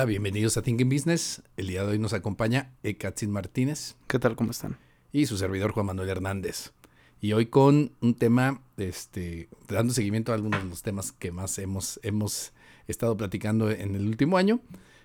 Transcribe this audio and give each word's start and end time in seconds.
Hola, 0.00 0.06
bienvenidos 0.06 0.56
a 0.56 0.62
Thinking 0.62 0.88
Business. 0.88 1.42
El 1.58 1.66
día 1.66 1.84
de 1.84 1.90
hoy 1.90 1.98
nos 1.98 2.14
acompaña 2.14 2.72
Ekatzin 2.82 3.30
Martínez 3.30 3.96
¿Qué 4.06 4.18
tal? 4.18 4.34
¿Cómo 4.34 4.50
están? 4.50 4.78
y 5.12 5.26
su 5.26 5.36
servidor 5.36 5.72
Juan 5.72 5.84
Manuel 5.84 6.08
Hernández. 6.08 6.72
Y 7.20 7.34
hoy 7.34 7.44
con 7.44 7.92
un 8.00 8.14
tema, 8.14 8.62
este, 8.78 9.50
dando 9.68 9.92
seguimiento 9.92 10.32
a 10.32 10.36
algunos 10.36 10.62
de 10.62 10.70
los 10.70 10.82
temas 10.82 11.12
que 11.12 11.32
más 11.32 11.58
hemos, 11.58 12.00
hemos 12.02 12.54
estado 12.88 13.14
platicando 13.14 13.70
en 13.70 13.94
el 13.94 14.06
último 14.06 14.38
año, 14.38 14.60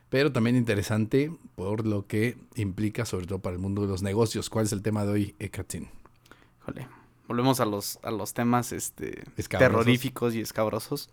pero 0.07 0.31
también 0.31 0.55
interesante 0.55 1.29
por 1.55 1.85
lo 1.85 2.07
que 2.07 2.37
implica, 2.55 3.03
sobre 3.03 3.27
todo 3.27 3.39
para 3.39 3.57
el 3.57 3.61
mundo 3.61 3.81
de 3.81 3.89
los 3.89 4.01
negocios. 4.01 4.49
¿Cuál 4.49 4.63
es 4.63 4.71
el 4.71 4.81
tema 4.81 5.03
de 5.03 5.11
hoy, 5.11 5.35
Ekatzin? 5.39 5.89
Híjole. 6.61 6.87
Volvemos 7.27 7.59
a 7.59 7.65
los, 7.65 7.99
a 8.01 8.11
los 8.11 8.33
temas 8.33 8.71
este, 8.71 9.25
terroríficos 9.49 10.35
y 10.35 10.39
escabrosos. 10.39 11.09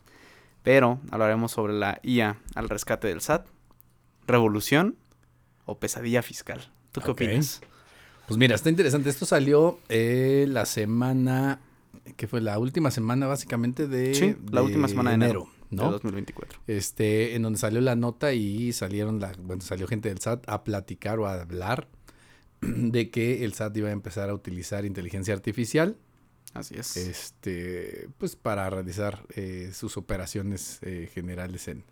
Pero 0.62 1.00
hablaremos 1.10 1.50
sobre 1.50 1.72
la 1.72 1.98
IA 2.04 2.38
al 2.54 2.68
rescate 2.68 3.08
del 3.08 3.20
SAT, 3.20 3.48
revolución 4.26 4.96
o 5.64 5.78
pesadilla 5.78 6.22
fiscal. 6.22 6.70
¿Tú 6.92 7.00
qué 7.00 7.10
opinas? 7.10 7.60
Pues 8.26 8.38
mira, 8.38 8.54
está 8.54 8.70
interesante. 8.70 9.10
Esto 9.10 9.26
salió 9.26 9.78
eh, 9.88 10.46
la 10.48 10.66
semana, 10.66 11.60
que 12.16 12.26
fue 12.28 12.40
la 12.40 12.58
última 12.58 12.90
semana 12.90 13.26
básicamente 13.26 13.88
de, 13.88 14.14
Sí, 14.14 14.36
la 14.50 14.60
de 14.60 14.66
última 14.66 14.88
semana 14.88 15.10
de 15.10 15.16
enero, 15.16 15.48
¿no? 15.70 15.86
De 15.86 15.90
2024. 15.92 16.60
este, 16.66 17.34
en 17.34 17.42
donde 17.42 17.58
salió 17.58 17.80
la 17.80 17.96
nota 17.96 18.32
y 18.32 18.72
salieron 18.72 19.20
la, 19.20 19.32
bueno, 19.38 19.62
salió 19.62 19.86
gente 19.86 20.08
del 20.08 20.18
SAT 20.18 20.48
a 20.48 20.64
platicar 20.64 21.18
o 21.18 21.26
a 21.26 21.40
hablar 21.40 21.88
de 22.60 23.10
que 23.10 23.44
el 23.44 23.54
SAT 23.54 23.76
iba 23.78 23.88
a 23.88 23.92
empezar 23.92 24.30
a 24.30 24.34
utilizar 24.34 24.84
inteligencia 24.84 25.34
artificial, 25.34 25.96
Así 26.54 26.74
es. 26.78 26.96
este, 26.96 28.08
pues 28.18 28.36
para 28.36 28.68
realizar 28.70 29.26
eh, 29.34 29.70
sus 29.72 29.96
operaciones 29.96 30.78
eh, 30.82 31.10
generales 31.12 31.66
en, 31.68 31.84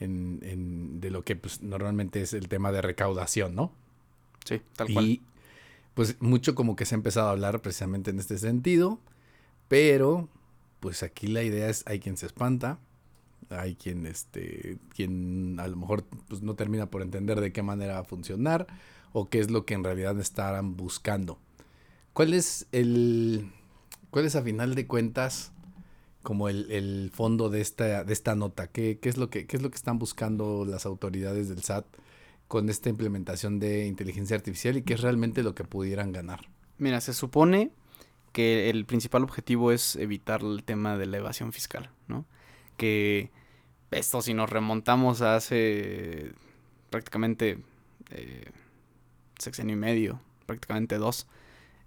en, 0.00 0.40
en- 0.42 1.00
de 1.00 1.10
lo 1.10 1.24
que 1.24 1.36
pues 1.36 1.62
normalmente 1.62 2.22
es 2.22 2.32
el 2.34 2.48
tema 2.48 2.72
de 2.72 2.82
recaudación, 2.82 3.54
¿no? 3.54 3.72
sí, 4.44 4.60
tal 4.76 4.92
cual. 4.92 5.04
Y 5.04 5.22
pues 5.94 6.20
mucho 6.20 6.54
como 6.54 6.76
que 6.76 6.84
se 6.86 6.94
ha 6.94 6.98
empezado 6.98 7.28
a 7.28 7.32
hablar 7.32 7.62
precisamente 7.62 8.10
en 8.10 8.18
este 8.18 8.38
sentido, 8.38 9.00
pero 9.68 10.28
pues 10.80 11.02
aquí 11.02 11.28
la 11.28 11.42
idea 11.42 11.68
es 11.68 11.84
hay 11.86 12.00
quien 12.00 12.16
se 12.16 12.26
espanta, 12.26 12.78
hay 13.50 13.74
quien 13.76 14.06
este 14.06 14.78
quien 14.94 15.58
a 15.60 15.68
lo 15.68 15.76
mejor 15.76 16.04
pues 16.28 16.42
no 16.42 16.54
termina 16.54 16.90
por 16.90 17.02
entender 17.02 17.40
de 17.40 17.52
qué 17.52 17.62
manera 17.62 17.94
va 17.94 18.00
a 18.00 18.04
funcionar 18.04 18.66
o 19.12 19.28
qué 19.30 19.40
es 19.40 19.50
lo 19.50 19.64
que 19.66 19.74
en 19.74 19.84
realidad 19.84 20.18
estarán 20.20 20.76
buscando. 20.76 21.38
¿Cuál 22.12 22.34
es 22.34 22.66
el 22.72 23.50
cuál 24.10 24.26
es 24.26 24.36
a 24.36 24.42
final 24.42 24.74
de 24.74 24.86
cuentas 24.86 25.52
como 26.24 26.48
el, 26.48 26.68
el 26.72 27.12
fondo 27.14 27.50
de 27.50 27.60
esta 27.60 28.02
de 28.02 28.12
esta 28.12 28.34
nota? 28.34 28.66
¿Qué, 28.66 28.98
qué 29.00 29.08
es 29.08 29.16
lo 29.16 29.30
que 29.30 29.46
qué 29.46 29.56
es 29.56 29.62
lo 29.62 29.70
que 29.70 29.76
están 29.76 30.00
buscando 30.00 30.64
las 30.64 30.86
autoridades 30.86 31.48
del 31.48 31.62
SAT? 31.62 31.86
con 32.48 32.68
esta 32.68 32.88
implementación 32.88 33.58
de 33.58 33.86
inteligencia 33.86 34.36
artificial 34.36 34.76
y 34.76 34.82
qué 34.82 34.94
es 34.94 35.00
realmente 35.00 35.42
lo 35.42 35.54
que 35.54 35.64
pudieran 35.64 36.12
ganar. 36.12 36.48
Mira, 36.78 37.00
se 37.00 37.14
supone 37.14 37.70
que 38.32 38.70
el 38.70 38.84
principal 38.84 39.22
objetivo 39.22 39.72
es 39.72 39.96
evitar 39.96 40.42
el 40.42 40.64
tema 40.64 40.98
de 40.98 41.06
la 41.06 41.18
evasión 41.18 41.52
fiscal, 41.52 41.90
¿no? 42.08 42.26
Que 42.76 43.30
esto 43.90 44.22
si 44.22 44.34
nos 44.34 44.50
remontamos 44.50 45.22
a 45.22 45.36
hace 45.36 46.32
prácticamente 46.90 47.58
eh, 48.10 48.50
sexenio 49.38 49.74
y 49.74 49.78
medio, 49.78 50.20
prácticamente 50.46 50.98
dos, 50.98 51.26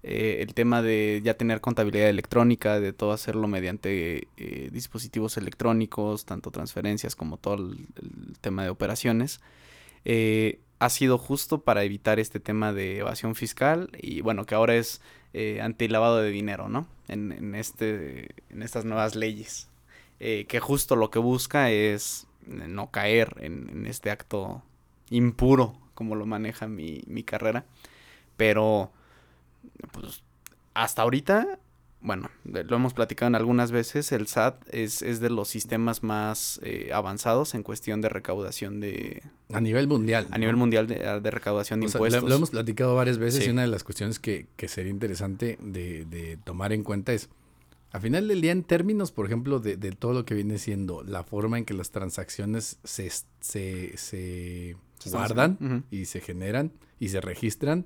eh, 0.03 0.37
el 0.41 0.53
tema 0.53 0.81
de 0.81 1.21
ya 1.23 1.35
tener 1.35 1.59
contabilidad 1.61 2.09
electrónica, 2.09 2.79
de 2.79 2.93
todo 2.93 3.11
hacerlo 3.11 3.47
mediante 3.47 4.27
eh, 4.37 4.69
dispositivos 4.71 5.37
electrónicos, 5.37 6.25
tanto 6.25 6.51
transferencias 6.51 7.15
como 7.15 7.37
todo 7.37 7.55
el, 7.55 7.87
tema 8.41 8.63
de 8.63 8.69
operaciones, 8.69 9.41
eh, 10.05 10.59
ha 10.79 10.89
sido 10.89 11.17
justo 11.17 11.61
para 11.61 11.83
evitar 11.83 12.19
este 12.19 12.39
tema 12.39 12.71
de 12.71 12.99
evasión 12.99 13.35
fiscal 13.35 13.89
y 13.99 14.21
bueno, 14.21 14.45
que 14.45 14.55
ahora 14.55 14.75
es 14.75 15.01
eh, 15.33 15.59
antilavado 15.61 16.17
de 16.21 16.29
dinero, 16.29 16.69
¿no? 16.69 16.87
En, 17.07 17.31
en, 17.31 17.55
este, 17.55 18.29
en 18.49 18.61
estas 18.61 18.85
nuevas 18.85 19.15
leyes. 19.15 19.69
Que 20.19 20.59
justo 20.59 20.95
lo 20.95 21.11
que 21.11 21.19
busca 21.19 21.69
es 21.69 22.25
no 22.47 22.89
caer 22.89 23.35
en, 23.39 23.69
en 23.69 23.85
este 23.85 24.09
acto 24.09 24.63
impuro, 25.11 25.77
como 25.93 26.15
lo 26.15 26.25
maneja 26.25 26.67
mi, 26.67 27.03
mi 27.05 27.23
carrera. 27.23 27.65
Pero, 28.35 28.91
pues, 29.91 30.23
hasta 30.73 31.01
ahorita, 31.01 31.59
bueno, 32.01 32.29
lo 32.43 32.75
hemos 32.75 32.93
platicado 32.93 33.27
en 33.27 33.35
algunas 33.35 33.71
veces, 33.71 34.11
el 34.11 34.27
SAT 34.27 34.61
es, 34.71 35.01
es 35.01 35.19
de 35.19 35.29
los 35.29 35.47
sistemas 35.47 36.03
más 36.03 36.59
eh, 36.63 36.91
avanzados 36.93 37.55
en 37.55 37.63
cuestión 37.63 38.01
de 38.01 38.09
recaudación 38.09 38.79
de... 38.79 39.23
A 39.51 39.59
nivel 39.61 39.87
mundial. 39.87 40.27
A 40.31 40.37
nivel 40.37 40.55
mundial 40.55 40.85
de, 40.87 41.19
de 41.19 41.31
recaudación 41.31 41.79
de 41.79 41.87
O 41.87 41.89
sea, 41.89 41.99
lo, 41.99 42.05
impuestos. 42.05 42.29
lo 42.29 42.35
hemos 42.35 42.49
platicado 42.51 42.95
varias 42.95 43.17
veces 43.17 43.43
Sí. 43.43 43.49
y 43.49 43.53
una 43.53 43.63
de 43.63 43.67
las 43.69 43.83
cuestiones 43.83 44.19
que, 44.19 44.47
que 44.55 44.67
sería 44.67 44.91
interesante 44.91 45.57
de, 45.61 46.05
de 46.05 46.37
tomar 46.37 46.71
en 46.73 46.83
cuenta 46.83 47.13
es, 47.13 47.29
a 47.91 47.99
final 47.99 48.27
del 48.27 48.41
día, 48.41 48.51
en 48.51 48.63
términos, 48.63 49.11
por 49.11 49.25
ejemplo, 49.25 49.59
de, 49.59 49.77
de 49.77 49.91
todo 49.93 50.13
lo 50.13 50.25
que 50.25 50.35
viene 50.35 50.59
siendo 50.59 51.01
la 51.03 51.23
forma 51.23 51.57
en 51.57 51.65
que 51.65 51.73
las 51.73 51.89
transacciones 51.89 52.77
se, 52.83 53.09
se, 53.39 53.97
se 53.97 54.75
guardan 55.09 55.85
y 55.89 56.05
se 56.05 56.19
generan 56.21 56.73
y 56.99 57.09
se 57.09 57.21
registran, 57.21 57.85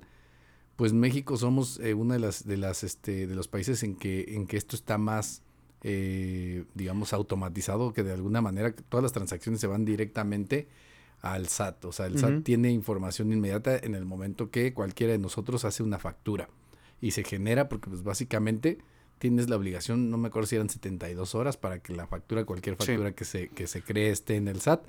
pues 0.76 0.92
México 0.92 1.36
somos 1.36 1.78
eh, 1.80 1.94
una 1.94 2.14
de 2.14 2.20
las 2.20 2.46
de 2.46 2.56
las 2.56 2.82
este 2.84 3.26
de 3.26 3.34
los 3.34 3.48
países 3.48 3.82
en 3.82 3.94
que 3.94 4.24
en 4.34 4.46
que 4.46 4.56
esto 4.56 4.74
está 4.76 4.98
más 4.98 5.42
eh, 5.82 6.64
digamos 6.74 7.12
automatizado 7.12 7.92
que 7.92 8.02
de 8.02 8.12
alguna 8.12 8.40
manera 8.40 8.72
todas 8.74 9.02
las 9.02 9.12
transacciones 9.12 9.60
se 9.60 9.66
van 9.66 9.84
directamente 9.84 10.68
al 11.20 11.46
SAT, 11.48 11.84
o 11.84 11.92
sea, 11.92 12.06
el 12.06 12.18
SAT 12.18 12.42
tiene 12.42 12.70
información 12.72 13.32
inmediata 13.32 13.76
en 13.76 13.94
el 13.94 14.04
momento 14.04 14.50
que 14.50 14.72
cualquiera 14.74 15.12
de 15.12 15.18
nosotros 15.20 15.64
hace 15.64 15.82
una 15.84 15.98
factura 16.00 16.48
y 17.00 17.12
se 17.12 17.22
genera 17.22 17.68
porque 17.68 17.88
pues 17.90 18.02
básicamente 18.02 18.78
tienes 19.18 19.48
la 19.48 19.54
obligación, 19.56 20.10
no 20.10 20.18
me 20.18 20.28
acuerdo 20.28 20.48
si 20.48 20.56
eran 20.56 20.68
72 20.68 21.36
horas 21.36 21.56
para 21.56 21.78
que 21.80 21.94
la 21.94 22.08
factura, 22.08 22.44
cualquier 22.44 22.74
Sí. 22.80 22.86
factura 22.86 23.12
que 23.12 23.24
se 23.24 23.48
que 23.50 23.68
se 23.68 23.82
cree 23.82 24.10
esté 24.10 24.34
en 24.34 24.48
el 24.48 24.60
SAT, 24.60 24.84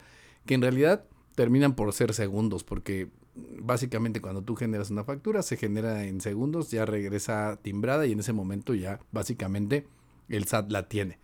que 0.47 0.55
en 0.55 0.61
realidad 0.63 1.05
terminan 1.35 1.75
por 1.75 1.91
ser 1.93 2.13
segundos, 2.13 2.63
porque 2.63 3.09
básicamente 3.35 4.21
cuando 4.21 4.43
tú 4.43 4.55
generas 4.55 4.91
una 4.91 5.03
factura 5.03 5.41
se 5.41 5.57
genera 5.57 6.05
en 6.05 6.21
segundos, 6.21 6.69
ya 6.71 6.85
regresa 6.85 7.59
timbrada 7.61 8.05
y 8.05 8.11
en 8.11 8.19
ese 8.19 8.33
momento 8.33 8.73
ya 8.73 8.99
básicamente 9.11 9.87
el 10.29 10.45
SAT 10.45 10.71
la 10.71 10.87
tiene. 10.87 11.19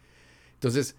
Entonces, 0.55 0.95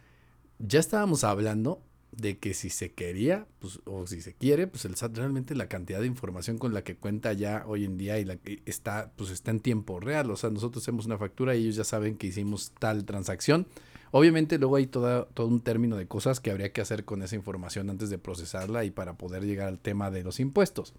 ya 0.58 0.80
estábamos 0.80 1.24
hablando 1.24 1.82
de 2.12 2.38
que 2.38 2.54
si 2.54 2.70
se 2.70 2.92
quería, 2.92 3.46
pues, 3.60 3.80
o 3.84 4.06
si 4.06 4.20
se 4.20 4.34
quiere, 4.34 4.66
pues 4.66 4.84
el 4.84 4.96
SAT 4.96 5.16
realmente 5.16 5.54
la 5.54 5.68
cantidad 5.68 6.00
de 6.00 6.06
información 6.06 6.58
con 6.58 6.74
la 6.74 6.82
que 6.82 6.96
cuenta 6.96 7.32
ya 7.32 7.64
hoy 7.66 7.84
en 7.84 7.96
día 7.96 8.18
y 8.18 8.24
la 8.24 8.36
que 8.36 8.62
está, 8.66 9.12
pues 9.16 9.30
está 9.30 9.50
en 9.50 9.60
tiempo 9.60 10.00
real. 10.00 10.30
O 10.30 10.36
sea, 10.36 10.50
nosotros 10.50 10.82
hacemos 10.82 11.06
una 11.06 11.18
factura 11.18 11.54
y 11.54 11.62
ellos 11.62 11.76
ya 11.76 11.84
saben 11.84 12.16
que 12.16 12.26
hicimos 12.26 12.72
tal 12.78 13.04
transacción. 13.04 13.66
Obviamente 14.12 14.58
luego 14.58 14.76
hay 14.76 14.86
todo 14.86 15.28
un 15.38 15.60
término 15.60 15.96
de 15.96 16.08
cosas 16.08 16.40
que 16.40 16.50
habría 16.50 16.72
que 16.72 16.80
hacer 16.80 17.04
con 17.04 17.22
esa 17.22 17.36
información 17.36 17.90
antes 17.90 18.10
de 18.10 18.18
procesarla 18.18 18.84
y 18.84 18.90
para 18.90 19.14
poder 19.14 19.44
llegar 19.44 19.68
al 19.68 19.78
tema 19.78 20.10
de 20.10 20.24
los 20.24 20.40
impuestos. 20.40 20.94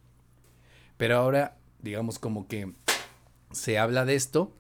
Pero 0.98 1.18
ahora, 1.18 1.58
digamos 1.82 2.20
como 2.20 2.48
que 2.48 2.74
se 3.52 3.78
habla 3.78 4.06
de 4.06 4.16
esto. 4.16 4.54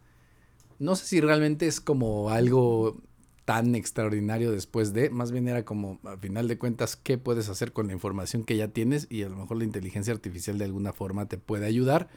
No 0.80 0.96
sé 0.96 1.06
si 1.06 1.22
realmente 1.22 1.68
es 1.68 1.80
como 1.80 2.30
algo 2.30 3.02
tan 3.46 3.75
extraordinario 3.75 4.52
después 4.52 4.94
de, 4.94 5.10
más 5.10 5.31
bien 5.31 5.48
era 5.48 5.66
como, 5.66 6.00
a 6.04 6.18
final 6.18 6.48
de 6.48 6.58
cuentas, 6.58 6.96
qué 6.96 7.18
puedes 7.18 7.50
hacer 7.50 7.74
con 7.74 7.88
la 7.88 7.94
información 7.94 8.44
que 8.44 8.56
ya 8.56 8.68
tienes 8.68 9.08
y 9.10 9.24
a 9.24 9.30
lo 9.30 9.36
mejor 9.36 9.58
la 9.58 9.64
inteligencia 9.64 10.14
artificial 10.14 10.58
de 10.58 10.66
alguna 10.66 10.94
forma 10.94 11.28
te 11.28 11.38
puede 11.38 11.66
ayudar. 11.66 12.10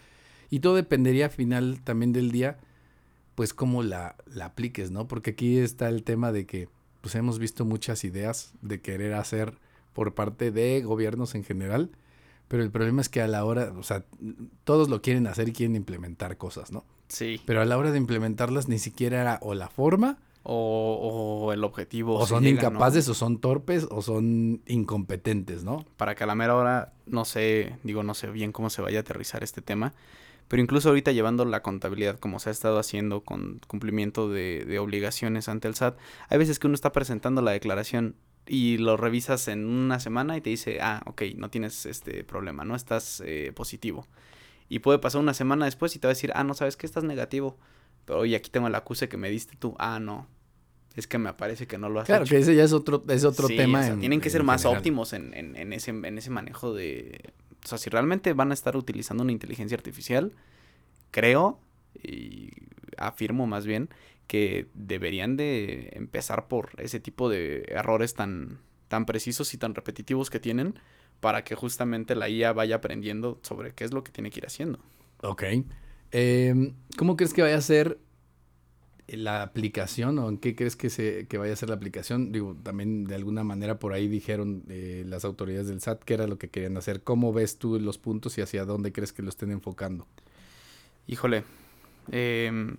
Y 0.51 0.61
todo 0.61 0.77
dependería 0.77 1.27
al 1.27 1.31
final 1.31 1.81
también 1.83 2.13
del 2.13 2.31
día, 2.31 2.59
pues 3.35 3.55
cómo 3.55 3.83
la, 3.83 4.17
la 4.27 4.47
apliques, 4.47 4.91
¿no? 4.91 5.09
Porque 5.09 5.31
aquí 5.31 5.59
está 5.59 5.89
el 5.89 6.03
tema 6.03 6.33
de 6.33 6.47
que, 6.47 6.69
pues 7.01 7.15
hemos 7.15 7.39
visto 7.39 7.65
muchas 7.65 8.05
ideas 8.05 8.55
de 8.63 8.81
querer 8.81 9.15
hacer 9.15 9.59
por 9.93 10.15
parte 10.15 10.51
de 10.51 10.83
gobiernos 10.83 11.35
en 11.35 11.45
general, 11.45 11.91
pero 12.49 12.63
el 12.63 12.71
problema 12.71 13.01
es 13.01 13.09
que 13.09 13.23
a 13.23 13.29
la 13.29 13.45
hora, 13.45 13.73
o 13.77 13.83
sea, 13.83 14.05
todos 14.65 14.89
lo 14.89 15.03
quieren 15.03 15.27
hacer 15.27 15.49
y 15.49 15.53
quieren 15.53 15.77
implementar 15.77 16.37
cosas, 16.37 16.73
¿no? 16.73 16.85
Sí. 17.09 17.41
Pero 17.47 17.61
a 17.61 17.65
la 17.65 17.79
hora 17.79 17.91
de 17.91 17.99
implementarlas 17.99 18.69
ni 18.69 18.79
siquiera 18.79 19.21
era 19.21 19.39
o 19.43 19.55
la 19.55 19.69
forma 19.69 20.19
o, 20.43 21.45
o 21.47 21.53
el 21.53 21.65
objetivo. 21.65 22.17
O 22.17 22.27
si 22.27 22.31
son 22.31 22.47
incapaces, 22.47 23.09
o 23.09 23.15
son 23.15 23.39
torpes, 23.39 23.87
o 23.91 24.03
son 24.03 24.63
incompetentes, 24.67 25.65
¿no? 25.65 25.85
Para 25.97 26.15
que 26.15 26.25
a 26.25 26.27
la 26.27 26.35
mera 26.35 26.55
hora, 26.55 26.93
no 27.07 27.25
sé, 27.25 27.77
digo, 27.83 28.03
no 28.03 28.15
sé 28.15 28.31
bien 28.31 28.53
cómo 28.53 28.71
se 28.71 28.83
vaya 28.83 28.99
a 28.99 29.01
aterrizar 29.01 29.43
este 29.43 29.63
tema. 29.63 29.95
Pero 30.49 30.63
incluso 30.63 30.91
ahorita 30.91 31.13
llevando 31.13 31.45
la 31.45 31.63
contabilidad 31.63 32.19
como 32.19 32.39
se 32.39 32.51
ha 32.51 32.53
estado 32.53 32.79
haciendo 32.79 33.23
con 33.23 33.61
cumplimiento 33.67 34.29
de, 34.29 34.65
de 34.67 34.79
obligaciones 34.79 35.49
ante 35.49 35.69
el 35.69 35.75
SAT, 35.75 35.97
hay 36.29 36.39
veces 36.39 36.59
que 36.59 36.67
uno 36.67 36.75
está 36.75 36.93
presentando 36.93 37.41
la 37.43 37.53
declaración 37.53 38.15
y 38.47 38.77
lo 38.77 38.97
revisas 38.99 39.49
en 39.49 39.65
una 39.67 40.01
semana 40.01 40.37
y 40.37 40.43
te 40.43 40.51
dice, 40.51 40.79
ah, 40.83 41.03
ok, 41.07 41.23
no 41.37 41.49
tienes 41.49 41.87
este 41.87 42.25
problema, 42.25 42.65
no 42.65 42.77
estás 42.77 43.23
eh, 43.25 43.53
positivo. 43.55 44.07
Y 44.69 44.81
puede 44.81 44.99
pasar 44.99 45.21
una 45.23 45.33
semana 45.35 45.65
después 45.65 45.97
y 45.97 45.99
te 45.99 46.07
va 46.07 46.11
a 46.11 46.15
decir, 46.15 46.31
ah, 46.35 46.45
no, 46.45 46.53
sabes 46.55 46.77
que 46.77 46.87
estás 46.87 47.05
negativo. 47.05 47.57
Pero 48.05 48.19
oye, 48.21 48.37
aquí 48.37 48.51
tengo 48.51 48.67
el 48.67 48.75
acuse 48.75 49.09
que 49.09 49.17
me 49.17 49.31
diste 49.31 49.57
tú. 49.57 49.75
Ah, 49.79 49.99
no. 49.99 50.27
Es 50.95 51.07
que 51.07 51.19
me 51.19 51.33
parece 51.33 51.67
que 51.67 51.77
no 51.79 51.89
lo 51.89 52.01
has 52.01 52.07
Claro, 52.07 52.25
hecho. 52.25 52.35
que 52.35 52.41
ese 52.41 52.55
ya 52.55 52.65
es 52.65 52.73
otro, 52.73 53.03
es 53.09 53.25
otro 53.25 53.49
Sí, 53.49 53.57
tema. 53.57 53.81
o 53.81 53.83
sea, 53.83 53.93
en- 53.95 54.01
tienen 54.01 54.21
que 54.21 54.31
ser 54.31 54.43
más 54.45 54.63
general. 54.63 54.79
óptimos 54.79 55.13
en, 55.15 55.35
en- 55.35 55.57
en 55.57 55.73
ese, 55.73 55.91
en 55.91 56.19
ese 56.19 56.31
manejo 56.31 56.73
de... 56.75 57.33
O 57.65 57.69
sea, 57.69 57.79
si 57.79 57.91
realmente 57.91 58.33
van 58.35 58.51
a 58.51 58.55
estar 58.55 58.77
utilizando 58.77 59.23
una 59.23 59.33
inteligencia 59.33 59.77
artificial, 59.77 60.33
creo 61.11 61.59
y 62.03 62.51
afirmo 62.97 63.47
más 63.47 63.67
bien 63.67 63.89
que 64.27 64.69
deberían 64.75 65.37
de 65.37 65.91
empezar 65.93 66.49
por 66.49 66.71
ese 66.79 67.01
tipo 67.01 67.29
de 67.29 67.65
errores 67.69 68.15
tan, 68.15 68.61
tan 68.89 69.07
precisos 69.07 69.53
y 69.55 69.59
tan 69.59 69.75
repetitivos 69.75 70.31
que 70.31 70.41
tienen 70.41 70.79
para 71.21 71.45
que 71.45 71.55
justamente 71.55 72.15
la 72.15 72.29
IA 72.29 72.53
vaya 72.53 72.77
aprendiendo 72.77 73.39
sobre 73.43 73.73
qué 73.73 73.85
es 73.85 73.93
lo 73.93 74.05
que 74.05 74.13
tiene 74.13 74.31
que 74.31 74.41
ir 74.41 74.47
haciendo. 74.47 74.79
Ok. 75.23 75.45
Em, 76.11 76.75
¿Cómo 76.97 77.17
crees 77.17 77.33
que 77.33 77.43
vaya 77.43 77.57
a 77.57 77.63
ser 77.63 77.99
la 79.09 79.43
aplicación 79.43 80.19
o 80.19 80.29
en 80.29 80.39
qué 80.39 80.57
crees 80.57 80.77
que, 80.77 80.89
se, 80.91 81.27
que 81.27 81.39
vaya 81.39 81.53
a 81.53 81.57
ser 81.57 81.69
la 81.69 81.75
aplicación? 81.75 82.33
Digo, 82.33 82.57
también 82.63 83.05
de 83.05 83.15
alguna 83.15 83.45
manera 83.45 83.79
por 83.79 83.93
ahí 83.93 84.09
dijeron 84.09 84.65
eh, 84.69 85.05
las 85.07 85.25
autoridades 85.25 85.69
del 85.69 85.81
SAT 85.81 86.03
qué 86.05 86.15
era 86.15 86.27
lo 86.27 86.39
que 86.39 86.49
querían 86.49 86.77
hacer. 86.77 87.03
¿Cómo 87.03 87.33
ves 87.33 87.59
tú 87.59 87.79
los 87.79 87.99
puntos 87.99 88.39
y 88.39 88.41
hacia 88.41 88.65
dónde 88.65 88.93
crees 88.93 89.13
que 89.13 89.23
lo 89.23 89.29
estén 89.29 89.51
enfocando? 89.51 90.07
Híjole. 91.07 91.45
em, 92.11 92.77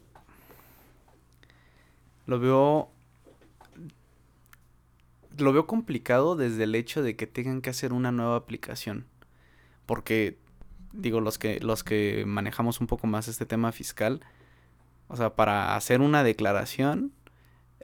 lo 2.26 2.40
veo. 2.40 2.90
Lo 5.38 5.52
veo 5.52 5.68
complicado 5.68 6.36
desde 6.36 6.64
el 6.64 6.76
hecho 6.76 7.04
de 7.04 7.16
que 7.16 7.28
tengan 7.28 7.62
que 7.62 7.70
hacer 7.70 7.92
una 7.94 8.12
nueva 8.12 8.38
aplicación. 8.38 9.06
Porque, 9.86 10.38
digo, 10.94 11.20
los 11.22 11.38
que, 11.38 11.60
los 11.60 11.84
que 11.84 12.24
manejamos 12.26 12.80
un 12.82 12.88
poco 12.88 13.06
más 13.06 13.28
este 13.28 13.46
tema 13.46 13.72
fiscal. 13.72 14.22
O 15.08 15.16
sea, 15.16 15.36
para 15.36 15.76
hacer 15.76 16.02
una 16.02 16.24
declaración. 16.24 17.14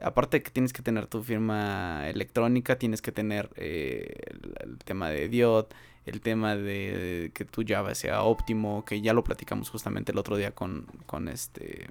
Aparte 0.00 0.38
de 0.38 0.42
que 0.42 0.50
tienes 0.50 0.72
que 0.72 0.82
tener 0.82 1.06
tu 1.06 1.22
firma 1.22 2.08
electrónica, 2.08 2.76
tienes 2.76 3.02
que 3.02 3.12
tener 3.12 3.50
eh, 3.54 4.16
el, 4.60 4.78
tema 4.78 5.10
de 5.10 5.28
DIOT, 5.28 5.72
el 6.06 6.20
tema 6.20 6.56
de, 6.56 7.30
que 7.34 7.44
tu 7.44 7.62
Java 7.64 7.94
sea 7.94 8.22
óptimo, 8.22 8.84
que 8.84 9.00
ya 9.00 9.12
lo 9.12 9.22
platicamos 9.22 9.70
justamente 9.70 10.10
el 10.10 10.18
otro 10.18 10.36
día 10.36 10.50
con, 10.50 10.86
con 11.06 11.28
este 11.28 11.88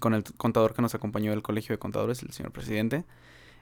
con 0.00 0.14
el 0.14 0.24
contador 0.36 0.74
que 0.74 0.82
nos 0.82 0.94
acompañó 0.94 1.30
del 1.30 1.42
colegio 1.42 1.74
de 1.74 1.78
contadores, 1.78 2.22
el 2.22 2.32
señor 2.32 2.52
presidente. 2.52 3.04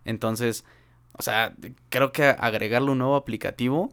Entonces, 0.05 0.65
o 1.13 1.23
sea, 1.23 1.55
creo 1.89 2.13
que 2.13 2.25
agregarle 2.25 2.91
un 2.91 2.99
nuevo 2.99 3.17
aplicativo 3.17 3.93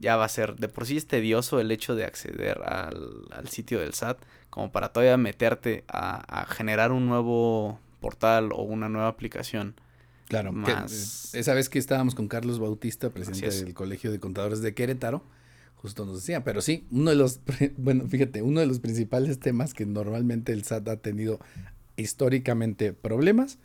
ya 0.00 0.16
va 0.16 0.24
a 0.24 0.28
ser, 0.28 0.56
de 0.56 0.68
por 0.68 0.86
sí 0.86 0.96
es 0.96 1.06
tedioso 1.06 1.60
el 1.60 1.70
hecho 1.70 1.94
de 1.94 2.04
acceder 2.04 2.60
al, 2.64 3.22
al 3.30 3.48
sitio 3.48 3.80
del 3.80 3.94
SAT, 3.94 4.18
como 4.50 4.72
para 4.72 4.88
todavía 4.92 5.16
meterte 5.16 5.84
a, 5.88 6.40
a 6.42 6.46
generar 6.46 6.92
un 6.92 7.06
nuevo 7.06 7.78
portal 8.00 8.50
o 8.52 8.62
una 8.62 8.88
nueva 8.88 9.08
aplicación. 9.08 9.74
Claro, 10.28 10.52
Más- 10.52 11.34
esa 11.34 11.54
vez 11.54 11.68
que 11.68 11.78
estábamos 11.78 12.14
con 12.14 12.28
Carlos 12.28 12.58
Bautista, 12.58 13.10
presidente 13.10 13.46
del 13.64 13.74
Colegio 13.74 14.10
de 14.10 14.18
Contadores 14.20 14.60
de 14.62 14.74
Querétaro, 14.74 15.22
justo 15.76 16.04
nos 16.04 16.16
decía, 16.16 16.42
pero 16.42 16.60
sí, 16.62 16.84
uno 16.90 17.10
de 17.10 17.16
los, 17.16 17.40
bueno, 17.76 18.06
fíjate, 18.08 18.42
uno 18.42 18.60
de 18.60 18.66
los 18.66 18.80
principales 18.80 19.38
temas 19.38 19.72
que 19.74 19.86
normalmente 19.86 20.52
el 20.52 20.64
SAT 20.64 20.88
ha 20.88 20.96
tenido 20.96 21.38
históricamente 21.96 22.92
problemas 22.92 23.58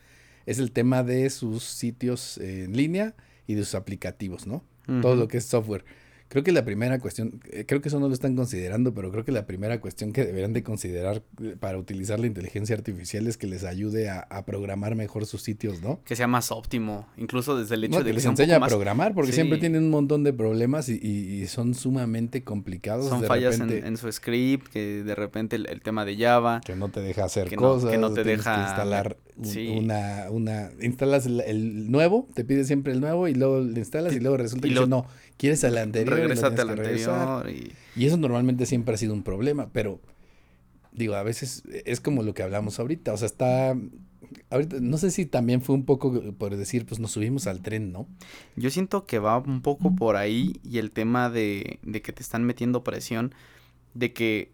es 0.45 0.59
el 0.59 0.71
tema 0.71 1.03
de 1.03 1.29
sus 1.29 1.63
sitios 1.63 2.37
en 2.39 2.75
línea 2.75 3.13
y 3.47 3.53
de 3.55 3.63
sus 3.65 3.75
aplicativos, 3.75 4.47
¿no? 4.47 4.63
Todo 5.01 5.15
lo 5.15 5.27
que 5.29 5.37
es 5.37 5.45
software. 5.45 5.85
Creo 6.31 6.45
que 6.45 6.53
la 6.53 6.63
primera 6.63 6.97
cuestión, 6.99 7.41
eh, 7.51 7.65
creo 7.67 7.81
que 7.81 7.89
eso 7.89 7.99
no 7.99 8.07
lo 8.07 8.13
están 8.13 8.37
considerando, 8.37 8.93
pero 8.93 9.11
creo 9.11 9.25
que 9.25 9.33
la 9.33 9.45
primera 9.45 9.81
cuestión 9.81 10.13
que 10.13 10.23
deberían 10.23 10.53
de 10.53 10.63
considerar 10.63 11.23
eh, 11.43 11.57
para 11.59 11.77
utilizar 11.77 12.21
la 12.21 12.27
inteligencia 12.27 12.73
artificial 12.73 13.27
es 13.27 13.35
que 13.37 13.47
les 13.47 13.65
ayude 13.65 14.09
a, 14.09 14.21
a 14.21 14.45
programar 14.45 14.95
mejor 14.95 15.25
sus 15.25 15.41
sitios, 15.43 15.81
¿no? 15.81 15.99
Que 16.05 16.15
sea 16.15 16.27
más 16.27 16.49
óptimo, 16.53 17.05
incluso 17.17 17.57
desde 17.57 17.75
el 17.75 17.83
hecho 17.83 17.91
No, 17.91 17.97
de 17.99 18.05
que 18.05 18.09
que 18.11 18.15
les 18.15 18.25
enseña 18.25 18.55
a 18.55 18.59
más- 18.59 18.69
programar, 18.69 19.13
porque 19.13 19.33
siempre 19.33 19.57
Sí. 19.57 19.61
tienen 19.63 19.83
un 19.83 19.89
montón 19.89 20.23
de 20.23 20.31
problemas 20.31 20.87
y, 20.87 20.93
y- 21.03 21.41
y 21.41 21.47
son 21.47 21.73
sumamente 21.75 22.45
complicados. 22.45 23.09
Son 23.09 23.19
de 23.19 23.27
fallas 23.27 23.55
en, 23.59 23.67
repente, 23.67 23.87
en 23.89 23.97
su 23.97 24.09
script, 24.09 24.67
que 24.69 25.03
de 25.03 25.15
repente 25.15 25.57
el, 25.57 25.67
el 25.67 25.81
tema 25.81 26.05
de 26.05 26.15
Java. 26.15 26.61
que 26.65 26.77
no 26.77 26.87
te 26.87 27.01
deja 27.01 27.25
hacer 27.25 27.49
que 27.49 27.57
no- 27.57 27.61
cosas, 27.63 27.91
que 27.91 27.97
no 27.97 28.13
te 28.13 28.23
tienes 28.23 28.45
que 28.45 28.49
deja 28.51 28.61
instalar 28.63 29.17
sí. 29.43 29.67
una, 29.77 30.27
una, 30.29 30.69
instalas 30.81 31.25
el, 31.25 31.41
el 31.41 31.91
nuevo, 31.91 32.29
te 32.33 32.45
pide 32.45 32.63
siempre 32.63 32.93
el 32.93 33.01
nuevo 33.01 33.27
y 33.27 33.33
luego 33.33 33.59
le 33.59 33.79
instalas 33.79 34.13
y 34.13 34.21
luego 34.21 34.37
resulta 34.37 34.67
y 34.67 34.69
que 34.73 34.75
lo- 34.79 34.87
no, 34.87 35.05
quieres 35.41 35.63
el 35.63 35.77
anterior. 35.77 36.17
tienes 36.19 36.43
al 36.43 36.55
que 36.55 36.63
regresar". 36.63 37.27
anterior 37.37 37.49
y... 37.95 37.99
Y 38.01 38.05
eso 38.05 38.15
normalmente 38.17 38.65
siempre 38.65 38.93
ha 38.95 38.97
sido 38.97 39.13
un 39.13 39.23
problema, 39.23 39.69
pero 39.73 39.99
digo, 40.93 41.15
a 41.15 41.23
veces 41.23 41.63
es 41.85 41.99
como 41.99 42.23
lo 42.23 42.33
que 42.33 42.43
hablamos 42.43 42.79
ahorita, 42.79 43.13
o 43.13 43.17
sea, 43.17 43.25
está, 43.25 43.75
ahorita, 44.49 44.77
no 44.81 44.97
sé 44.97 45.09
si 45.11 45.25
también 45.25 45.61
fue 45.61 45.75
un 45.75 45.85
poco 45.85 46.33
por 46.33 46.55
decir, 46.55 46.85
pues 46.85 46.99
nos 46.99 47.11
subimos 47.11 47.47
al 47.47 47.61
tren, 47.61 47.91
¿no? 47.91 48.07
Yo 48.55 48.69
siento 48.69 49.05
que 49.05 49.19
va 49.19 49.37
un 49.39 49.61
poco 49.61 49.95
por 49.95 50.15
ahí 50.15 50.59
y 50.63 50.77
el 50.77 50.91
tema 50.91 51.29
de, 51.29 51.79
de 51.83 52.01
que 52.01 52.13
te 52.13 52.21
están 52.21 52.43
metiendo 52.43 52.83
presión, 52.83 53.33
de 53.93 54.13
que 54.13 54.51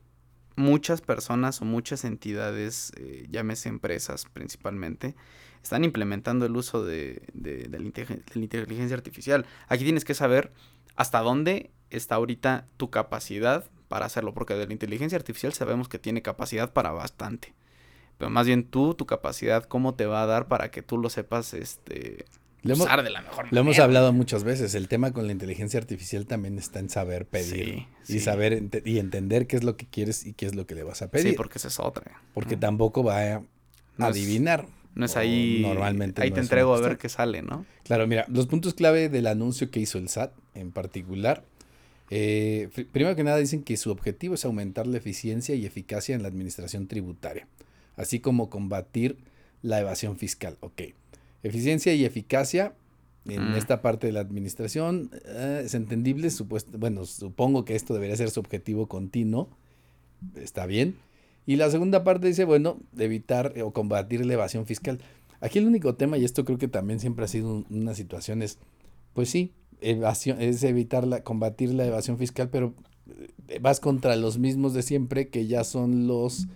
muchas 0.56 1.02
personas 1.02 1.62
o 1.62 1.66
muchas 1.66 2.04
entidades, 2.06 2.92
eh, 2.98 3.28
llámese 3.30 3.70
empresas 3.70 4.26
principalmente, 4.34 5.16
están 5.62 5.84
implementando 5.84 6.46
el 6.46 6.56
uso 6.56 6.84
de, 6.86 7.22
de- 7.34 7.68
de 7.68 7.80
la 7.80 7.86
inteligen- 7.86 8.24
de 8.26 8.36
la 8.36 8.42
inteligencia 8.42 8.96
artificial. 8.96 9.46
Aquí 9.68 9.84
tienes 9.84 10.06
que 10.06 10.14
saber 10.16 10.52
hasta 10.98 11.20
dónde 11.22 11.72
está 11.90 12.16
ahorita 12.16 12.68
tu 12.76 12.90
capacidad 12.90 13.64
para 13.88 14.06
hacerlo, 14.06 14.34
porque 14.34 14.54
de 14.56 14.68
la 14.68 14.74
inteligencia 14.74 15.18
artificial 15.18 15.54
sabemos 15.54 15.88
que 15.88 15.98
tiene 16.00 16.22
capacidad 16.22 16.74
para 16.74 16.92
bastante. 16.92 17.54
Pero 18.18 18.30
más 18.30 18.46
bien 18.48 18.66
tú, 18.66 18.94
tu 18.96 19.06
capacidad, 19.06 19.64
cómo 19.64 19.94
te 19.96 20.06
va 20.06 20.24
a 20.24 20.26
dar 20.26 20.48
para 20.50 20.70
que 20.72 20.82
tú 20.82 20.98
lo 20.98 21.10
sepas 21.10 21.54
este, 21.54 22.26
Lo 22.64 22.74
hemos, 22.74 22.88
usar 22.88 23.04
de 23.04 23.12
la 23.12 23.22
mejor 23.22 23.46
lo 23.52 23.60
hemos 23.62 23.72
manera. 23.76 23.84
hablado 23.86 24.12
muchas 24.12 24.44
veces, 24.44 24.74
el 24.76 24.88
tema 24.90 25.12
con 25.14 25.28
la 25.28 25.32
inteligencia 25.32 25.80
artificial 25.80 26.26
también 26.26 26.58
está 26.58 26.80
en 26.80 26.90
saber 26.90 27.28
pedir 27.28 27.66
Sí, 27.66 27.88
y 28.10 28.14
sí. 28.14 28.20
saber 28.20 28.64
y 28.84 28.98
entender 28.98 29.46
qué 29.48 29.56
es 29.56 29.64
lo 29.64 29.78
que 29.78 29.86
quieres 29.88 30.26
y 30.26 30.34
qué 30.34 30.48
es 30.48 30.56
lo 30.56 30.66
que 30.66 30.74
le 30.76 30.84
vas 30.84 31.02
a 31.04 31.12
pedir, 31.12 31.30
Sí, 31.32 31.38
porque 31.38 31.60
esa 31.60 31.68
es 31.70 31.80
otra. 31.80 32.20
porque 32.34 32.58
tampoco 32.58 33.04
va 33.04 33.36
a 33.36 33.42
adivinar. 34.00 34.66
No 34.96 35.06
es 35.06 35.16
ahí. 35.16 35.62
normalmente 35.64 36.22
Ahí 36.22 36.30
no 36.30 36.36
te 36.36 36.42
entrego 36.42 36.74
a 36.74 36.82
ver 36.82 36.98
qué 36.98 37.10
sale, 37.10 37.42
¿no? 37.44 37.66
Claro, 37.84 38.08
mira, 38.08 38.26
los 38.30 38.48
puntos 38.48 38.74
clave 38.74 39.10
del 39.10 39.28
anuncio 39.28 39.70
que 39.70 39.80
hizo 39.80 39.98
el 39.98 40.10
SAT 40.10 40.34
en 40.56 40.72
particular. 40.72 41.44
eh, 42.10 42.70
primero 42.92 43.16
que 43.16 43.24
nada 43.24 43.38
dicen 43.38 43.64
que 43.64 43.76
su 43.78 43.92
objetivo 43.92 44.36
es 44.36 44.46
aumentar 44.46 44.88
la 44.88 44.98
eficiencia 44.98 45.56
y 45.56 45.66
eficacia 45.66 46.16
en 46.16 46.22
la 46.22 46.30
administración 46.30 46.88
tributaria, 46.88 47.48
así 47.98 48.20
como 48.22 48.50
combatir 48.50 49.18
la 49.62 49.80
evasión 49.82 50.18
fiscal. 50.18 50.58
Ok, 50.62 50.82
eficiencia 51.44 51.94
y 51.94 52.06
eficacia 52.06 52.74
en 53.26 53.52
Mm. 53.52 53.56
esta 53.56 53.82
parte 53.82 54.08
de 54.08 54.14
la 54.14 54.22
administración 54.22 55.12
eh, 55.26 55.64
es 55.66 55.74
entendible, 55.74 56.30
supuesto, 56.30 56.78
bueno, 56.78 57.06
supongo 57.06 57.66
que 57.66 57.76
esto 57.76 57.94
debería 57.94 58.16
ser 58.16 58.30
su 58.30 58.40
objetivo 58.40 58.88
continuo, 58.88 59.50
está 60.36 60.66
bien. 60.66 60.96
Y 61.48 61.56
la 61.56 61.72
segunda 61.72 62.04
parte 62.04 62.28
dice, 62.28 62.46
bueno, 62.46 62.78
evitar 63.00 63.54
eh, 63.56 63.64
o 63.64 63.72
combatir 63.74 64.24
la 64.26 64.34
evasión 64.34 64.68
fiscal. 64.68 65.00
Aquí 65.40 65.58
el 65.58 65.66
único 65.66 65.96
tema, 65.96 66.18
y 66.20 66.26
esto 66.26 66.46
creo 66.46 66.58
que 66.60 66.68
también 66.68 67.00
siempre 67.00 67.26
ha 67.26 67.28
sido 67.28 67.50
un- 67.52 67.66
una 67.72 67.96
situación, 67.96 68.42
es, 68.44 68.60
pues 69.14 69.30
sí, 69.30 69.54
evasión, 69.82 70.42
es 70.42 70.62
evitar 70.64 71.08
la, 71.08 71.24
combatir 71.24 71.74
la 71.74 71.86
evasión 71.86 72.18
fiscal, 72.18 72.50
pero 72.50 72.74
eh, 73.48 73.60
vas 73.62 73.80
contra 73.80 74.16
los 74.16 74.38
mismos 74.38 74.74
de 74.74 74.82
siempre, 74.84 75.30
que 75.30 75.48
ya 75.48 75.64
son 75.64 76.06
los, 76.08 76.48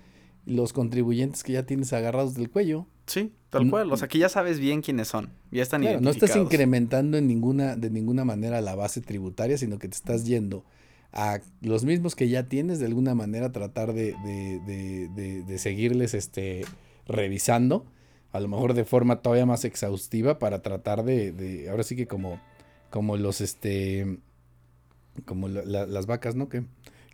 los 0.46 0.74
contribuyentes 0.74 1.44
que 1.44 1.54
ya 1.54 1.64
tienes 1.66 1.94
agarrados 1.94 2.34
del 2.34 2.50
cuello. 2.50 2.86
Sí, 3.06 3.32
tal 3.50 3.66
Mm, 3.68 3.70
cual. 3.70 3.92
O 3.94 3.98
sea, 3.98 4.08
que 4.08 4.18
ya 4.18 4.28
sabes 4.30 4.60
bien 4.60 4.82
quiénes 4.82 5.08
son. 5.08 5.30
Ya 5.52 5.62
están 5.64 5.82
Claro, 5.82 6.02
no 6.02 6.10
estás 6.10 6.36
incrementando 6.36 7.18
en 7.18 7.28
ninguna, 7.28 7.76
de 7.78 7.90
ninguna 7.90 8.26
manera 8.26 8.60
la 8.62 8.76
base 8.76 9.00
tributaria, 9.02 9.58
sino 9.58 9.80
que 9.80 9.88
te 9.88 9.96
estás 9.96 10.26
yendo 10.26 10.66
a 11.14 11.40
los 11.62 11.84
mismos 11.84 12.16
que 12.16 12.30
ya 12.30 12.44
tienes, 12.48 12.80
de 12.80 12.86
alguna 12.86 13.16
manera 13.16 13.52
tratar 13.52 13.94
de, 13.94 14.16
de, 14.26 14.60
de, 14.66 15.44
de- 15.44 15.58
seguirles 15.58 16.14
este, 16.14 16.64
revisando, 17.08 17.86
a 18.32 18.40
lo 18.40 18.48
mejor 18.48 18.74
de 18.74 18.86
forma 18.86 19.22
todavía 19.22 19.46
más 19.46 19.66
exhaustiva 19.66 20.40
para 20.40 20.62
tratar 20.62 21.04
de, 21.04 21.32
de 21.34 21.70
ahora 21.70 21.84
sí 21.84 21.96
que 21.98 22.08
como, 22.08 22.40
como 22.90 23.18
los, 23.18 23.42
este, 23.42 24.20
como 25.26 25.48
la- 25.50 25.64
la- 25.66 25.86
las 25.86 26.06
vacas, 26.06 26.36
¿no? 26.36 26.48
Que, 26.48 26.64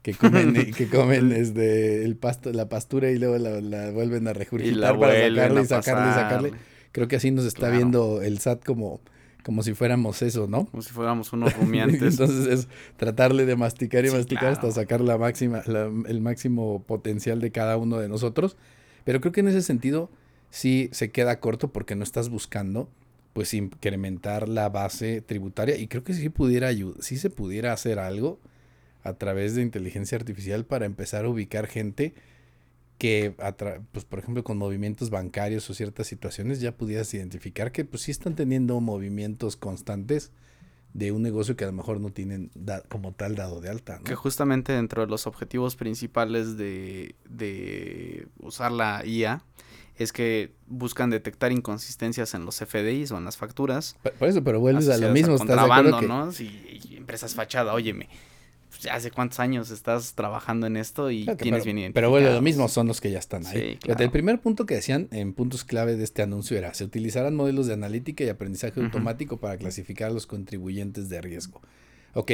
que 0.04 0.14
comen, 0.14 0.54
que 0.78 0.88
comen 0.90 1.30
desde 1.30 2.06
el 2.06 2.16
pasto, 2.16 2.54
la 2.54 2.70
pastura 2.70 3.10
y 3.10 3.18
luego 3.18 3.38
la, 3.40 3.62
la 3.62 3.90
vuelven 3.92 4.28
a 4.28 4.34
regurgitar 4.34 4.94
para 5.00 5.14
sacarle 5.26 5.62
y 5.62 5.68
sacarle 5.68 6.10
y 6.10 6.14
sacarle. 6.14 6.52
Creo 6.92 7.08
que 7.08 7.16
así 7.16 7.32
nos 7.32 7.46
está 7.46 7.68
viendo 7.78 8.22
el 8.22 8.38
SAT 8.40 8.64
como, 8.64 9.02
como 9.48 9.64
si 9.64 9.74
fuéramos 9.74 10.22
eso, 10.24 10.46
¿no? 10.46 10.66
Como 10.66 10.84
si 10.84 10.92
fuéramos 10.92 11.32
unos 11.32 11.54
rumiantes. 11.58 12.02
Entonces 12.02 12.48
es 12.48 12.68
tratarle 12.98 13.46
de 13.46 13.56
masticar 13.56 14.06
y 14.06 14.10
masticar 14.10 14.48
hasta 14.48 14.70
sacar 14.72 15.00
la 15.00 15.18
máxima, 15.18 15.62
el 15.62 16.20
máximo 16.20 16.84
potencial 16.84 17.40
de 17.40 17.50
cada 17.54 17.78
uno 17.78 17.98
de 17.98 18.10
nosotros. 18.10 18.58
Pero 19.06 19.22
creo 19.22 19.32
que 19.32 19.40
en 19.40 19.48
ese 19.48 19.62
sentido 19.62 20.12
sí 20.50 20.90
se 20.92 21.12
queda 21.12 21.40
corto 21.40 21.72
porque 21.72 21.96
no 21.96 22.04
estás 22.04 22.28
buscando 22.28 22.90
pues 23.32 23.54
incrementar 23.54 24.50
la 24.50 24.68
base 24.68 25.22
tributaria 25.22 25.78
y 25.78 25.88
creo 25.88 26.04
que 26.04 26.14
sí 26.14 26.28
pudiera 26.28 26.72
sí 27.00 27.16
se 27.16 27.30
pudiera 27.30 27.72
hacer 27.72 28.00
algo 28.00 28.42
a 29.04 29.14
través 29.14 29.56
de 29.56 29.62
inteligencia 29.62 30.18
artificial 30.18 30.66
para 30.66 30.86
empezar 30.86 31.24
a 31.24 31.30
ubicar 31.30 31.68
gente 31.68 32.16
que, 32.98 33.36
pues, 33.92 34.06
por 34.06 34.20
ejemplo, 34.20 34.44
con 34.44 34.58
movimientos 34.58 35.10
bancarios 35.10 35.70
o 35.70 35.74
ciertas 35.74 36.08
situaciones 36.08 36.60
ya 36.62 36.76
pudieras 36.76 37.14
identificar 37.14 37.72
que 37.72 37.86
pues 37.86 38.04
sí 38.04 38.12
están 38.12 38.36
teniendo 38.36 38.80
movimientos 38.80 39.56
constantes 39.56 40.32
de 40.94 41.12
un 41.12 41.22
negocio 41.22 41.56
que 41.56 41.64
a 41.64 41.68
lo 41.68 41.74
mejor 41.74 42.00
no 42.00 42.10
tienen 42.10 42.50
como 42.90 43.14
tal 43.14 43.36
dado 43.36 43.62
de 43.62 43.70
alta. 43.70 44.00
Que 44.04 44.16
justamente 44.16 44.74
dentro 44.74 45.04
de 45.04 45.08
los 45.08 45.28
objetivos 45.28 45.76
principales 45.76 46.58
de, 46.58 47.16
de 47.30 48.28
usar 48.40 48.72
la 48.72 49.06
IA 49.06 49.44
es 49.98 50.14
que 50.14 50.54
buscan 50.68 51.10
detectar 51.10 51.52
inconsistencias 51.52 52.34
en 52.34 52.46
los 52.46 52.58
FDIs 52.58 53.12
o 53.12 53.18
en 53.18 53.26
las 53.26 53.38
facturas. 53.38 53.96
Por, 54.18 54.28
eso, 54.28 54.44
pero 54.44 54.60
vuelves 54.60 54.90
a 54.90 54.98
lo 54.98 55.12
mismo, 55.12 55.36
¿estás 55.36 55.56
de 55.56 55.62
acuerdo 55.62 56.02
¿no? 56.02 56.32
Si, 56.32 56.96
empresas 56.96 57.36
fachada, 57.36 57.74
óyeme, 57.74 58.10
hace 58.92 59.12
cuántos 59.12 59.40
años 59.40 59.72
estás 59.72 60.14
trabajando 60.14 60.68
en 60.68 60.78
esto 60.78 61.12
y 61.12 61.26
tienes 61.38 61.66
bien 61.66 61.78
identificado. 61.78 61.94
Pero 61.94 62.10
bueno, 62.10 62.32
lo 62.32 62.42
mismo 62.42 62.68
son 62.68 62.88
los 62.88 63.02
que 63.02 63.12
ya 63.12 63.20
están 63.20 63.46
ahí. 63.46 63.80
El 63.86 64.12
primer 64.12 64.40
punto 64.40 64.66
que 64.66 64.76
decían 64.76 65.08
en 65.12 65.34
puntos 65.34 65.64
clave 65.64 65.96
de 65.96 66.04
este 66.04 66.22
anuncio 66.22 66.58
era, 66.58 66.74
se 66.74 66.84
utilizarán 66.84 67.36
modelos 67.36 67.68
de 67.68 67.74
analítica 67.74 68.24
y 68.24 68.30
aprendizaje 68.30 68.82
automático 68.82 69.38
para 69.38 69.58
clasificar 69.58 70.12
a 70.12 70.14
los 70.14 70.28
contribuyentes 70.28 71.10
de 71.10 71.22
riesgo. 71.22 71.62
Ok. 72.14 72.32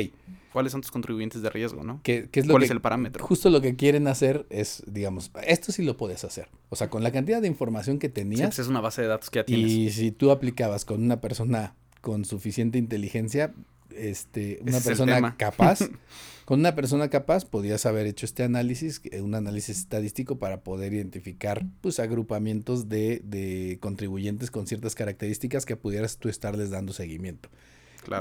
¿Cuáles 0.54 0.72
son 0.72 0.82
tus 0.82 0.92
contribuyentes 0.92 1.42
de 1.42 1.50
riesgo, 1.50 1.84
no? 1.84 2.00
¿Qué, 2.04 2.30
es 2.32 2.48
¿Cuál 2.48 2.64
es 2.64 2.72
el 2.72 2.80
parámetro? 2.80 3.26
Justo 3.26 3.50
lo 3.50 3.60
que 3.60 3.76
quieren 3.76 4.08
hacer 4.08 4.46
es, 4.50 4.84
digamos, 4.88 5.32
esto 5.46 5.72
sí 5.72 5.84
lo 5.84 5.98
puedes 5.98 6.24
hacer. 6.24 6.48
O 6.70 6.76
sea, 6.76 6.90
con 6.90 7.04
la 7.04 7.12
cantidad 7.12 7.42
de 7.42 7.48
información 7.48 8.00
que 8.00 8.08
tenías. 8.08 8.48
Pues 8.48 8.60
es 8.60 8.68
una 8.68 8.80
base 8.80 9.02
de 9.02 9.10
datos 9.10 9.30
que 9.30 9.40
ya 9.40 9.46
tienes. 9.46 9.72
Y 9.72 9.90
si 9.90 10.12
tú 10.12 10.32
aplicabas 10.32 10.86
con 10.86 11.04
una 11.04 11.20
persona 11.20 11.76
con 12.02 12.24
suficiente 12.24 12.78
inteligencia, 12.78 13.54
este, 13.98 14.60
una 14.62 14.80
persona 14.80 15.36
capaz, 15.38 15.80
con 16.46 16.60
una 16.60 16.76
persona 16.76 17.10
capaz 17.10 17.46
podías 17.46 17.86
haber 17.86 18.08
hecho 18.08 18.26
este 18.26 18.44
análisis, 18.44 19.02
un 19.22 19.36
análisis 19.36 19.80
estadístico 19.80 20.38
para 20.38 20.62
poder 20.62 20.94
identificar 20.94 21.66
pues 21.82 22.00
agrupamientos 22.00 22.90
de, 22.90 23.22
de 23.24 23.78
contribuyentes 23.80 24.52
con 24.52 24.68
ciertas 24.68 24.96
características 24.96 25.66
que 25.66 25.76
pudieras 25.76 26.18
tú 26.18 26.30
estarles 26.30 26.70
dando 26.70 26.94
seguimiento. 26.94 27.50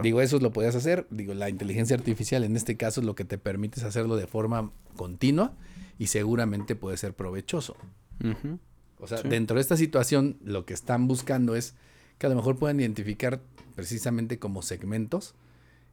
Digo, 0.02 0.20
eso 0.20 0.38
lo 0.38 0.52
podías 0.52 0.74
hacer. 0.74 1.06
Digo, 1.10 1.34
la 1.34 1.48
inteligencia 1.48 1.96
artificial 1.96 2.44
en 2.44 2.56
este 2.56 2.76
caso 2.76 3.00
es 3.00 3.06
lo 3.06 3.14
que 3.14 3.24
te 3.24 3.38
permite 3.38 3.80
es 3.80 3.84
hacerlo 3.84 4.16
de 4.16 4.26
forma 4.26 4.70
continua 4.96 5.54
y 5.98 6.06
seguramente 6.06 6.74
puede 6.76 6.96
ser 6.96 7.14
provechoso. 7.14 7.76
O 8.98 9.06
sea, 9.06 9.22
dentro 9.22 9.56
de 9.56 9.62
esta 9.62 9.76
situación, 9.76 10.38
lo 10.44 10.64
que 10.64 10.74
están 10.74 11.08
buscando 11.08 11.56
es 11.56 11.74
que 12.18 12.26
a 12.26 12.28
lo 12.28 12.36
mejor 12.36 12.56
puedan 12.56 12.78
identificar 12.78 13.40
precisamente 13.74 14.38
como 14.38 14.62
segmentos 14.62 15.34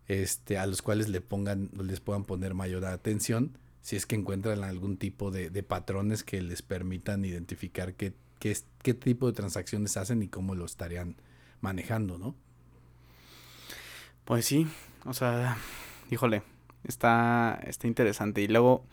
este, 0.09 0.57
a 0.57 0.65
los 0.65 0.81
cuales 0.81 1.07
le 1.07 1.21
pongan, 1.21 1.69
les 1.81 2.01
puedan 2.01 2.25
poner 2.25 2.55
mayor 2.55 2.83
atención 2.85 3.57
si 3.81 3.95
es 3.95 4.05
que 4.05 4.15
encuentran 4.15 4.63
algún 4.63 4.97
tipo 4.97 5.31
de, 5.31 5.63
patrones 5.63 6.23
que 6.23 6.41
les 6.41 6.61
permitan 6.61 7.23
identificar 7.23 7.93
qué, 7.93 8.13
qué, 8.39 8.93
tipo 8.93 9.27
de 9.27 9.33
transacciones 9.33 9.95
hacen 9.97 10.21
y 10.21 10.27
cómo 10.27 10.55
lo 10.55 10.65
estarían 10.65 11.15
manejando, 11.61 12.17
¿no? 12.17 12.35
Pues 14.25 14.45
sí, 14.45 14.67
o 15.05 15.13
sea, 15.13 15.57
híjole, 16.11 16.43
está, 16.83 17.59
está 17.65 17.87
interesante. 17.87 18.41
Y 18.41 18.47
luego, 18.47 18.85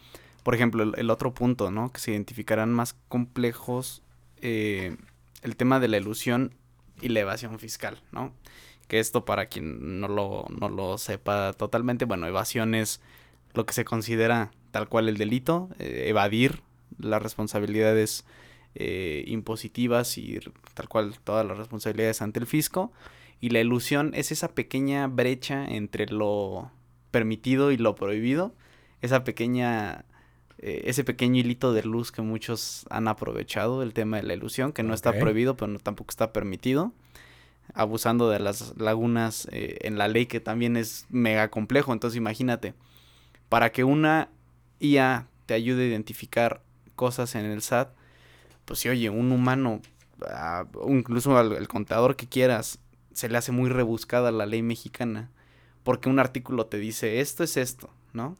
por 0.43 0.55
ejemplo, 0.55 0.95
el, 0.95 1.11
otro 1.11 1.35
punto, 1.35 1.71
¿no? 1.71 1.93
Que 1.93 2.01
se 2.01 2.13
identificarán 2.13 2.73
más 2.73 2.95
complejos 3.09 4.03
eh, 4.41 4.97
el 5.43 5.57
tema 5.57 5.81
de 5.81 5.89
la 5.89 5.97
ilusión 5.97 6.55
y 7.01 7.09
la 7.09 7.21
evasión 7.21 7.59
fiscal, 7.59 8.03
¿no? 8.13 8.33
Que 8.89 9.01
esto 9.01 9.25
para 9.25 9.47
quien 9.47 10.01
no 10.01 10.09
lo, 10.09 10.47
no 10.49 10.69
lo 10.69 10.99
sepa 10.99 11.53
totalmente, 11.53 12.05
bueno, 12.05 12.27
evasión 12.27 12.75
es 12.75 13.01
lo 13.55 13.67
que 13.67 13.75
se 13.75 13.85
considera 13.85 14.53
tal 14.71 14.89
cual 14.89 15.09
el 15.09 15.17
delito, 15.17 15.71
eh, 15.79 16.05
evadir 16.09 16.61
las 16.99 17.23
responsabilidades 17.23 18.25
eh, 18.75 19.25
impositivas 19.27 20.19
y 20.19 20.39
tal 20.75 20.89
cual 20.89 21.19
todas 21.25 21.47
las 21.47 21.57
responsabilidades 21.57 22.21
ante 22.21 22.41
el 22.41 22.47
fisco. 22.47 22.93
Y 23.41 23.51
la 23.51 23.61
ilusión 23.61 24.13
es 24.15 24.33
esa 24.33 24.49
pequeña 24.49 25.07
brecha 25.07 25.67
entre 25.67 26.07
lo 26.07 26.71
permitido 27.11 27.73
y 27.73 27.79
lo 27.79 27.95
prohibido. 27.95 28.55
Esa 29.01 29.25
pequeña. 29.25 30.05
Eh, 30.59 30.85
ese 30.87 31.05
pequeño 31.05 31.41
hilito 31.41 31.73
de 31.73 31.83
luz 31.83 32.13
que 32.13 32.23
muchos 32.23 32.87
han 32.89 33.09
aprovechado, 33.09 33.83
el 33.83 33.93
tema 33.93 34.19
de 34.19 34.23
la 34.23 34.35
ilusión, 34.35 34.73
que 34.73 34.83
no 34.83 34.95
está 34.95 35.13
prohibido, 35.13 35.57
pero 35.57 35.79
tampoco 35.79 36.11
está 36.11 36.33
permitido. 36.33 36.93
Abusando 37.75 38.31
de 38.31 38.39
las 38.39 38.77
lagunas 38.79 39.49
eh, 39.53 39.79
en 39.83 39.99
la 39.99 40.09
ley, 40.09 40.27
que 40.27 40.41
también 40.41 40.77
es 40.77 41.07
mega 41.11 41.51
complejo. 41.51 41.93
Entonces, 41.93 42.17
imagínate, 42.17 42.75
para 43.49 43.71
que 43.71 43.85
una 43.85 44.31
IA 44.81 45.29
te 45.47 45.55
ayude 45.55 45.85
a 45.85 45.89
identificar 45.89 46.63
cosas 46.95 47.35
en 47.35 47.45
el 47.45 47.63
SAT, 47.63 47.95
pues 48.65 48.81
si 48.81 48.89
oye, 48.89 49.11
un 49.11 49.31
humano, 49.33 49.81
ah, 50.29 50.65
incluso 50.89 51.39
el 51.41 51.69
contador 51.69 52.17
que 52.17 52.27
quieras, 52.27 52.81
se 53.13 53.29
le 53.29 53.39
hace 53.39 53.53
muy 53.53 53.71
rebuscada 53.71 54.31
la 54.31 54.47
ley 54.47 54.63
mexicana. 54.63 55.31
Porque 55.85 56.09
un 56.09 56.19
artículo 56.19 56.67
te 56.67 56.79
dice 56.79 57.21
esto 57.21 57.45
es 57.45 57.57
esto, 57.57 57.91
¿no? 58.13 58.37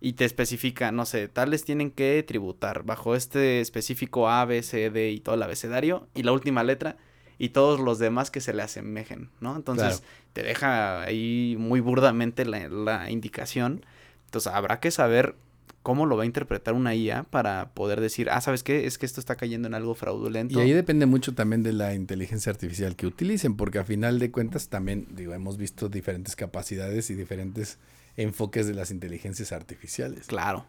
Y 0.00 0.14
te 0.14 0.24
especifica, 0.24 0.90
no 0.90 1.04
sé, 1.04 1.28
tales 1.28 1.64
tienen 1.64 1.90
que 1.90 2.24
tributar 2.26 2.82
bajo 2.82 3.14
este 3.14 3.60
específico 3.60 4.28
A, 4.28 4.44
B, 4.46 4.62
C, 4.62 4.90
D 4.90 5.10
y 5.10 5.20
todo 5.20 5.34
el 5.34 5.42
abecedario 5.42 6.08
y 6.14 6.22
la 6.22 6.32
última 6.32 6.64
letra 6.64 6.96
y 7.42 7.48
todos 7.48 7.80
los 7.80 7.98
demás 7.98 8.30
que 8.30 8.40
se 8.40 8.52
le 8.52 8.62
asemejen, 8.62 9.28
¿no? 9.40 9.56
Entonces 9.56 10.04
te 10.32 10.44
deja 10.44 11.02
ahí 11.02 11.56
muy 11.58 11.80
burdamente 11.80 12.44
la, 12.44 12.68
la 12.68 13.10
indicación. 13.10 13.84
Entonces 14.26 14.52
habrá 14.52 14.78
que 14.78 14.92
saber 14.92 15.34
cómo 15.82 16.06
lo 16.06 16.16
va 16.16 16.22
a 16.22 16.26
interpretar 16.26 16.74
una 16.74 16.94
IA 16.94 17.24
para 17.24 17.70
poder 17.70 18.00
decir, 18.00 18.30
ah, 18.30 18.40
¿sabes 18.40 18.62
qué? 18.62 18.86
Es 18.86 18.96
que 18.96 19.06
esto 19.06 19.18
está 19.18 19.34
cayendo 19.34 19.66
en 19.66 19.74
algo 19.74 19.96
fraudulento. 19.96 20.56
Y 20.56 20.62
ahí 20.62 20.72
depende 20.72 21.04
mucho 21.06 21.34
también 21.34 21.64
de 21.64 21.72
la 21.72 21.94
inteligencia 21.94 22.50
artificial 22.50 22.94
que 22.94 23.08
utilicen, 23.08 23.56
porque 23.56 23.80
a 23.80 23.84
final 23.84 24.20
de 24.20 24.30
cuentas 24.30 24.68
también, 24.68 25.08
digo, 25.10 25.34
hemos 25.34 25.56
visto 25.56 25.88
diferentes 25.88 26.36
capacidades 26.36 27.10
y 27.10 27.16
diferentes 27.16 27.80
enfoques 28.16 28.68
de 28.68 28.74
las 28.74 28.92
inteligencias 28.92 29.50
artificiales. 29.50 30.28
Claro. 30.28 30.64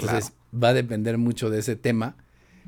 Entonces, 0.00 0.32
va 0.52 0.70
a 0.70 0.74
depender 0.74 1.16
mucho 1.16 1.48
de 1.48 1.60
ese 1.60 1.76
tema. 1.76 2.16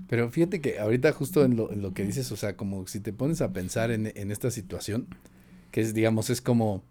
Pero 0.08 0.30
fíjate 0.30 0.60
que 0.60 0.78
ahorita 0.78 1.12
justo 1.12 1.44
en 1.44 1.56
lo, 1.56 1.70
en 1.72 1.82
lo 1.82 1.94
que 1.94 2.04
dices, 2.04 2.30
o 2.32 2.36
sea, 2.36 2.56
como 2.56 2.86
si 2.86 3.00
te 3.00 3.12
pones 3.12 3.40
a 3.40 3.52
pensar 3.52 3.90
en, 3.90 4.12
en 4.14 4.30
esta 4.30 4.50
situación, 4.50 5.06
que 5.70 5.80
es, 5.80 5.94
digamos, 5.94 6.30
es 6.30 6.40
como 6.40 6.82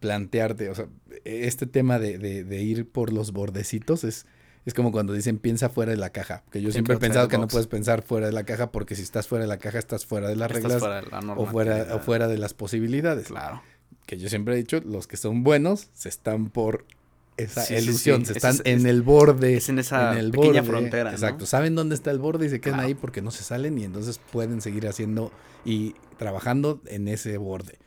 plantearte, 0.00 0.70
o 0.70 0.74
sea, 0.74 0.86
este 1.24 1.66
tema 1.66 1.98
de, 1.98 2.18
de, 2.18 2.62
ir 2.62 2.88
por 2.88 3.12
los 3.12 3.32
bordecitos 3.32 4.04
es, 4.04 4.26
es 4.64 4.74
como 4.74 4.92
cuando 4.92 5.12
dicen 5.12 5.38
piensa 5.38 5.68
fuera 5.68 5.90
de 5.90 5.98
la 5.98 6.10
caja, 6.10 6.44
que 6.50 6.62
yo 6.62 6.70
siempre 6.70 6.94
he 6.94 6.98
pensado 6.98 7.28
que 7.28 7.38
no 7.38 7.48
puedes 7.48 7.66
pensar 7.66 8.02
fuera 8.02 8.26
de 8.26 8.32
la 8.32 8.44
caja 8.44 8.70
porque 8.70 8.94
si 8.94 9.02
estás 9.02 9.26
fuera 9.26 9.44
de 9.44 9.48
la 9.48 9.58
caja 9.58 9.78
estás 9.78 10.06
fuera 10.06 10.28
de 10.28 10.36
las 10.36 10.50
reglas 10.50 10.82
o, 11.36 11.46
fuera, 11.46 11.94
o 11.94 11.98
fuera 11.98 12.28
de 12.28 12.38
las 12.38 12.54
posibilidades. 12.54 13.28
Claro. 13.28 13.62
Que 14.06 14.18
yo 14.18 14.28
siempre 14.28 14.54
he 14.54 14.56
dicho, 14.56 14.80
los 14.84 15.06
que 15.06 15.16
son 15.16 15.42
buenos 15.42 15.90
se 15.92 16.08
están 16.08 16.48
por 16.48 16.86
esa 17.38 17.72
ilusión, 17.78 18.26
se 18.26 18.34
están 18.34 18.56
en 18.64 18.86
el 18.86 19.02
borde. 19.02 19.56
Es 19.56 19.68
en 19.68 19.78
esa 19.78 20.12
pequeña 20.12 20.62
frontera. 20.62 21.12
Exacto, 21.12 21.46
saben 21.46 21.74
dónde 21.74 21.94
está 21.94 22.10
el 22.10 22.18
borde 22.18 22.46
y 22.46 22.50
se 22.50 22.60
quedan 22.60 22.80
ahí 22.80 22.94
porque 22.94 23.22
no 23.22 23.30
se 23.30 23.42
salen 23.42 23.78
y 23.78 23.84
entonces 23.84 24.20
pueden 24.32 24.60
seguir 24.60 24.86
haciendo 24.86 25.32
y 25.64 25.94
trabajando 26.18 26.80
en 26.86 27.08
ese 27.08 27.38
borde 27.38 27.78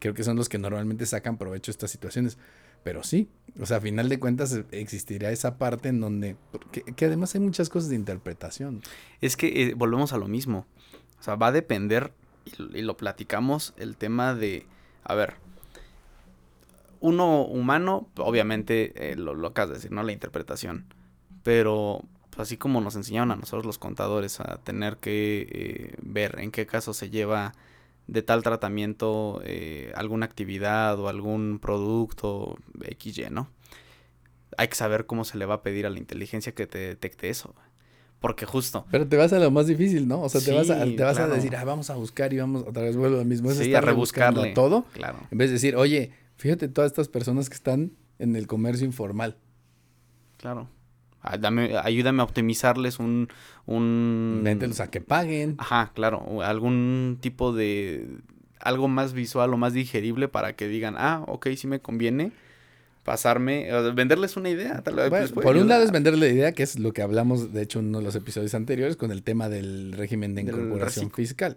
creo 0.00 0.14
que 0.14 0.24
son 0.24 0.36
los 0.36 0.48
que 0.48 0.58
normalmente 0.58 1.06
sacan 1.06 1.38
provecho 1.38 1.70
de 1.70 1.74
estas 1.74 1.92
situaciones. 1.92 2.38
Pero 2.82 3.02
sí, 3.02 3.28
o 3.60 3.66
sea, 3.66 3.76
a 3.76 3.80
final 3.80 4.08
de 4.08 4.18
cuentas 4.18 4.58
existirá 4.70 5.30
esa 5.30 5.58
parte 5.58 5.90
en 5.90 6.00
donde, 6.00 6.36
que, 6.72 7.04
además 7.04 7.34
hay 7.34 7.42
muchas 7.42 7.68
cosas 7.68 7.90
de 7.90 7.96
interpretación. 7.96 8.80
Es 9.20 9.36
que 9.36 9.68
eh, 9.68 9.74
volvemos 9.74 10.14
a 10.14 10.18
lo 10.18 10.26
mismo. 10.28 10.66
O 11.20 11.22
sea, 11.22 11.34
va 11.34 11.48
a 11.48 11.52
depender, 11.52 12.14
y, 12.46 12.80
lo 12.80 12.96
platicamos, 12.96 13.74
el 13.76 13.98
tema 13.98 14.34
de, 14.34 14.66
a 15.04 15.14
ver, 15.14 15.34
uno 17.00 17.42
humano, 17.44 18.08
obviamente, 18.16 19.10
eh, 19.10 19.16
lo, 19.16 19.34
lo 19.34 19.48
acabas 19.48 19.70
de 19.70 19.74
decir, 19.76 19.92
¿no? 19.92 20.02
La 20.02 20.12
interpretación. 20.12 20.86
Pero 21.42 22.04
pues, 22.30 22.40
así 22.40 22.56
como 22.56 22.80
nos 22.80 22.96
enseñaron 22.96 23.30
a 23.30 23.36
nosotros 23.36 23.64
los 23.64 23.78
contadores 23.78 24.40
a 24.40 24.58
tener 24.58 24.98
que 24.98 25.48
eh, 25.50 25.94
ver 26.02 26.38
en 26.38 26.50
qué 26.50 26.66
caso 26.66 26.94
se 26.94 27.10
lleva 27.10 27.52
de 28.06 28.22
tal 28.22 28.42
tratamiento 28.42 29.40
eh, 29.44 29.92
alguna 29.94 30.26
actividad 30.26 30.98
o 30.98 31.08
algún 31.08 31.58
producto 31.60 32.58
XY, 32.98 33.30
¿no? 33.30 33.48
hay 34.56 34.68
que 34.68 34.74
saber 34.74 35.06
cómo 35.06 35.24
se 35.24 35.38
le 35.38 35.46
va 35.46 35.54
a 35.54 35.62
pedir 35.62 35.86
a 35.86 35.90
la 35.90 35.98
inteligencia 35.98 36.52
que 36.52 36.66
te 36.66 36.78
detecte 36.78 37.30
eso. 37.30 37.54
Porque 38.20 38.44
justo, 38.44 38.84
Pero 38.90 39.08
te 39.08 39.16
vas 39.16 39.32
a 39.32 39.38
lo 39.38 39.50
más 39.50 39.66
difícil, 39.66 40.06
¿no? 40.06 40.20
O 40.20 40.28
sea, 40.28 40.42
te 40.42 40.52
vas 40.52 40.68
a, 40.68 40.84
te 40.84 41.02
vas 41.02 41.16
claro. 41.16 41.32
a 41.32 41.36
decir, 41.36 41.56
ah, 41.56 41.64
vamos 41.64 41.88
a 41.88 41.94
buscar 41.94 42.30
y 42.34 42.38
vamos 42.38 42.64
otra 42.68 42.82
vez 42.82 42.94
vuelvo 42.94 43.18
al 43.18 43.24
mismo. 43.24 43.50
Sí, 43.52 43.74
a 43.74 43.80
rebuscarle. 43.80 44.52
todo. 44.52 44.84
Claro. 44.92 45.20
En 45.30 45.38
vez 45.38 45.48
de 45.48 45.54
decir, 45.54 45.74
oye, 45.74 46.12
fíjate 46.40 46.68
todas 46.68 46.90
estas 46.90 47.08
personas 47.08 47.48
que 47.48 47.54
están 47.54 47.92
en 48.18 48.34
el 48.34 48.46
comercio 48.46 48.86
informal. 48.86 49.36
Claro. 50.38 50.68
Ah, 51.22 51.36
dame- 51.36 51.76
ayúdame 51.76 52.22
a 52.22 52.24
optimizarles 52.24 52.98
un... 52.98 53.28
un... 53.66 54.42
A 54.78 54.86
que 54.86 55.00
paguen. 55.02 55.56
Ajá, 55.58 55.92
claro. 55.94 56.42
Algún 56.42 57.18
tipo 57.20 57.52
de... 57.52 58.08
Algo 58.58 58.88
más 58.88 59.12
visual 59.12 59.52
o 59.52 59.56
más 59.56 59.74
digerible 59.74 60.28
para 60.28 60.54
que 60.56 60.66
digan, 60.66 60.94
ah, 60.98 61.24
ok, 61.28 61.48
sí 61.56 61.66
me 61.66 61.80
conviene 61.80 62.32
pasarme, 63.04 63.70
venderles 63.94 64.36
una 64.36 64.50
idea. 64.50 64.82
Tal 64.82 64.94
vez 64.96 65.10
Bueno, 65.10 65.28
puede 65.28 65.44
por 65.46 65.56
un 65.56 65.68
lado 65.68 65.82
es 65.82 65.90
venderle 65.90 66.28
la 66.28 66.32
idea, 66.34 66.52
que 66.52 66.62
es 66.62 66.78
lo 66.78 66.92
que 66.92 67.02
hablamos, 67.02 67.52
de 67.52 67.62
hecho, 67.62 67.78
en 67.80 67.86
uno 67.86 67.98
de 67.98 68.04
los 68.04 68.14
episodios 68.14 68.54
anteriores, 68.54 68.96
con 68.96 69.10
el 69.12 69.22
tema 69.22 69.48
del 69.48 69.92
régimen 69.92 70.34
de 70.34 70.42
incorporación 70.42 71.10
fiscal. 71.10 71.56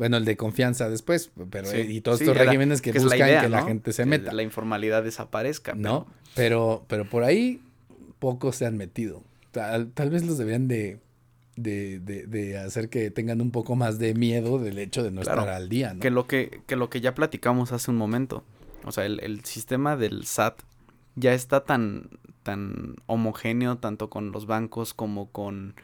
Bueno, 0.00 0.16
el 0.16 0.24
de 0.24 0.34
confianza 0.38 0.88
después, 0.88 1.30
pero 1.50 1.68
Sí, 1.68 1.76
eh, 1.76 1.86
y 1.90 2.00
todos 2.00 2.20
sí, 2.20 2.24
estos 2.24 2.38
regímenes 2.38 2.80
que 2.80 2.90
la 2.90 3.02
buscan 3.02 3.18
idea, 3.18 3.42
que 3.42 3.48
la 3.50 3.64
gente 3.64 3.92
se 3.92 4.04
Que 4.04 4.08
meta. 4.08 4.32
La 4.32 4.42
informalidad 4.42 5.02
desaparezca. 5.02 5.74
¿no? 5.74 6.06
Pero, 6.34 6.86
pero 6.88 7.04
por 7.04 7.22
ahí 7.22 7.60
pocos 8.18 8.56
se 8.56 8.64
han 8.64 8.78
metido. 8.78 9.22
Tal, 9.50 9.90
tal 9.92 10.08
vez 10.08 10.24
los 10.24 10.38
deberían 10.38 10.68
de, 10.68 11.00
de, 11.56 12.00
de, 12.00 12.26
de 12.26 12.56
hacer 12.56 12.88
que 12.88 13.10
tengan 13.10 13.42
un 13.42 13.50
poco 13.50 13.76
más 13.76 13.98
de 13.98 14.14
miedo 14.14 14.58
del 14.58 14.78
hecho 14.78 15.02
de 15.02 15.10
no 15.10 15.20
Claro, 15.20 15.42
estar 15.42 15.54
al 15.54 15.68
día, 15.68 15.92
¿no? 15.92 16.00
Que 16.00 16.08
lo 16.08 16.26
que, 16.26 16.62
que 16.66 16.76
lo 16.76 16.88
que 16.88 17.02
ya 17.02 17.14
platicamos 17.14 17.72
hace 17.72 17.90
un 17.90 17.98
momento. 17.98 18.42
O 18.84 18.92
sea, 18.92 19.04
el, 19.04 19.20
el 19.20 19.44
sistema 19.44 19.98
del 19.98 20.24
SAT 20.24 20.62
ya 21.14 21.34
está 21.34 21.64
tan, 21.64 22.08
tan 22.42 22.96
homogéneo 23.04 23.76
tanto 23.76 24.08
con 24.08 24.32
los 24.32 24.46
bancos 24.46 24.94
como 24.94 25.30
con 25.30 25.74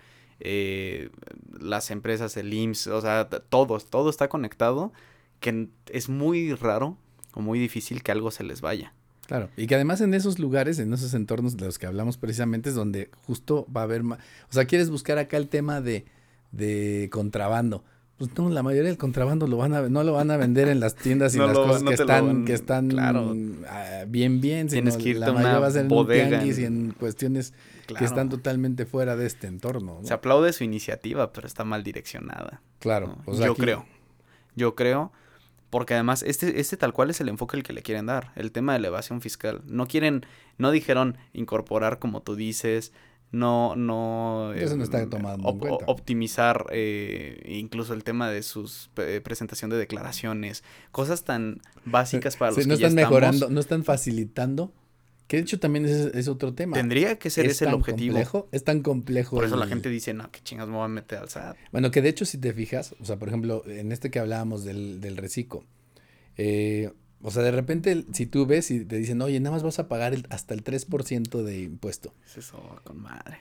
eh, 0.41 1.11
las 1.59 1.91
empresas, 1.91 2.37
el 2.37 2.53
IMSS, 2.53 2.89
o 2.89 3.01
sea, 3.01 3.29
todo, 3.29 3.79
todo 3.79 4.11
está 4.11 4.29
conectado 4.29 4.93
que 5.41 5.69
es 5.91 6.09
muy 6.09 6.55
raro 6.55 6.97
o 7.35 7.41
muy 7.41 7.59
difícil 7.59 8.03
que 8.03 8.13
algo 8.13 8.31
se 8.31 8.45
les 8.45 8.61
vaya. 8.61 8.93
Claro, 9.27 9.51
y 9.57 9.67
que 9.67 9.75
además 9.75 10.01
en 10.01 10.15
esos 10.15 10.39
lugares, 10.39 10.79
en 10.79 10.93
esos 10.93 11.13
entornos 11.13 11.57
de 11.57 11.67
los 11.67 11.79
que 11.79 11.87
hablamos 11.87 12.17
precisamente, 12.17 12.69
es 12.69 12.75
donde 12.75 13.11
justo 13.27 13.67
va 13.75 13.81
a 13.81 13.85
haber 13.85 14.05
más... 14.05 14.21
O 14.49 14.53
sea, 14.53 14.67
quieres 14.67 14.89
buscar 14.89 15.19
acá 15.19 15.37
el 15.37 15.49
tema 15.49 15.81
de, 15.81 16.07
de 16.53 17.09
contrabando. 17.11 17.85
Pues 18.19 18.31
no, 18.39 18.49
la 18.49 18.63
mayoría 18.63 18.89
del 18.89 18.97
contrabando 18.99 19.47
lo 19.47 19.59
van 19.59 19.75
a, 19.75 19.83
no 19.91 20.03
lo 20.03 20.15
van 20.15 20.31
a 20.31 20.39
vender 20.39 20.69
en 20.69 20.81
las 20.81 20.95
tiendas 20.95 21.35
y 21.35 21.39
No 21.39 21.47
las 21.49 21.57
lo- 21.57 21.67
cosas 21.67 21.83
no 21.83 21.89
que 21.91 21.95
están, 21.95 22.27
van- 22.27 22.45
que 22.47 22.53
están 22.55 22.89
claro. 22.89 23.35
ah, 23.69 24.05
bien, 24.09 24.41
bien. 24.41 24.69
Tienes 24.69 24.97
que 24.97 25.11
irte 25.11 25.21
la 25.21 25.33
mayoría 25.33 25.59
va 25.59 25.67
a 25.67 25.71
ser 25.71 25.85
en 25.87 25.93
un 25.93 26.47
y 26.47 26.65
en- 26.65 26.93
cuestiones 26.93 27.53
Claro. 27.87 28.01
que 28.01 28.05
están 28.07 28.29
totalmente 28.31 28.85
fuera 28.85 29.15
de 29.17 29.27
este 29.27 29.47
entorno. 29.47 29.99
¿no? 30.01 30.07
Se 30.09 30.13
aplaude 30.13 30.53
su 30.53 30.65
iniciativa, 30.65 31.33
pero 31.33 31.47
está 31.47 31.65
mal 31.65 31.85
direccionada. 31.85 32.61
claro. 32.81 33.19
Yo 33.27 33.53
aquí- 33.53 33.61
creo. 33.63 33.85
Yo 34.57 34.75
creo. 34.75 35.13
Porque 35.71 35.95
además, 35.95 36.23
este, 36.23 36.59
este 36.61 36.77
tal 36.77 36.93
cual 36.93 37.11
es 37.11 37.21
el 37.21 37.29
enfoque 37.29 37.57
el 37.57 37.63
que 37.63 37.73
le 37.73 37.83
quieren 37.83 38.07
dar. 38.07 38.33
El 38.35 38.51
tema 38.51 38.73
de 38.73 38.79
elevación 38.79 39.21
fiscal. 39.21 39.63
No 39.67 39.87
quieren, 39.87 40.25
no 40.59 40.71
dijeron 40.71 41.17
incorporar 41.33 41.99
como 41.99 42.23
tú 42.23 42.35
dices. 42.35 42.93
No, 43.37 43.77
no. 43.77 44.55
Eso 44.55 44.77
no 44.77 44.85
está 44.85 45.07
tomando 45.11 45.49
en 45.51 45.59
cuenta. 45.59 45.85
Optimizar 45.89 46.67
eh, 46.71 47.43
incluso 47.47 47.93
el 47.93 48.03
tema 48.03 48.31
de 48.31 48.43
sus 48.43 48.91
eh, 48.97 49.21
presentación 49.23 49.71
de 49.71 49.77
declaraciones. 49.77 50.65
Cosas 50.91 51.25
tan 51.25 51.61
básicas 51.85 52.37
para 52.37 52.53
Sí, 52.53 52.61
los 52.61 52.67
no 52.67 52.75
que 52.77 52.81
ya 52.81 52.87
están 52.89 52.99
estamos. 52.99 53.11
mejorando, 53.21 53.51
no 53.51 53.61
están 53.61 53.85
facilitando. 53.85 54.73
Que 55.27 55.37
de 55.39 55.43
hecho 55.43 55.59
también 55.59 55.85
es, 55.87 55.93
es 56.15 56.29
otro 56.29 56.55
tema. 56.55 56.75
Tendría 56.77 57.19
que 57.19 57.29
ser 57.31 57.47
es 57.47 57.53
ese 57.53 57.67
el 57.67 57.75
objetivo. 57.75 58.13
complejo, 58.15 58.49
es 58.53 58.65
tan 58.65 58.81
complejo. 58.83 59.37
Por 59.37 59.45
eso 59.45 59.57
la 59.57 59.67
gente 59.67 59.89
dice, 59.91 60.15
no, 60.15 60.31
qué 60.31 60.41
chingas 60.43 60.69
me 60.69 60.75
voy 60.77 60.85
a 60.85 60.89
meter 60.89 61.19
al 61.19 61.29
SAT. 61.29 61.57
Bueno, 61.73 61.91
que 61.91 62.01
de 62.01 62.09
hecho 62.09 62.25
si 62.25 62.39
te 62.39 62.53
fijas, 62.55 62.95
o 63.01 63.05
sea, 63.05 63.17
por 63.19 63.29
ejemplo, 63.29 63.63
en 63.67 63.91
este 63.93 64.11
que 64.11 64.19
hablábamos 64.21 64.65
del, 64.65 65.01
del 65.01 65.17
reciclo, 65.17 65.65
eh, 66.37 66.93
o 67.27 67.31
sea, 67.33 67.43
de 67.43 67.51
repente 67.51 68.05
si 68.13 68.27
tú 68.27 68.47
ves 68.47 68.71
y 68.71 68.85
te 68.85 68.97
dicen, 68.97 69.21
oye, 69.21 69.41
nada 69.41 69.57
más 69.57 69.63
vas 69.65 69.79
a 69.81 69.89
pagar 69.89 70.15
el- 70.15 70.27
hasta 70.31 70.55
el 70.55 70.63
3% 70.63 71.43
de 71.43 71.61
impuesto. 71.63 72.15
Es 72.25 72.39
eso 72.39 72.81
con 72.85 73.01
madre. 73.03 73.39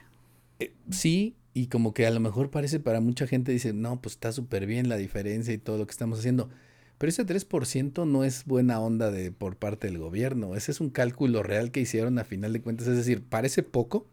Eh, 0.59 0.73
sí, 0.89 1.35
y 1.53 1.67
como 1.67 1.93
que 1.93 2.07
a 2.07 2.11
lo 2.11 2.19
mejor 2.19 2.49
parece 2.49 2.79
para 2.79 2.99
mucha 2.99 3.27
gente, 3.27 3.51
dice, 3.51 3.73
no, 3.73 4.01
pues 4.01 4.15
está 4.15 4.31
súper 4.31 4.65
bien 4.65 4.89
la 4.89 4.97
diferencia 4.97 5.53
y 5.53 5.57
todo 5.59 5.77
lo 5.77 5.85
que 5.85 5.91
estamos 5.91 6.17
haciendo. 6.19 6.49
Pero 6.97 7.09
ese 7.09 7.25
3% 7.25 8.05
no 8.05 8.23
es 8.23 8.45
buena 8.45 8.79
onda 8.79 9.11
de, 9.11 9.31
por 9.31 9.57
parte 9.57 9.87
del 9.87 9.99
gobierno. 9.99 10.55
Ese 10.55 10.71
es 10.71 10.81
un 10.81 10.89
cálculo 10.89 11.43
real 11.43 11.69
que 11.71 11.81
hicieron 11.81 12.17
a 12.17 12.23
final 12.23 12.53
de 12.53 12.61
cuentas. 12.61 12.87
Es 12.87 12.97
decir, 12.97 13.21
parece 13.23 13.63
poco, 13.63 14.07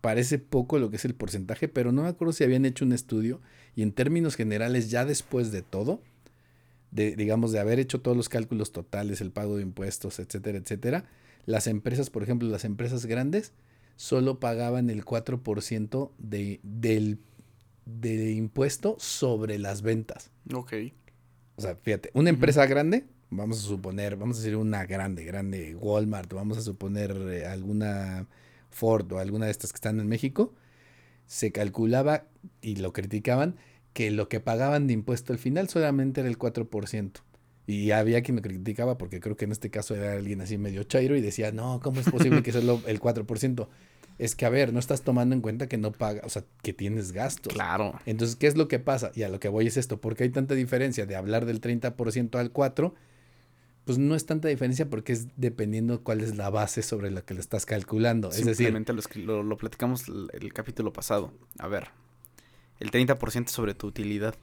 parece 0.00 0.38
poco 0.38 0.78
lo 0.78 0.90
que 0.90 0.96
es 0.96 1.04
el 1.04 1.14
porcentaje, 1.14 1.68
pero 1.68 1.92
no 1.92 2.02
me 2.02 2.08
acuerdo 2.08 2.32
si 2.32 2.44
habían 2.44 2.64
hecho 2.64 2.84
un 2.84 2.92
estudio 2.92 3.40
y 3.76 3.82
en 3.82 3.92
términos 3.92 4.36
generales, 4.36 4.90
ya 4.90 5.04
después 5.04 5.50
de 5.50 5.62
todo, 5.62 6.00
de, 6.94 7.16
digamos, 7.16 7.50
de 7.50 7.58
haber 7.58 7.80
hecho 7.80 8.00
todos 8.00 8.16
los 8.16 8.28
cálculos 8.28 8.70
totales, 8.70 9.20
el 9.20 9.32
pago 9.32 9.56
de 9.56 9.62
impuestos, 9.62 10.20
etcétera, 10.20 10.58
etcétera, 10.58 11.04
las 11.44 11.66
empresas, 11.66 12.08
por 12.08 12.22
ejemplo, 12.22 12.48
las 12.48 12.64
empresas 12.64 13.04
grandes, 13.06 13.52
solo 13.96 14.38
pagaban 14.38 14.90
el 14.90 15.04
4% 15.04 16.12
de, 16.18 16.60
del, 16.62 17.18
de 17.84 18.32
impuesto 18.32 18.96
sobre 19.00 19.58
las 19.58 19.82
ventas. 19.82 20.30
Ok. 20.54 20.72
O 21.56 21.62
sea, 21.62 21.74
fíjate, 21.74 22.10
una 22.14 22.30
empresa 22.30 22.64
grande, 22.66 23.06
vamos 23.28 23.58
a 23.58 23.62
suponer, 23.62 24.16
vamos 24.16 24.38
a 24.38 24.40
decir 24.42 24.56
una 24.56 24.86
grande, 24.86 25.24
grande 25.24 25.74
Walmart, 25.74 26.32
vamos 26.32 26.58
a 26.58 26.62
suponer 26.62 27.10
eh, 27.28 27.44
alguna 27.44 28.28
Ford 28.70 29.10
o 29.12 29.18
alguna 29.18 29.46
de 29.46 29.50
estas 29.50 29.72
que 29.72 29.76
están 29.76 29.98
en 29.98 30.06
México, 30.06 30.54
se 31.26 31.50
calculaba 31.50 32.26
y 32.60 32.76
lo 32.76 32.92
criticaban 32.92 33.56
que 33.94 34.10
lo 34.10 34.28
que 34.28 34.40
pagaban 34.40 34.86
de 34.86 34.92
impuesto 34.92 35.32
al 35.32 35.38
final 35.38 35.68
solamente 35.70 36.20
era 36.20 36.28
el 36.28 36.38
4%. 36.38 37.12
Y 37.66 37.92
había 37.92 38.22
quien 38.22 38.36
lo 38.36 38.42
criticaba 38.42 38.98
porque 38.98 39.20
creo 39.20 39.36
que 39.36 39.46
en 39.46 39.52
este 39.52 39.70
caso 39.70 39.94
era 39.94 40.12
alguien 40.12 40.42
así 40.42 40.58
medio 40.58 40.82
chairo 40.82 41.16
y 41.16 41.22
decía, 41.22 41.50
no, 41.52 41.80
¿cómo 41.82 42.00
es 42.00 42.10
posible 42.10 42.42
que 42.42 42.52
solo 42.52 42.82
el 42.86 43.00
4%? 43.00 43.68
Es 44.18 44.36
que, 44.36 44.44
a 44.44 44.50
ver, 44.50 44.72
no 44.72 44.78
estás 44.78 45.02
tomando 45.02 45.34
en 45.34 45.40
cuenta 45.40 45.66
que 45.66 45.78
no 45.78 45.90
paga, 45.92 46.20
o 46.24 46.28
sea, 46.28 46.44
que 46.62 46.72
tienes 46.72 47.12
gastos. 47.12 47.52
Claro. 47.52 47.98
Entonces, 48.04 48.36
¿qué 48.36 48.46
es 48.46 48.56
lo 48.56 48.68
que 48.68 48.78
pasa? 48.78 49.10
Y 49.14 49.22
a 49.22 49.28
lo 49.28 49.40
que 49.40 49.48
voy 49.48 49.66
es 49.66 49.76
esto, 49.76 50.00
porque 50.00 50.24
hay 50.24 50.30
tanta 50.30 50.54
diferencia 50.54 51.06
de 51.06 51.16
hablar 51.16 51.46
del 51.46 51.60
30% 51.60 52.38
al 52.38 52.52
4%, 52.52 52.92
pues 53.84 53.98
no 53.98 54.14
es 54.14 54.24
tanta 54.24 54.48
diferencia 54.48 54.88
porque 54.88 55.12
es 55.12 55.28
dependiendo 55.36 56.02
cuál 56.02 56.20
es 56.20 56.36
la 56.36 56.48
base 56.48 56.82
sobre 56.82 57.10
la 57.10 57.22
que 57.22 57.34
lo 57.34 57.40
estás 57.40 57.66
calculando. 57.66 58.28
Es 58.28 58.36
decir, 58.44 58.66
Simplemente 58.66 58.92
lo, 58.92 59.02
lo, 59.24 59.42
lo 59.42 59.56
platicamos 59.56 60.08
el, 60.08 60.30
el 60.32 60.52
capítulo 60.52 60.92
pasado. 60.92 61.32
A 61.58 61.68
ver, 61.68 61.88
el 62.80 62.90
30% 62.90 63.48
sobre 63.48 63.74
tu 63.74 63.86
utilidad. 63.86 64.34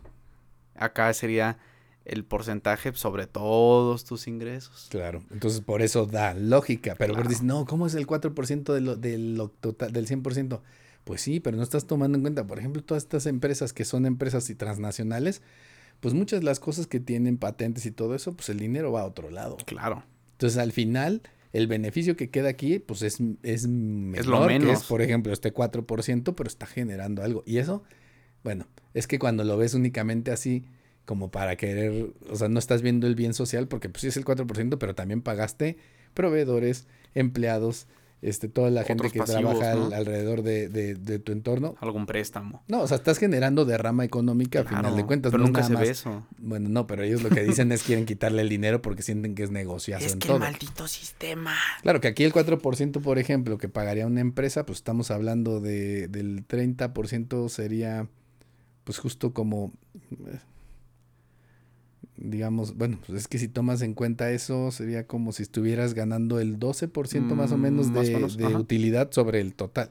Acá 0.75 1.13
sería 1.13 1.57
el 2.05 2.23
porcentaje 2.25 2.91
sobre 2.93 3.27
todos 3.27 4.05
tus 4.05 4.27
ingresos. 4.27 4.87
claro, 4.89 5.21
entonces 5.31 5.61
por 5.61 5.81
eso 5.83 6.07
da 6.07 6.33
lógica, 6.33 6.95
pero 6.97 7.13
Claro. 7.13 7.29
dices, 7.29 7.43
no, 7.43 7.65
¿cómo 7.65 7.85
es 7.85 7.93
el 7.93 8.07
4% 8.07 8.73
de 8.73 8.81
lo, 8.81 8.95
de 8.95 9.17
lo 9.19 9.49
total, 9.49 9.93
del 9.93 10.07
100%? 10.07 10.61
Pues 11.03 11.21
sí, 11.21 11.39
pero 11.39 11.57
no 11.57 11.63
estás 11.63 11.85
tomando 11.85 12.17
en 12.17 12.23
cuenta, 12.23 12.45
por 12.47 12.57
ejemplo, 12.57 12.83
todas 12.83 13.03
estas 13.03 13.25
empresas 13.27 13.73
que 13.73 13.85
son 13.85 14.05
empresas 14.07 14.49
y 14.49 14.55
transnacionales, 14.55 15.41
pues 15.99 16.13
muchas 16.15 16.39
de 16.39 16.45
las 16.45 16.59
cosas 16.59 16.87
que 16.87 16.99
tienen 16.99 17.37
patentes 17.37 17.85
y 17.85 17.91
todo 17.91 18.15
eso, 18.15 18.33
pues 18.33 18.49
el 18.49 18.57
dinero 18.57 18.91
va 18.91 19.01
a 19.01 19.05
otro 19.05 19.29
lado. 19.29 19.57
Claro. 19.65 20.03
Entonces, 20.31 20.57
al 20.57 20.71
final, 20.71 21.21
el 21.53 21.67
beneficio 21.67 22.15
que 22.15 22.31
queda 22.31 22.49
aquí, 22.49 22.79
pues 22.79 23.03
es, 23.03 23.19
es 23.43 23.67
menor, 23.67 24.47
que 24.47 24.59
menos. 24.59 24.81
es, 24.81 24.87
por 24.87 25.03
ejemplo, 25.03 25.31
este 25.33 25.53
4%, 25.53 26.33
pero 26.35 26.47
está 26.47 26.65
generando 26.65 27.21
algo. 27.23 27.43
Y 27.45 27.57
eso, 27.57 27.83
bueno, 28.43 28.67
es 28.93 29.07
que 29.07 29.19
cuando 29.19 29.43
lo 29.43 29.57
ves 29.57 29.73
únicamente 29.73 30.31
así, 30.31 30.65
como 31.05 31.31
para 31.31 31.55
querer, 31.55 32.13
o 32.29 32.35
sea, 32.35 32.47
no 32.47 32.59
estás 32.59 32.81
viendo 32.81 33.07
el 33.07 33.15
bien 33.15 33.33
social, 33.33 33.67
porque 33.67 33.89
pues 33.89 34.01
sí 34.01 34.07
es 34.07 34.17
el 34.17 34.25
4%, 34.25 34.77
pero 34.77 34.95
también 34.95 35.21
pagaste 35.21 35.77
proveedores, 36.13 36.87
empleados, 37.15 37.87
este, 38.21 38.47
toda 38.47 38.69
la 38.69 38.83
gente 38.83 39.01
Otros 39.07 39.13
que 39.13 39.19
pasivos, 39.19 39.57
trabaja 39.57 39.95
alrededor 39.97 40.43
de, 40.43 40.69
de- 40.69 40.93
de 40.93 41.17
tu 41.17 41.31
entorno. 41.31 41.73
Algún 41.79 42.05
préstamo. 42.05 42.61
No, 42.67 42.81
o 42.81 42.87
sea, 42.87 42.97
estás 42.97 43.17
generando 43.17 43.65
derrama 43.65 44.05
económica 44.05 44.59
a 44.59 44.63
final 44.63 44.95
de 44.95 45.05
cuentas. 45.07 45.31
Pero 45.31 45.39
no 45.41 45.47
nunca 45.47 45.63
se 45.63 45.73
más- 45.73 45.81
ve 45.81 45.89
eso. 45.89 46.23
Bueno, 46.37 46.69
no, 46.69 46.85
pero 46.85 47.01
ellos 47.01 47.23
lo 47.23 47.29
que 47.31 47.41
dicen 47.43 47.71
es 47.71 47.81
quieren 47.81 48.05
quitarle 48.05 48.43
el 48.43 48.49
dinero 48.49 48.79
porque 48.83 49.01
sienten 49.01 49.33
que 49.33 49.41
es 49.41 49.49
negociazo 49.49 50.05
en 50.07 50.19
todo. 50.19 50.37
maldito 50.37 50.87
sistema. 50.87 51.55
Claro 51.81 51.99
que 51.99 52.09
aquí 52.09 52.23
el 52.23 52.31
4%, 52.31 53.01
por 53.01 53.17
ejemplo, 53.17 53.57
que 53.57 53.69
pagaría 53.69 54.05
una 54.05 54.21
empresa, 54.21 54.67
pues 54.67 54.77
estamos 54.77 55.09
hablando 55.09 55.59
de, 55.59 56.07
del 56.07 56.45
30% 56.47 57.49
sería, 57.49 58.07
pues 58.83 58.97
justo 58.99 59.33
como, 59.33 59.71
eh, 60.27 60.39
digamos, 62.17 62.75
bueno, 62.77 62.99
pues 63.05 63.19
es 63.21 63.27
que 63.27 63.37
si 63.39 63.47
tomas 63.47 63.81
en 63.81 63.93
cuenta 63.93 64.31
eso, 64.31 64.71
sería 64.71 65.07
como 65.07 65.31
si 65.31 65.43
estuvieras 65.43 65.93
ganando 65.93 66.39
el 66.39 66.59
12% 66.59 67.35
más 67.35 67.51
o 67.51 67.57
Mm, 67.57 67.61
menos 67.61 67.87
más 67.91 67.97
o 67.97 68.01
de, 68.01 68.13
menos, 68.15 68.37
de 68.37 68.55
utilidad 68.55 69.11
sobre 69.11 69.41
el 69.41 69.53
total. 69.55 69.89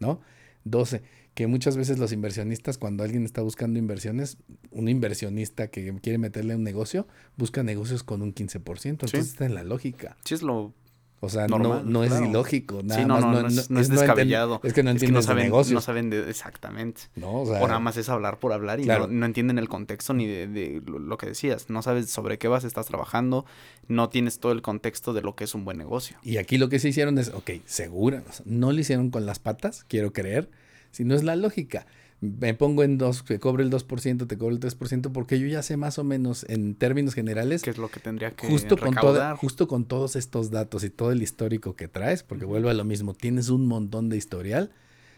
¿no? 0.00 0.20
12. 0.64 1.02
Que 1.34 1.46
muchas 1.46 1.76
veces 1.76 1.98
los 2.00 2.12
inversionistas, 2.12 2.78
cuando 2.78 3.04
alguien 3.04 3.24
está 3.24 3.42
buscando 3.42 3.78
inversiones, 3.78 4.38
un 4.72 4.88
inversionista 4.88 5.68
que 5.68 5.94
quiere 6.02 6.18
meterle 6.18 6.56
un 6.56 6.64
negocio, 6.64 7.06
busca 7.36 7.62
negocios 7.62 8.02
con 8.02 8.22
un 8.22 8.32
15%. 8.34 9.06
Entonces 9.06 9.26
Sí. 9.26 9.30
está 9.32 9.46
en 9.46 9.54
la 9.54 9.62
lógica. 9.62 10.16
Sí 10.24 10.34
es 10.34 10.42
lo 10.42 10.74
O 11.20 11.28
sea, 11.28 11.48
no, 11.48 11.58
Normal, 11.58 11.82
no 11.92 12.04
es 12.04 12.10
claro. 12.10 12.26
ilógico, 12.26 12.80
nada 12.84 13.00
sí, 13.00 13.04
no, 13.06 13.14
más. 13.14 13.24
no, 13.24 13.42
no, 13.42 13.48
es, 13.48 13.70
no 13.70 13.80
es 13.80 13.88
descabellado. 13.88 14.60
es 14.62 14.72
que 14.72 14.84
no 14.84 14.90
Es 14.90 14.94
que 15.00 15.06
entiendes 15.06 15.12
no 15.14 15.22
saben, 15.22 15.44
negocios. 15.46 15.74
no 15.74 15.80
saben 15.80 16.10
de, 16.10 16.30
exactamente. 16.30 17.00
¿no? 17.16 17.40
O 17.42 17.46
sea, 17.46 17.60
O 17.60 17.66
nada 17.66 17.80
más 17.80 17.96
es 17.96 18.08
hablar 18.08 18.38
por 18.38 18.52
hablar 18.52 18.78
y 18.78 18.84
Claro. 18.84 19.08
no, 19.08 19.26
entienden 19.26 19.58
el 19.58 19.68
contexto 19.68 20.14
ni 20.14 20.26
de, 20.26 20.46
de 20.46 20.80
lo, 20.86 21.18
que 21.18 21.26
decías. 21.26 21.70
No 21.70 21.82
sabes 21.82 22.08
sobre 22.10 22.38
qué 22.38 22.46
vas, 22.46 22.62
estás 22.62 22.86
trabajando, 22.86 23.46
no 23.88 24.10
tienes 24.10 24.38
todo 24.38 24.52
el 24.52 24.62
contexto 24.62 25.12
de 25.12 25.22
lo 25.22 25.34
que 25.34 25.42
es 25.44 25.54
un 25.56 25.64
buen 25.64 25.76
negocio. 25.78 26.16
Y 26.22 26.36
aquí 26.36 26.56
lo 26.56 26.68
que 26.68 26.78
se 26.78 26.88
hicieron 26.90 27.18
es, 27.18 27.30
ok, 27.30 27.50
segura, 27.64 28.22
no 28.44 28.70
lo 28.70 28.78
hicieron 28.78 29.10
con 29.10 29.26
las 29.26 29.40
patas, 29.40 29.84
quiero 29.88 30.12
creer, 30.12 30.48
sino 30.92 31.16
es 31.16 31.24
la 31.24 31.34
lógica. 31.34 31.86
Me 32.20 32.52
pongo 32.52 32.82
en 32.82 32.98
dos, 32.98 33.24
te 33.24 33.38
cobro 33.38 33.62
el 33.62 33.70
2%, 33.70 34.26
te 34.26 34.36
cobro 34.38 34.52
el 34.54 34.60
3%, 34.60 35.12
porque 35.12 35.38
yo 35.38 35.46
ya 35.46 35.62
sé 35.62 35.76
más 35.76 35.98
o 36.00 36.04
menos 36.04 36.44
en 36.48 36.74
términos 36.74 37.14
generales, 37.14 37.62
¿Qué 37.62 37.70
es 37.70 37.78
lo 37.78 37.88
que 37.90 38.00
tendría 38.00 38.32
que 38.32 38.48
justo, 38.48 38.76
con 38.76 38.92
toda, 38.94 39.36
justo 39.36 39.68
con 39.68 39.84
todos 39.84 40.16
estos 40.16 40.50
datos 40.50 40.82
y 40.82 40.90
todo 40.90 41.12
el 41.12 41.22
histórico 41.22 41.76
que 41.76 41.86
traes, 41.86 42.24
porque 42.24 42.44
vuelvo 42.44 42.70
a 42.70 42.74
lo 42.74 42.84
mismo, 42.84 43.14
tienes 43.14 43.50
un 43.50 43.66
montón 43.68 44.08
de 44.08 44.16
historial, 44.16 44.72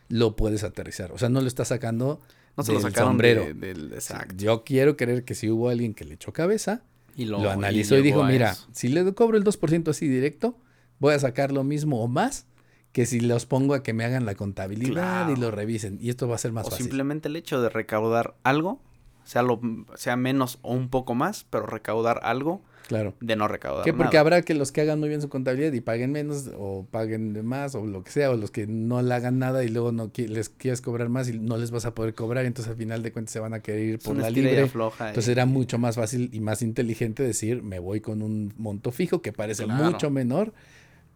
lo 0.09 0.37
puedes 0.37 0.63
aterrizar. 0.63 1.11
O 1.13 1.17
sea, 1.19 1.31
no 1.31 1.41
lo 1.41 1.47
estás 1.47 1.69
sacando 1.69 2.21
no 2.57 2.65
se 2.65 2.73
lo 2.73 2.81
del 2.81 2.91
sacaron 2.93 3.13
sombrero. 3.13 3.45
de- 3.45 3.55
del... 3.55 3.93
Exacto. 3.95 4.35
Yo 4.37 4.65
quiero 4.65 4.97
creer 4.99 5.25
que 5.25 5.35
si 5.35 5.49
hubo 5.49 5.71
alguien 5.71 5.95
que 5.95 6.05
le 6.05 6.15
echó 6.15 6.33
cabeza, 6.35 6.83
Y 7.17 7.25
lo, 7.25 7.49
analizó 7.49 7.95
y, 7.95 8.03
llegó 8.03 8.19
dijo, 8.19 8.25
mira, 8.31 8.51
eso. 8.51 8.69
si 8.73 8.89
le 8.89 9.11
cobro 9.15 9.39
el 9.39 9.45
2% 9.45 9.89
así 9.89 10.07
directo, 10.07 10.59
voy 10.99 11.15
a 11.15 11.19
sacar 11.19 11.51
lo 11.53 11.65
mismo 11.65 12.03
o 12.03 12.09
más 12.09 12.47
que 12.92 13.07
si 13.07 13.20
los 13.20 13.46
pongo 13.46 13.74
a 13.74 13.83
que 13.83 13.92
me 13.92 14.05
hagan 14.05 14.26
la 14.26 14.35
contabilidad 14.35 15.29
y 15.29 15.37
lo 15.37 15.50
revisen. 15.50 15.98
Y 16.00 16.11
esto 16.11 16.26
va 16.29 16.35
a 16.35 16.38
ser 16.38 16.53
más 16.53 16.66
o 16.66 16.70
fácil. 16.70 16.87
simplemente 16.87 17.29
el 17.29 17.37
hecho 17.37 17.61
de 17.62 17.68
recaudar 17.68 18.35
algo, 18.42 18.81
sea, 19.24 19.42
lo, 19.42 19.61
sea 19.94 20.16
menos 20.16 20.59
o 20.62 20.72
un 20.74 20.88
poco 20.88 21.14
más, 21.14 21.46
pero 21.50 21.66
recaudar 21.66 22.20
algo 22.24 22.62
Claro. 22.88 23.14
de 23.20 23.37
no 23.37 23.46
recaudar 23.46 23.85
Que 23.85 23.92
porque 23.92 24.14
nada. 24.16 24.20
habrá 24.22 24.42
que 24.42 24.55
los 24.55 24.72
que 24.72 24.81
hagan 24.81 24.98
muy 24.98 25.09
bien 25.09 25.22
su 25.22 25.29
contabilidad 25.29 25.72
y 25.72 25.81
paguen 25.81 26.11
menos 26.11 26.50
o 26.59 26.85
paguen 26.90 27.46
más 27.46 27.76
o 27.76 27.87
lo 27.87 28.03
que 28.03 28.11
sea, 28.11 28.33
o 28.33 28.37
los 28.37 28.50
que 28.50 28.66
no 28.66 29.00
le 29.03 29.14
hagan 29.14 29.38
nada 29.38 29.62
y 29.62 29.68
luego 29.68 29.92
no 29.92 30.12
qui- 30.12 30.26
les 30.26 30.48
quieres 30.48 30.81
cobrar 30.81 31.09
más 31.09 31.29
y 31.29 31.38
no 31.38 31.57
les 31.59 31.70
vas 31.70 31.85
a 31.87 31.94
poder 31.94 32.14
cobrar, 32.14 32.44
entonces 32.46 32.68
al 32.72 32.76
final 32.76 33.05
de 33.05 33.12
cuentas 33.12 33.33
se 33.33 33.38
van 33.38 33.55
a 33.55 33.61
querer 33.61 33.81
ir 33.85 33.98
por 34.00 34.16
la 34.16 34.29
libre. 34.31 34.59
Entonces 34.59 35.29
era 35.29 35.46
mucho 35.46 35.79
más 35.79 35.94
fácil 35.94 36.31
y 36.33 36.40
más 36.40 36.62
inteligente 36.62 37.22
decir, 37.22 37.62
me 37.62 37.79
voy 37.79 38.00
con 38.00 38.22
un 38.22 38.53
monto 38.57 38.90
fijo 38.90 39.22
que 39.22 39.33
parece 39.33 39.64
Claro. 39.66 39.85
mucho 39.85 40.11
menor, 40.11 40.53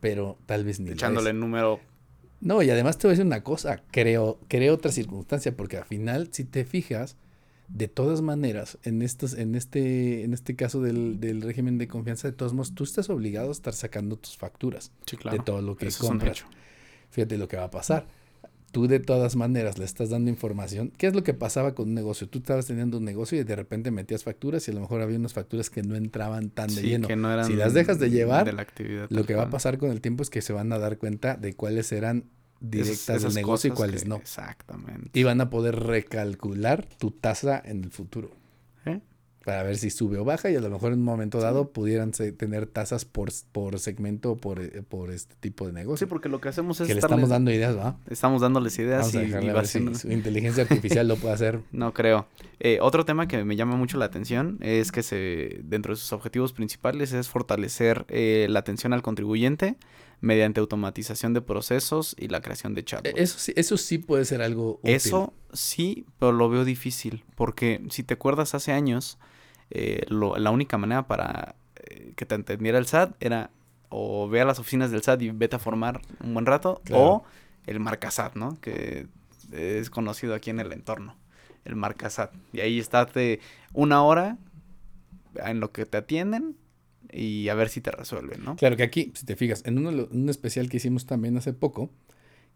pero 0.04 0.36
tal 0.44 0.64
vez 0.64 0.80
ni 0.80 0.90
echándole 0.90 1.32
número 1.32 1.80
No, 2.42 2.62
y 2.62 2.68
además 2.68 2.98
te 2.98 3.06
voy 3.06 3.12
a 3.12 3.14
decir 3.14 3.24
una 3.24 3.42
cosa, 3.42 3.82
creo, 3.90 4.38
creo 4.48 4.74
otra 4.74 4.92
circunstancia, 4.92 5.56
porque 5.56 5.78
al 5.78 5.86
final, 5.86 6.28
si 6.30 6.44
te 6.44 6.66
fijas, 6.66 7.16
de 7.68 7.88
todas 7.88 8.20
maneras, 8.20 8.76
en 8.82 9.00
estos, 9.00 9.32
en 9.32 9.54
este, 9.54 10.24
en 10.24 10.34
este 10.34 10.56
caso 10.56 10.82
del, 10.82 11.20
del 11.20 11.40
régimen 11.40 11.78
de 11.78 11.88
confianza, 11.88 12.28
de 12.28 12.34
todos 12.34 12.52
modos, 12.52 12.74
tú 12.74 12.84
estás 12.84 13.08
obligado 13.08 13.48
a 13.48 13.52
estar 13.52 13.72
sacando 13.72 14.16
tus 14.18 14.36
facturas 14.36 14.92
Sí, 15.06 15.16
claro. 15.16 15.38
de 15.38 15.42
todo 15.42 15.62
lo 15.62 15.74
que 15.74 15.86
Eso 15.86 16.06
compras. 16.06 16.44
Fíjate 17.08 17.38
lo 17.38 17.48
que 17.48 17.56
va 17.56 17.64
a 17.64 17.70
pasar. 17.70 18.06
Tú 18.74 18.88
de 18.88 18.98
todas 18.98 19.37
maneras 19.37 19.78
le 19.78 19.84
estás 19.84 20.10
dando 20.10 20.28
información. 20.30 20.92
¿Qué 20.98 21.06
es 21.06 21.14
lo 21.14 21.22
que 21.22 21.32
pasaba 21.32 21.76
con 21.76 21.88
un 21.90 21.94
negocio? 21.94 22.28
Tú 22.28 22.40
estabas 22.40 22.66
teniendo 22.66 22.98
un 22.98 23.04
negocio 23.04 23.40
y 23.40 23.44
de 23.44 23.54
repente 23.54 23.90
metías 23.92 24.24
facturas 24.24 24.66
y 24.66 24.72
a 24.72 24.74
lo 24.74 24.80
mejor 24.80 25.00
había 25.00 25.16
unas 25.16 25.32
facturas 25.32 25.70
que 25.70 25.82
no 25.84 25.94
entraban 25.94 26.50
tan 26.50 26.66
de 26.74 26.82
lleno. 26.82 27.06
que 27.06 27.14
no 27.14 27.32
eran 27.32 27.46
Si 27.46 27.54
las 27.54 27.72
dejas 27.72 28.00
de 28.00 28.10
llevar, 28.10 28.44
de 28.44 28.52
la 28.52 28.62
actividad. 28.62 29.06
Lo 29.10 29.24
que 29.24 29.34
va 29.37 29.44
a 29.44 29.50
pasar 29.50 29.78
con 29.78 29.90
el 29.92 30.00
tiempo 30.00 30.24
es 30.24 30.28
que 30.28 30.42
se 30.42 30.52
van 30.52 30.72
a 30.72 30.78
dar 30.78 30.98
cuenta 30.98 31.37
de 31.37 31.54
cuáles 31.54 31.92
eran 31.92 32.24
directas 32.60 33.22
del 33.22 33.34
negocio 33.34 33.68
y 33.68 33.74
cuáles 33.76 34.02
que- 34.02 34.08
no. 34.08 34.16
Exactamente. 34.16 35.10
Y 35.18 35.22
van 35.22 35.40
a 35.40 35.50
poder 35.50 35.76
recalcular 35.76 36.84
tu 36.98 37.10
tasa 37.12 37.62
en 37.64 37.84
el 37.84 37.90
futuro. 37.90 38.30
Para 39.44 39.62
ver 39.62 39.76
si 39.76 39.90
sube 39.90 40.16
o 40.18 40.24
baja 40.24 40.50
y 40.50 40.57
a 40.57 40.61
lo 40.61 40.70
mejor 40.70 40.92
en 40.92 41.00
un 41.00 41.04
momento 41.04 41.38
dado 41.38 41.70
pudieran 41.70 42.14
se- 42.14 42.33
tener 42.33 42.66
tasas 42.66 43.04
por, 43.04 43.28
por 43.52 43.78
segmento 43.78 44.33
o 44.33 44.37
por, 44.38 44.61
eh, 44.62 44.83
por 44.88 45.11
este 45.11 45.35
tipo 45.38 45.66
de 45.66 45.72
Sí, 45.72 45.74
negocio. 45.74 46.09
porque 46.09 46.30
lo 46.30 46.40
que 46.40 46.48
hacemos 46.48 46.80
es 46.80 46.88
que 46.88 46.94
le 46.94 47.00
estamos 47.00 47.28
dando 47.28 47.50
ideas, 47.52 47.76
¿va? 47.76 47.98
estamos 48.09 48.40
dándoles 48.40 48.78
ideas 48.78 49.12
Vamos 49.12 49.16
a 49.16 49.42
y, 49.44 49.48
a 49.48 49.52
va 49.52 49.61
ver 49.61 49.66
si 49.66 49.94
su 49.94 50.11
inteligencia 50.11 50.62
artificial 50.62 51.07
lo 51.09 51.16
puede 51.16 51.35
hacer. 51.35 51.61
No 51.72 51.92
creo. 51.92 52.26
Eh, 52.61 52.78
otro 52.80 53.04
tema 53.04 53.28
que 53.28 53.44
me 53.44 53.57
llama 53.57 53.76
mucho 53.76 53.98
la 53.98 54.07
atención 54.07 54.57
es 54.62 54.92
que 54.92 55.02
se, 55.02 55.61
dentro 55.64 55.92
de 55.92 56.00
sus 56.00 56.12
objetivos 56.14 56.52
principales 56.54 57.12
es 57.12 57.28
fortalecer 57.28 58.07
eh, 58.09 58.46
la 58.48 58.61
atención 58.61 58.92
al 58.94 59.02
contribuyente 59.02 59.76
mediante 60.20 60.61
automatización 60.61 61.35
de 61.35 61.42
procesos 61.42 62.16
y 62.18 62.28
la 62.28 62.40
creación 62.40 62.72
de 62.72 62.85
chatbots. 62.85 63.18
E- 63.18 63.22
Eso 63.22 63.38
sí, 63.38 63.52
eso 63.57 63.76
sí 63.76 63.98
puede 63.98 64.24
ser 64.24 64.40
algo 64.40 64.76
útil. 64.83 64.94
Eso 64.94 65.35
sí, 65.52 66.07
pero 66.18 66.33
lo 66.33 66.48
veo 66.48 66.64
difícil, 66.64 67.24
porque 67.35 67.83
si 67.90 68.04
te 68.04 68.14
acuerdas 68.14 68.54
hace 68.54 68.72
años, 68.72 69.18
eh, 69.74 70.04
lo- 70.08 70.37
la 70.38 70.50
única 70.50 70.78
manera 70.78 71.06
para 71.06 71.54
eh, 71.76 72.12
que 72.16 72.24
te 72.26 72.34
entendiera 72.34 72.78
el 72.78 72.87
SAT 72.87 73.14
era 73.20 73.50
o 73.90 74.28
ve 74.28 74.40
a 74.40 74.44
las 74.44 74.58
oficinas 74.58 74.90
del 74.90 75.02
SAT 75.02 75.22
y 75.22 75.30
vete 75.30 75.56
a 75.56 75.58
formar 75.58 76.00
un 76.22 76.32
buen 76.34 76.46
rato, 76.46 76.80
Claro. 76.84 77.04
o 77.04 77.24
el 77.66 77.78
marcasat, 77.80 78.34
¿no? 78.34 78.58
Que 78.60 79.06
es 79.52 79.90
conocido 79.90 80.34
aquí 80.34 80.50
en 80.50 80.58
el 80.60 80.72
entorno, 80.72 81.16
el 81.64 81.76
marcasat. 81.76 82.32
Y 82.52 82.60
ahí 82.60 82.78
estate 82.78 83.40
una 83.72 84.02
hora 84.02 84.38
en 85.44 85.60
lo 85.60 85.70
que 85.72 85.87
te 85.87 85.96
atienden 85.98 86.56
y 87.12 87.48
a 87.48 87.54
ver 87.54 87.68
si 87.68 87.80
te 87.80 87.90
resuelven, 87.90 88.44
¿no? 88.44 88.56
Claro 88.56 88.76
que 88.76 88.82
aquí, 88.82 89.12
si 89.14 89.26
te 89.26 89.37
fijas, 89.37 89.62
en 89.66 89.78
uno, 89.78 90.08
un 90.10 90.28
especial 90.28 90.68
que 90.68 90.78
hicimos 90.78 91.06
también 91.06 91.37
hace 91.37 91.52
poco, 91.52 91.90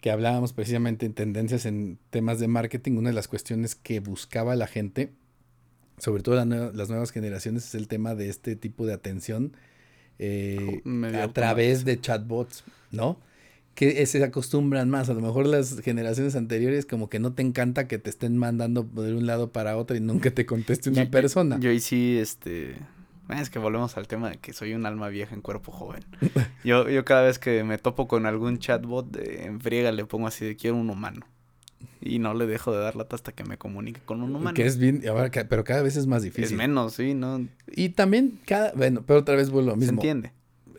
que 0.00 0.11
hablábamos 0.11 0.52
precisamente 0.52 1.07
en 1.07 1.14
tendencias 1.14 1.66
en 1.66 1.98
temas 2.11 2.38
de 2.40 2.48
marketing, 2.48 2.92
una 2.98 3.11
de 3.11 3.14
las 3.14 3.28
cuestiones 3.28 3.74
que 3.74 4.00
buscaba 4.00 4.54
la 4.57 4.66
gente, 4.66 5.12
sobre 5.98 6.22
todo 6.22 6.34
las 6.44 6.88
nuevas 6.88 7.11
generaciones, 7.11 7.66
es 7.66 7.74
el 7.74 7.88
tema 7.88 8.14
de 8.14 8.28
este 8.28 8.56
tipo 8.56 8.87
de 8.87 8.92
atención 8.94 9.52
eh, 10.18 10.82
a 11.22 11.28
través 11.32 11.84
de 11.84 12.00
chatbots, 12.00 12.64
¿no? 12.90 13.18
Que 13.74 14.04
se 14.06 14.22
acostumbran 14.24 14.90
más. 14.90 15.08
A 15.08 15.14
lo 15.14 15.20
mejor 15.20 15.46
las 15.46 15.80
generaciones 15.80 16.34
anteriores 16.34 16.84
como 16.84 17.08
que 17.08 17.20
no 17.20 17.32
te 17.34 17.42
encanta 17.42 17.87
que 17.87 17.98
te 17.98 18.11
estén 18.11 18.37
mandando 18.37 18.82
de 18.82 19.14
un 19.14 19.26
lado 19.26 19.52
para 19.52 19.76
otro 19.76 19.96
y 19.96 20.00
nunca 20.00 20.32
te 20.32 20.46
conteste 20.46 20.90
una 20.90 21.04
Yo- 21.04 21.11
persona. 21.11 21.58
Yo 21.61 21.70
ahí 21.70 21.80
sí, 21.80 22.18
este... 22.18 22.74
Es 23.28 23.50
que 23.50 23.58
volvemos 23.58 23.96
al 23.98 24.08
tema 24.08 24.30
de 24.30 24.38
que 24.38 24.54
soy 24.54 24.72
un 24.72 24.87
alma 24.87 25.08
vieja 25.11 25.34
en 25.34 25.42
cuerpo 25.42 25.70
joven. 25.70 26.02
Yo, 26.64 26.88
yo 26.88 27.04
cada 27.04 27.22
vez 27.24 27.38
que 27.38 27.62
me 27.62 27.76
topo 27.76 28.08
con 28.08 28.24
algún 28.24 28.58
chatbot 28.58 29.11
de, 29.11 29.44
en 29.44 29.61
friega 29.61 29.92
le 29.92 30.06
pongo 30.06 30.26
así 30.26 30.46
de 30.46 30.56
quiero 30.56 30.76
un 30.76 30.88
humano. 30.90 31.26
Y 32.01 32.19
no 32.19 32.35
le 32.35 32.47
dejo 32.47 32.73
de 32.73 32.79
dar 32.79 32.97
lata 32.97 33.17
hasta 33.17 33.33
que 33.33 33.45
me 33.45 33.59
comunique 33.59 34.01
con 34.05 34.23
un 34.23 34.35
humano. 34.35 34.55
que 34.55 34.67
es 34.67 34.79
bien, 34.79 35.03
ahora 35.09 35.31
pero 35.49 35.64
cada 35.64 35.83
vez 35.83 35.97
es 35.97 36.07
más 36.07 36.19
Es 36.19 36.25
difícil. 36.25 36.57
menos, 36.57 36.95
sí, 36.95 37.14
¿no? 37.14 37.47
Y 37.71 37.91
también 37.91 38.38
cada, 38.47 38.73
bueno, 38.73 39.03
pero 39.07 39.21
otra 39.21 39.37
vez 39.37 39.51
vuelvo 39.51 39.71
a 39.71 39.75
lo 39.75 39.81
Se 39.81 39.87
mismo. 39.87 40.01
entiende. 40.01 40.33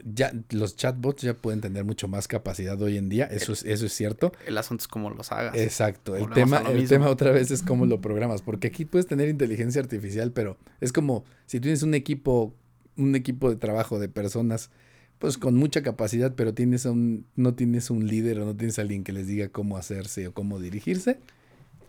Ya 0.06 0.32
los 0.52 0.78
chatbots 0.78 1.22
ya 1.24 1.34
pueden 1.34 1.60
tener 1.60 1.84
mucho 1.84 2.08
más 2.08 2.28
capacidad 2.30 2.82
hoy 2.82 2.96
en 2.98 3.10
día, 3.10 3.26
eso 3.26 3.52
es 3.52 3.64
eso 3.66 3.86
es 3.86 3.92
cierto. 3.94 4.32
El 4.46 4.58
asunto 4.58 4.82
es 4.84 4.88
cómo 4.88 5.10
los 5.10 5.32
hagas. 5.34 5.56
Exacto, 5.58 6.16
el 6.16 6.30
tema 6.30 6.60
el 6.70 6.76
mismo. 6.76 6.88
tema 6.90 7.10
otra 7.10 7.32
vez 7.32 7.52
es 7.52 7.62
cómo 7.64 7.86
lo 7.86 8.00
programas, 8.00 8.42
porque 8.42 8.68
aquí 8.68 8.86
puedes 8.86 9.08
tener 9.08 9.28
inteligencia 9.28 9.82
artificial, 9.82 10.32
pero 10.32 10.58
es 10.80 10.94
como 10.94 11.26
si 11.48 11.60
tienes 11.60 11.84
un 11.84 11.94
equipo 11.96 12.56
un 12.96 13.16
equipo 13.16 13.50
de 13.50 13.58
trabajo 13.58 14.00
de 14.00 14.08
personas 14.10 14.72
pues 15.20 15.38
con 15.38 15.56
mucha 15.56 15.84
capacidad, 15.84 16.34
pero 16.36 16.54
tienes 16.54 16.86
a 16.86 16.92
un 16.92 17.26
no 17.36 17.54
tienes 17.54 17.90
un 17.90 18.08
líder 18.08 18.40
o 18.40 18.46
no 18.46 18.56
tienes 18.56 18.80
a 18.80 18.82
alguien 18.82 19.04
que 19.04 19.12
les 19.12 19.28
diga 19.28 19.50
cómo 19.50 19.78
hacerse 19.78 20.28
o 20.28 20.34
cómo 20.34 20.60
dirigirse, 20.60 21.20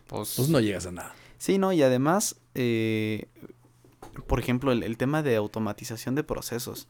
Pues, 0.08 0.34
pues 0.36 0.48
no 0.48 0.60
llegas 0.60 0.86
a 0.86 0.92
nada. 0.92 1.14
Sí, 1.38 1.56
no, 1.56 1.72
y 1.72 1.82
además, 1.82 2.36
eh, 2.54 3.26
por 4.26 4.40
ejemplo, 4.40 4.72
el, 4.72 4.82
el 4.82 4.96
tema 4.96 5.22
de 5.22 5.36
automatización 5.36 6.14
de 6.14 6.24
procesos. 6.24 6.88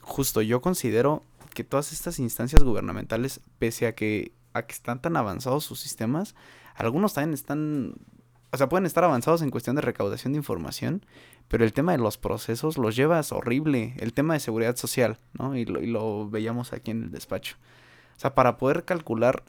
Justo, 0.00 0.40
yo 0.40 0.60
considero 0.60 1.22
que 1.52 1.64
todas 1.64 1.92
estas 1.92 2.18
instancias 2.18 2.62
gubernamentales, 2.62 3.40
pese 3.58 3.86
a 3.86 3.94
que, 3.94 4.32
a 4.52 4.62
que 4.62 4.72
están 4.74 5.02
tan 5.02 5.16
avanzados 5.16 5.64
sus 5.64 5.80
sistemas, 5.80 6.34
algunos 6.76 7.14
también 7.14 7.34
están, 7.34 7.94
o 8.52 8.56
sea, 8.56 8.68
pueden 8.68 8.86
estar 8.86 9.02
avanzados 9.04 9.42
en 9.42 9.50
cuestión 9.50 9.74
de 9.74 9.82
recaudación 9.82 10.32
de 10.32 10.38
información, 10.38 11.04
pero 11.48 11.64
el 11.64 11.72
tema 11.72 11.92
de 11.92 11.98
los 11.98 12.18
procesos 12.18 12.76
los 12.78 12.96
llevas 12.96 13.32
horrible. 13.32 13.94
El 13.98 14.12
tema 14.12 14.34
de 14.34 14.40
seguridad 14.40 14.76
social, 14.76 15.18
¿no? 15.38 15.56
Y 15.56 15.64
lo, 15.64 15.80
y 15.80 15.86
lo 15.86 16.28
veíamos 16.28 16.72
aquí 16.72 16.90
en 16.90 17.04
el 17.04 17.10
despacho. 17.10 17.56
O 18.16 18.20
sea, 18.20 18.34
para 18.34 18.56
poder 18.56 18.84
calcular 18.84 19.44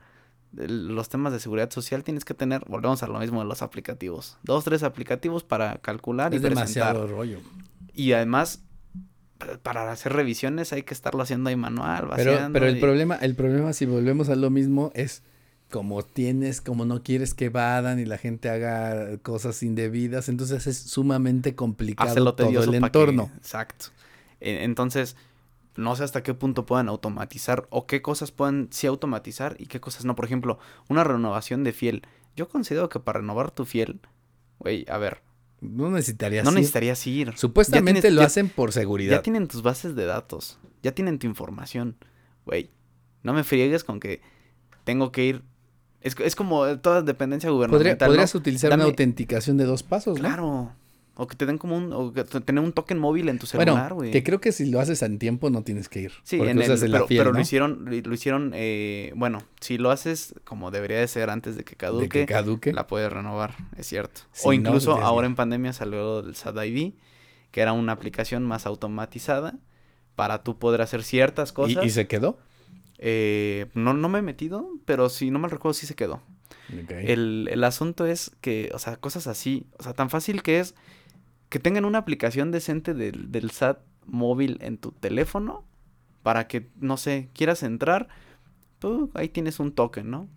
el- 0.57 0.87
los 0.95 1.09
temas 1.09 1.33
de 1.33 1.39
seguridad 1.39 1.69
social 1.71 2.03
tienes 2.03 2.23
que 2.25 2.33
tener, 2.33 2.63
volvemos 2.67 3.03
a 3.03 3.07
lo 3.07 3.19
mismo 3.19 3.39
de 3.41 3.45
los 3.47 3.61
aplicativos. 3.61 4.37
Dos, 4.43 4.63
tres 4.63 4.83
aplicativos 4.83 5.43
para 5.43 5.77
calcular 5.79 6.33
y 6.33 6.37
Es 6.37 6.41
presentar. 6.41 6.67
demasiado 6.95 7.07
rollo. 7.07 7.39
Y 7.93 8.13
además, 8.13 8.63
pa- 9.37 9.57
para 9.61 9.91
hacer 9.91 10.13
revisiones 10.13 10.73
hay 10.73 10.83
que 10.83 10.93
estarlo 10.93 11.21
haciendo 11.23 11.49
ahí 11.49 11.55
manual, 11.55 12.07
Pero, 12.15 12.31
vaciando 12.31 12.53
pero 12.53 12.67
el 12.67 12.77
y- 12.77 12.81
problema, 12.81 13.15
el 13.15 13.35
problema 13.35 13.73
si 13.73 13.85
volvemos 13.85 14.29
a 14.29 14.35
lo 14.35 14.49
mismo 14.49 14.91
es 14.95 15.23
como 15.69 16.01
tienes, 16.03 16.61
como 16.61 16.85
no 16.85 17.03
quieres 17.03 17.33
que 17.33 17.49
vadan 17.49 17.99
y 17.99 18.05
la 18.05 18.17
gente 18.17 18.49
haga 18.49 19.17
cosas 19.19 19.61
indebidas, 19.63 20.29
entonces 20.29 20.65
es 20.67 20.77
sumamente 20.77 21.55
complicado 21.55 22.35
todo 22.35 22.47
el 22.63 22.69
que- 22.71 22.77
entorno. 22.77 23.31
exacto. 23.37 23.87
E- 24.39 24.63
Entonces, 24.63 25.15
no 25.75 25.95
sé 25.95 26.03
hasta 26.03 26.23
qué 26.23 26.33
punto 26.33 26.65
puedan 26.65 26.87
automatizar 26.89 27.67
o 27.69 27.85
qué 27.85 28.01
cosas 28.01 28.31
pueden 28.31 28.67
sí 28.71 28.87
automatizar 28.87 29.55
y 29.59 29.65
qué 29.67 29.79
cosas 29.79 30.05
no. 30.05 30.15
Por 30.15 30.25
ejemplo, 30.25 30.57
una 30.89 31.03
renovación 31.03 31.63
de 31.63 31.73
fiel. 31.73 32.01
Yo 32.35 32.47
considero 32.47 32.87
que 32.89 32.99
para 32.99 33.19
renovar 33.19 33.51
tu 33.51 33.65
fiel, 33.65 33.99
güey, 34.59 34.85
a 34.89 34.97
ver, 34.97 35.21
No 35.59 35.89
necesitarías 35.89 36.45
No 36.45 36.51
ir. 36.51 36.57
necesitarías 36.57 37.07
ir. 37.07 37.33
Supuestamente 37.35 38.01
tienes- 38.01 38.13
lo 38.15 38.21
ya- 38.21 38.27
hacen 38.27 38.47
por 38.47 38.71
seguridad. 38.71 39.11
Ya 39.17 39.21
tienen 39.23 39.47
tus 39.47 39.63
bases 39.63 39.95
de 39.95 40.05
datos. 40.05 40.59
Ya 40.83 40.91
tienen 40.93 41.17
tu 41.17 41.25
información. 41.25 41.97
Güey, 42.45 42.69
no 43.23 43.33
me 43.33 43.43
friegues 43.43 43.83
con 43.83 43.99
que 43.99 44.21
tengo 44.83 45.11
que 45.11 45.25
ir. 45.25 45.43
Es, 46.07 46.15
es 46.19 46.35
como 46.35 46.65
toda 46.79 47.01
dependencia 47.01 47.49
Podría- 47.49 47.67
gubernamental. 47.69 48.07
¿no? 48.07 48.11
podrías 48.13 48.33
utilizar 48.35 48.73
una 48.73 48.85
autenticación 48.85 49.57
de 49.57 49.65
dos 49.65 49.83
pasos, 49.83 50.15
¿no? 50.19 50.27
Claro. 50.27 50.71
O 51.19 51.25
que 51.25 51.35
te 51.35 51.47
den 51.47 51.57
como 51.57 51.75
un. 51.75 51.91
O 51.93 52.13
que 52.13 52.23
te- 52.23 52.41
tener 52.41 52.63
un 52.63 52.71
token 52.73 52.99
móvil 52.99 53.27
en 53.29 53.39
tu 53.39 53.47
Bueno, 53.55 53.71
celular, 53.73 53.93
güey. 53.95 54.11
que 54.11 54.21
creo 54.23 54.39
que 54.39 54.51
si 54.51 54.67
lo 54.69 54.79
haces 54.79 55.01
en 55.01 55.17
tiempo 55.17 55.49
no 55.49 55.63
tienes 55.63 55.89
que 55.89 56.01
ir. 56.01 56.11
Sí, 56.21 56.35
en 56.39 56.61
el, 56.61 56.79
pero, 56.79 57.07
pero 57.07 57.23
¿no? 57.25 57.31
lo 57.33 57.39
hicieron, 57.41 57.85
lo 57.85 58.13
hicieron, 58.13 58.51
eh, 58.53 59.13
bueno, 59.15 59.41
si 59.59 59.79
lo 59.79 59.89
haces 59.89 60.35
como 60.43 60.69
debería 60.69 60.99
de 60.99 61.07
ser 61.07 61.31
antes 61.31 61.55
de 61.55 61.63
que 61.63 61.71
De 61.71 61.75
caduque, 61.77 62.07
que 62.09 62.25
caduque. 62.27 62.71
la 62.71 62.85
puedes 62.85 63.11
renovar, 63.11 63.55
es 63.77 63.87
cierto. 63.87 64.21
O 64.43 64.53
incluso 64.53 64.91
tienes 64.91 65.05
ahora 65.07 65.25
en 65.25 65.33
pandemia 65.35 65.73
salió 65.73 66.19
el 66.19 66.35
SAT 66.35 66.63
ID, 66.65 66.93
que 67.49 67.61
era 67.61 67.73
una 67.73 67.93
aplicación 67.93 68.43
más 68.45 68.67
automatizada 68.67 69.55
para 70.15 70.43
tú 70.43 70.59
poder 70.59 70.81
hacer 70.83 71.03
ciertas 71.03 71.51
cosas. 71.51 71.83
¿Y, 71.83 71.87
y 71.87 71.89
se 71.89 72.05
quedó? 72.07 72.37
Eh, 72.97 73.67
no, 73.73 73.93
no 73.93 74.09
me 74.09 74.19
he 74.19 74.23
metido, 74.23 74.69
pero 74.85 75.09
si 75.09 75.31
no 75.31 75.39
me 75.39 75.47
recuerdo 75.47 75.73
sí 75.73 75.85
se 75.85 75.95
quedó. 75.95 76.21
El, 76.89 77.47
el 77.51 77.63
asunto 77.63 78.05
es 78.05 78.31
que, 78.41 78.71
o 78.73 78.79
sea, 78.79 78.97
cosas 78.97 79.27
así, 79.27 79.67
o 79.79 79.83
sea, 79.83 79.93
tan 79.93 80.09
fácil 80.09 80.43
que 80.43 80.59
es 80.59 80.75
que 81.49 81.59
tengan 81.59 81.85
una 81.85 81.99
aplicación 81.99 82.51
decente 82.51 82.93
del, 82.93 83.31
del 83.31 83.51
SAT 83.51 83.79
móvil 84.05 84.57
en 84.61 84.77
tu 84.77 84.91
teléfono 84.91 85.63
para 86.23 86.47
que, 86.47 86.69
no 86.79 86.97
sé, 86.97 87.29
quieras 87.33 87.63
entrar, 87.63 88.09
tú 88.79 89.11
ahí 89.13 89.29
tienes 89.29 89.59
un 89.59 89.71
token, 89.71 90.09
¿no? 90.09 90.27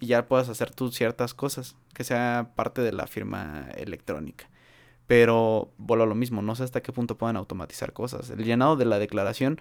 Y 0.00 0.08
ya 0.08 0.28
puedas 0.28 0.48
hacer 0.48 0.70
tú 0.70 0.90
ciertas 0.90 1.34
cosas, 1.34 1.76
que 1.94 2.04
sea 2.04 2.52
parte 2.54 2.82
de 2.82 2.92
la 2.92 3.06
firma 3.06 3.68
electrónica. 3.76 4.48
Pero, 5.06 5.72
vuelvo 5.78 6.04
a 6.04 6.06
lo 6.06 6.14
mismo, 6.14 6.42
no 6.42 6.54
sé 6.54 6.64
hasta 6.64 6.82
qué 6.82 6.92
punto 6.92 7.16
puedan 7.16 7.36
automatizar 7.36 7.94
cosas. 7.94 8.28
El 8.28 8.44
llenado 8.44 8.76
de 8.76 8.84
la 8.84 8.98
declaración, 8.98 9.58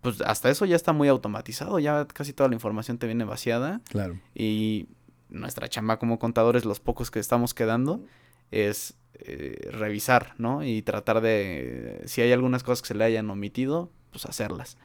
pues 0.00 0.20
hasta 0.22 0.50
eso 0.50 0.64
ya 0.64 0.76
está 0.76 0.92
muy 0.92 1.08
automatizado, 1.08 1.78
ya 1.78 2.06
casi 2.06 2.32
toda 2.32 2.48
la 2.48 2.54
información 2.54 2.98
te 2.98 3.06
viene 3.06 3.24
vaciada. 3.24 3.80
Claro. 3.90 4.18
Y 4.34 4.88
nuestra 5.28 5.68
chamba 5.68 5.98
como 5.98 6.18
contadores, 6.18 6.64
los 6.64 6.80
pocos 6.80 7.10
que 7.10 7.18
estamos 7.18 7.54
quedando, 7.54 8.04
es 8.50 8.94
eh, 9.14 9.68
revisar, 9.72 10.34
¿no? 10.38 10.64
Y 10.64 10.82
tratar 10.82 11.20
de, 11.20 12.02
si 12.06 12.22
hay 12.22 12.32
algunas 12.32 12.62
cosas 12.62 12.82
que 12.82 12.88
se 12.88 12.94
le 12.94 13.04
hayan 13.04 13.28
omitido, 13.30 13.90
pues 14.10 14.24
hacerlas. 14.26 14.76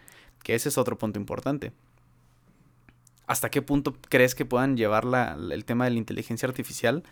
Que 0.43 0.53
ese 0.55 0.69
es 0.69 0.77
otro 0.77 0.97
punto 0.97 1.17
importante. 1.19 1.71
¿Hasta 3.27 3.49
qué 3.49 3.61
punto 3.61 3.95
crees 4.09 4.35
que 4.35 4.45
puedan 4.45 4.77
llevar 4.77 5.03
la- 5.05 5.35
el 5.51 5.65
tema 5.65 5.85
de 5.85 5.91
la 5.91 5.97
inteligencia 5.97 6.47
artificial 6.47 7.03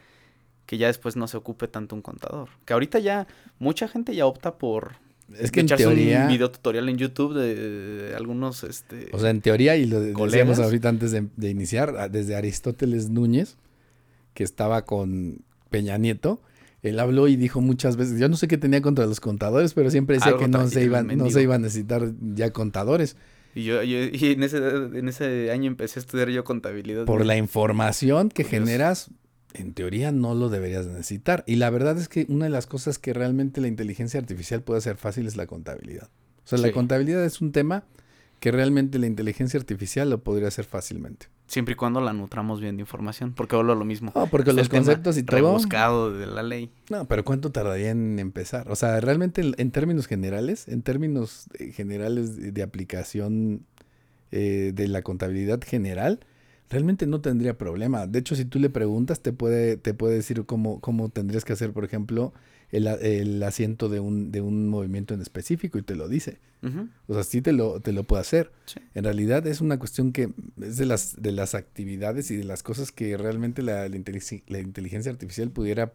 que 0.67 0.77
ya 0.77 0.87
después 0.87 1.15
no 1.15 1.27
se 1.27 1.37
ocupe 1.37 1.67
tanto 1.67 1.95
un 1.95 2.01
contador? 2.03 2.49
Que 2.65 2.73
ahorita 2.73 2.99
ya 2.99 3.25
mucha 3.57 3.87
gente 3.87 4.15
ya 4.15 4.27
opta 4.27 4.55
por 4.57 4.97
Es 5.39 5.51
que 5.51 5.61
en 5.61 5.67
teoría, 5.67 6.23
un 6.23 6.27
video 6.29 6.51
tutorial 6.51 6.89
en 6.89 6.97
YouTube 6.97 7.33
de, 7.33 7.55
de 7.55 8.15
algunos 8.15 8.63
este 8.63 9.07
o 9.13 9.19
sea, 9.19 9.29
en 9.29 9.41
teoría, 9.41 9.75
y 9.77 9.85
lo 9.85 9.99
de- 9.99 10.13
decíamos 10.13 10.59
ahorita 10.59 10.89
antes 10.89 11.11
de, 11.11 11.27
de 11.37 11.49
iniciar, 11.49 12.11
desde 12.11 12.35
Aristóteles 12.35 13.09
Núñez, 13.09 13.57
que 14.33 14.43
estaba 14.43 14.85
con 14.85 15.39
Peña 15.69 15.97
Nieto, 15.97 16.41
él 16.81 16.99
habló 16.99 17.27
y 17.29 17.35
dijo 17.37 17.61
muchas 17.61 17.95
veces, 17.95 18.19
yo 18.19 18.27
no 18.29 18.35
sé 18.35 18.47
qué 18.47 18.57
tenía 18.57 18.81
contra 18.81 19.05
los 19.05 19.19
contadores, 19.21 19.73
pero 19.73 19.89
siempre 19.89 20.15
decía 20.17 20.29
Algo 20.33 20.41
que 20.41 20.47
no 20.49 20.67
se, 20.67 20.83
iban, 20.83 21.07
no 21.17 21.29
se 21.29 21.41
iba 21.41 21.55
a 21.55 21.59
necesitar 21.59 22.11
ya 22.35 22.51
contadores. 22.51 23.15
Y 23.55 23.63
yo, 23.63 23.81
yo- 23.83 23.99
y 24.11 24.31
en 24.33 24.43
ese, 24.43 24.57
en 24.57 25.07
ese 25.07 25.51
año 25.51 25.67
empecé 25.67 25.99
a 25.99 26.01
estudiar 26.01 26.29
yo 26.29 26.43
contabilidad. 26.43 27.05
Por 27.05 27.19
¿no? 27.21 27.25
la 27.25 27.37
información 27.37 28.29
que 28.29 28.43
generas, 28.43 29.09
en 29.53 29.73
teoría 29.73 30.11
no 30.11 30.35
lo 30.35 30.49
deberías 30.49 30.87
necesitar. 30.87 31.43
Y 31.47 31.55
la 31.55 31.69
verdad 31.69 31.97
es 31.97 32.09
que 32.09 32.25
una 32.29 32.45
de 32.45 32.51
las 32.51 32.67
cosas 32.67 32.99
que 32.99 33.13
realmente 33.13 33.61
la 33.61 33.67
inteligencia 33.67 34.19
artificial 34.19 34.61
puede 34.61 34.79
hacer 34.79 34.97
fácil 34.97 35.27
es 35.27 35.35
la 35.35 35.47
contabilidad. 35.47 36.09
O 36.45 36.47
sea, 36.47 36.59
la 36.59 36.71
contabilidad 36.71 37.23
es 37.23 37.41
un 37.41 37.51
tema 37.51 37.85
que 38.39 38.51
realmente 38.51 38.99
la 38.99 39.07
inteligencia 39.07 39.57
artificial 39.57 40.09
lo 40.09 40.21
podría 40.21 40.49
hacer 40.49 40.65
fácilmente. 40.65 41.27
Siempre 41.47 41.73
y 41.73 41.75
cuando 41.75 42.01
la 42.01 42.11
nutramos 42.11 42.59
bien 42.59 42.75
de 42.75 42.81
información. 42.81 43.33
Porque 43.33 43.55
hablo 43.55 43.75
lo 43.75 43.85
mismo. 43.85 44.11
No, 44.15 44.27
porque 44.27 44.51
los 44.51 44.67
conceptos 44.67 45.17
y 45.17 45.23
todo. 45.23 45.37
Rebuscado 45.37 46.11
de 46.11 46.25
la 46.25 46.43
ley. 46.43 46.69
No, 46.89 47.05
pero 47.05 47.23
¿cuánto 47.23 47.51
tardaría 47.51 47.91
en 47.91 48.19
empezar? 48.19 48.69
O 48.69 48.75
sea, 48.75 48.99
realmente 48.99 49.41
en, 49.41 49.55
en 49.57 49.71
términos 49.71 50.07
generales, 50.07 50.67
en 50.67 50.81
términos 50.81 51.45
generales 51.73 52.35
de, 52.35 52.51
de 52.51 52.63
aplicación 52.63 53.65
eh, 54.35 54.71
de 54.73 54.87
la 54.87 55.03
contabilidad 55.03 55.61
general, 55.63 56.21
realmente 56.73 57.05
no 57.07 57.21
tendría 57.21 57.57
problema. 57.57 58.07
De 58.07 58.19
hecho, 58.19 58.35
si 58.35 58.45
tú 58.45 58.59
le 58.59 58.69
preguntas, 58.69 59.21
te 59.21 59.31
puede, 59.31 59.77
te 59.77 59.93
puede 59.93 60.15
decir 60.15 60.43
cómo, 60.45 60.81
cómo 60.81 61.09
tendrías 61.09 61.45
que 61.45 61.53
hacer, 61.53 61.71
por 61.71 61.85
ejemplo, 61.85 62.33
el, 62.71 62.87
el 62.87 63.41
asiento 63.43 63.87
de 63.89 63.99
un, 63.99 64.31
de 64.31 64.41
un 64.41 64.67
movimiento 64.69 65.13
en 65.13 65.21
específico 65.21 65.77
y 65.77 65.83
te 65.83 65.95
lo 65.95 66.07
dice. 66.09 66.39
O 67.07 67.13
sea, 67.13 67.23
sí 67.23 67.41
te 67.41 67.51
lo, 67.51 67.81
te 67.81 67.91
lo 67.91 68.05
puede 68.05 68.21
hacer. 68.21 68.51
Sí. 68.65 68.79
En 68.93 69.03
realidad 69.03 69.45
es 69.47 69.59
una 69.59 69.77
cuestión 69.77 70.13
que 70.13 70.29
es 70.61 70.77
de 70.77 70.85
las, 70.85 71.21
de 71.21 71.33
las 71.33 71.55
actividades 71.55 72.31
y 72.31 72.37
de 72.37 72.45
las 72.45 72.63
cosas 72.63 72.91
que 72.93 73.17
realmente 73.17 73.61
la, 73.61 73.87
la 73.89 73.95
inteligencia, 73.97 74.41
la 74.47 74.59
inteligencia 74.59 75.11
artificial 75.11 75.51
pudiera 75.51 75.93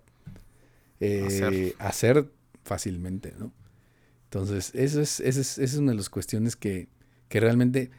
eh, 1.01 1.25
Hacer. 1.27 1.75
hacer. 1.79 2.31
fácilmente, 2.65 3.33
¿no? 3.39 3.51
Entonces, 4.25 4.73
eso 4.75 5.01
es, 5.01 5.21
esa 5.21 5.41
es, 5.41 5.57
es 5.59 5.75
una 5.77 5.93
de 5.93 5.97
las 5.97 6.11
cuestiones 6.11 6.55
que, 6.55 6.89
que 7.31 7.41
realmente 7.41 7.91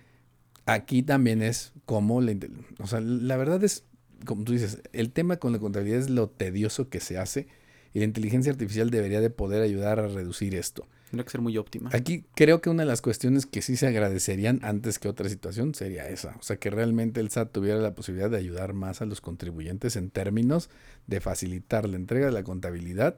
aquí 0.73 1.03
también 1.03 1.41
es 1.41 1.73
como 1.85 2.21
la, 2.21 2.35
o 2.79 2.87
sea, 2.87 3.01
la 3.01 3.37
verdad 3.37 3.63
es, 3.63 3.83
como 4.25 4.43
tú 4.43 4.53
dices, 4.53 4.81
el 4.93 5.11
tema 5.11 5.37
con 5.37 5.53
la 5.53 5.59
contabilidad 5.59 5.99
es 5.99 6.09
lo 6.09 6.29
tedioso 6.29 6.89
que 6.89 6.99
se 6.99 7.17
hace 7.17 7.47
y 7.93 7.99
la 7.99 8.05
inteligencia 8.05 8.51
artificial 8.51 8.89
debería 8.89 9.21
de 9.21 9.29
poder 9.29 9.61
ayudar 9.63 9.99
a 9.99 10.07
reducir 10.07 10.55
esto. 10.55 10.87
Tendría 11.09 11.25
que 11.25 11.31
ser 11.31 11.41
muy 11.41 11.57
óptima. 11.57 11.89
Aquí 11.91 12.23
creo 12.35 12.61
que 12.61 12.69
una 12.69 12.83
de 12.83 12.87
las 12.87 13.01
cuestiones 13.01 13.47
que 13.47 13.63
sí 13.63 13.75
se 13.77 13.87
agradecerían 13.87 14.59
antes 14.61 14.99
que 14.99 15.07
otra 15.07 15.27
situación 15.27 15.73
sería 15.73 16.07
esa. 16.07 16.35
O 16.39 16.43
sea, 16.43 16.57
que 16.57 16.69
realmente 16.69 17.19
el 17.19 17.31
SAT 17.31 17.51
tuviera 17.51 17.79
la 17.79 17.95
posibilidad 17.95 18.29
de 18.29 18.37
ayudar 18.37 18.73
más 18.73 19.01
a 19.01 19.05
los 19.05 19.19
contribuyentes 19.19 19.95
en 19.95 20.11
términos 20.11 20.69
de 21.07 21.19
facilitar 21.19 21.89
la 21.89 21.95
entrega 21.95 22.27
de 22.27 22.31
la 22.31 22.43
contabilidad 22.43 23.17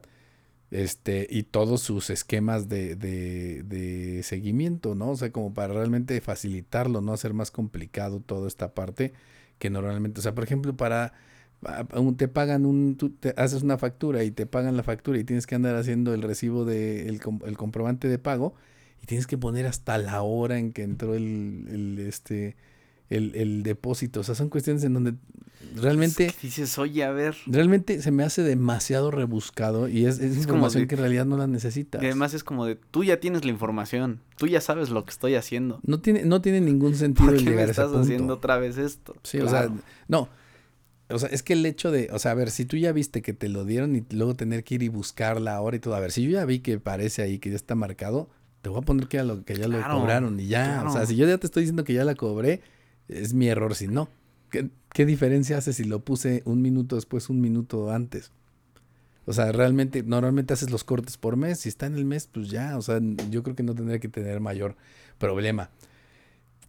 este, 0.71 1.27
y 1.29 1.43
todos 1.43 1.81
sus 1.81 2.10
esquemas 2.10 2.69
de, 2.69 2.95
de, 2.95 3.63
de 3.63 4.23
seguimiento, 4.23 4.95
¿no? 4.95 5.12
O 5.12 5.15
sea, 5.17 5.31
como 5.31 5.53
para 5.53 5.73
realmente 5.73 6.19
facilitarlo, 6.21 7.01
no 7.01 7.13
hacer 7.13 7.34
más 7.34 7.51
complicado 7.51 8.21
toda 8.21 8.47
esta 8.47 8.73
parte 8.73 9.13
que 9.60 9.69
normalmente, 9.69 10.19
o 10.19 10.23
sea, 10.23 10.34
por 10.36 10.43
ejemplo, 10.45 10.75
para 10.77 11.13
a- 11.65 11.86
a 11.91 11.99
un- 11.99 12.17
te 12.17 12.27
pagan 12.27 12.65
un, 12.65 12.95
tú 12.97 13.10
te 13.12 13.34
haces 13.38 13.62
una 13.63 13.77
factura 13.77 14.23
y 14.23 14.31
te 14.31 14.45
pagan 14.47 14.77
la 14.77 14.84
factura 14.84 15.19
y 15.19 15.23
tienes 15.23 15.45
que 15.47 15.55
andar 15.55 15.75
haciendo 15.75 16.13
el 16.13 16.21
recibo 16.23 16.65
de 16.65 17.07
el, 17.10 17.19
el 17.45 17.57
comprobante 17.57 18.07
de 18.07 18.17
pago 18.19 18.55
y 19.01 19.05
tienes 19.05 19.27
que 19.27 19.38
poner 19.38 19.65
hasta 19.67 19.97
la 19.97 20.21
hora 20.23 20.57
en 20.60 20.71
que 20.73 20.84
entró 20.84 21.13
el, 21.15 21.67
el, 21.69 21.99
este 22.07 22.55
el, 23.12 23.36
el 23.36 23.63
depósito. 23.63 24.21
O 24.21 24.24
sea, 24.24 24.34
son 24.36 24.50
cuestiones 24.50 24.84
en 24.84 24.93
donde 24.93 25.13
realmente, 25.76 26.26
Es 26.28 26.36
que 26.36 26.47
dices, 26.47 26.78
oye, 26.78 27.04
a 27.04 27.12
ver. 27.12 27.36
realmente 27.45 28.02
se 28.02 28.12
me 28.12 28.24
hace 28.24 28.41
demasiado 28.43 29.12
rebuscado 29.12 29.88
y 29.88 30.06
es, 30.06 30.15
es 30.19 30.38
Es 30.38 30.47
como 30.47 30.58
información 30.58 30.84
de- 30.84 30.88
que 30.88 30.95
en 30.95 31.02
realidad 31.02 31.26
no 31.26 31.38
la 31.38 31.47
necesitas. 31.47 32.02
Y 32.02 32.06
además 32.06 32.34
es 32.34 32.43
como 32.43 32.65
de, 32.65 32.76
tú 32.76 33.04
ya 33.04 33.19
tienes 33.19 33.45
la 33.45 33.52
información. 33.52 34.19
Tú 34.38 34.47
ya 34.47 34.60
sabes 34.62 34.89
lo 34.89 35.04
que 35.06 35.12
estoy 35.12 35.36
haciendo. 35.36 35.80
no 35.84 36.00
tiene, 36.00 36.26
no 36.26 36.41
tiene 36.41 36.62
ningún 36.62 36.95
sentido 36.95 37.28
¿Por 37.30 37.38
qué 37.38 37.43
me 37.43 37.50
llegar 37.52 37.62
a 37.62 37.63
ese 37.65 37.71
estás 37.71 37.88
punto. 37.88 38.02
haciendo 38.02 38.34
otra 38.34 38.58
vez 38.58 38.78
esto? 38.78 39.15
Sí, 39.24 39.39
o 39.39 39.47
sea, 39.47 39.69
no. 40.08 40.28
O 41.10 41.19
sea, 41.19 41.28
es 41.30 41.43
que 41.43 41.54
el 41.54 41.65
hecho 41.65 41.91
de, 41.91 42.08
o 42.13 42.19
sea, 42.19 42.32
a 42.32 42.36
ver, 42.36 42.50
si 42.52 42.63
tú 42.65 42.78
ya 42.78 42.93
viste 42.93 43.21
que 43.21 43.34
te 43.34 43.50
lo 43.50 43.65
dieron 43.65 43.95
y 43.97 44.06
luego 44.12 44.36
tener 44.36 44.63
que 44.63 44.76
ir 44.76 44.84
y 44.84 44.88
buscar 44.88 45.41
la 45.41 45.60
hora 45.60 45.76
y 45.76 45.80
todo, 45.80 45.93
a 45.95 46.00
ver, 46.00 46.12
si 46.13 46.24
yo 46.24 46.30
ya 46.32 46.45
vi 46.45 46.60
que 46.60 46.80
parece 46.80 47.21
ahí 47.21 47.38
que 47.38 47.50
ya 47.50 47.58
está 47.58 47.76
marcado, 47.76 48.30
te 48.62 48.69
voy 48.69 48.80
a 48.80 48.82
poner 48.82 49.08
que 49.10 49.17
ya 49.17 49.26
lo, 49.26 49.43
que 49.43 49.56
ya 49.56 49.65
Claro, 49.65 49.93
lo 49.93 50.00
cobraron 50.00 50.39
y 50.39 50.47
ya. 50.47 50.86
O 50.88 50.91
sea, 50.93 51.06
si 51.06 51.17
yo 51.17 51.28
ya 51.28 51.38
te 51.38 51.47
estoy 51.47 51.63
diciendo 51.63 51.84
que 51.84 51.93
ya 51.93 52.06
la 52.06 52.15
cobré, 52.15 52.62
es 53.12 53.34
mi 53.34 53.47
error 53.47 53.76
si 53.76 53.88
no. 53.88 54.10
¿Qué, 54.50 54.69
qué 54.93 55.06
diferencia 55.06 55.58
hace 55.58 55.74
si 55.74 55.84
lo 55.84 56.00
puse 56.00 56.41
un 56.45 56.62
minuto 56.62 56.95
después, 56.95 57.30
un 57.30 57.41
minuto 57.41 57.91
antes? 57.91 58.32
O 59.26 59.34
sea, 59.34 59.52
realmente, 59.52 60.04
normalmente 60.04 60.54
haces 60.54 60.71
los 60.71 60.84
cortes 60.84 61.17
por 61.17 61.38
mes. 61.38 61.60
Si 61.60 61.69
está 61.69 61.86
en 61.86 61.95
el 61.95 62.06
mes, 62.06 62.28
pues 62.28 62.50
ya. 62.50 62.78
O 62.78 62.82
sea, 62.82 63.00
yo 63.30 63.43
creo 63.43 63.56
que 63.56 63.63
no 63.63 63.76
tendría 63.76 64.00
que 64.00 64.08
tener 64.08 64.39
mayor 64.39 64.76
problema. 65.19 65.69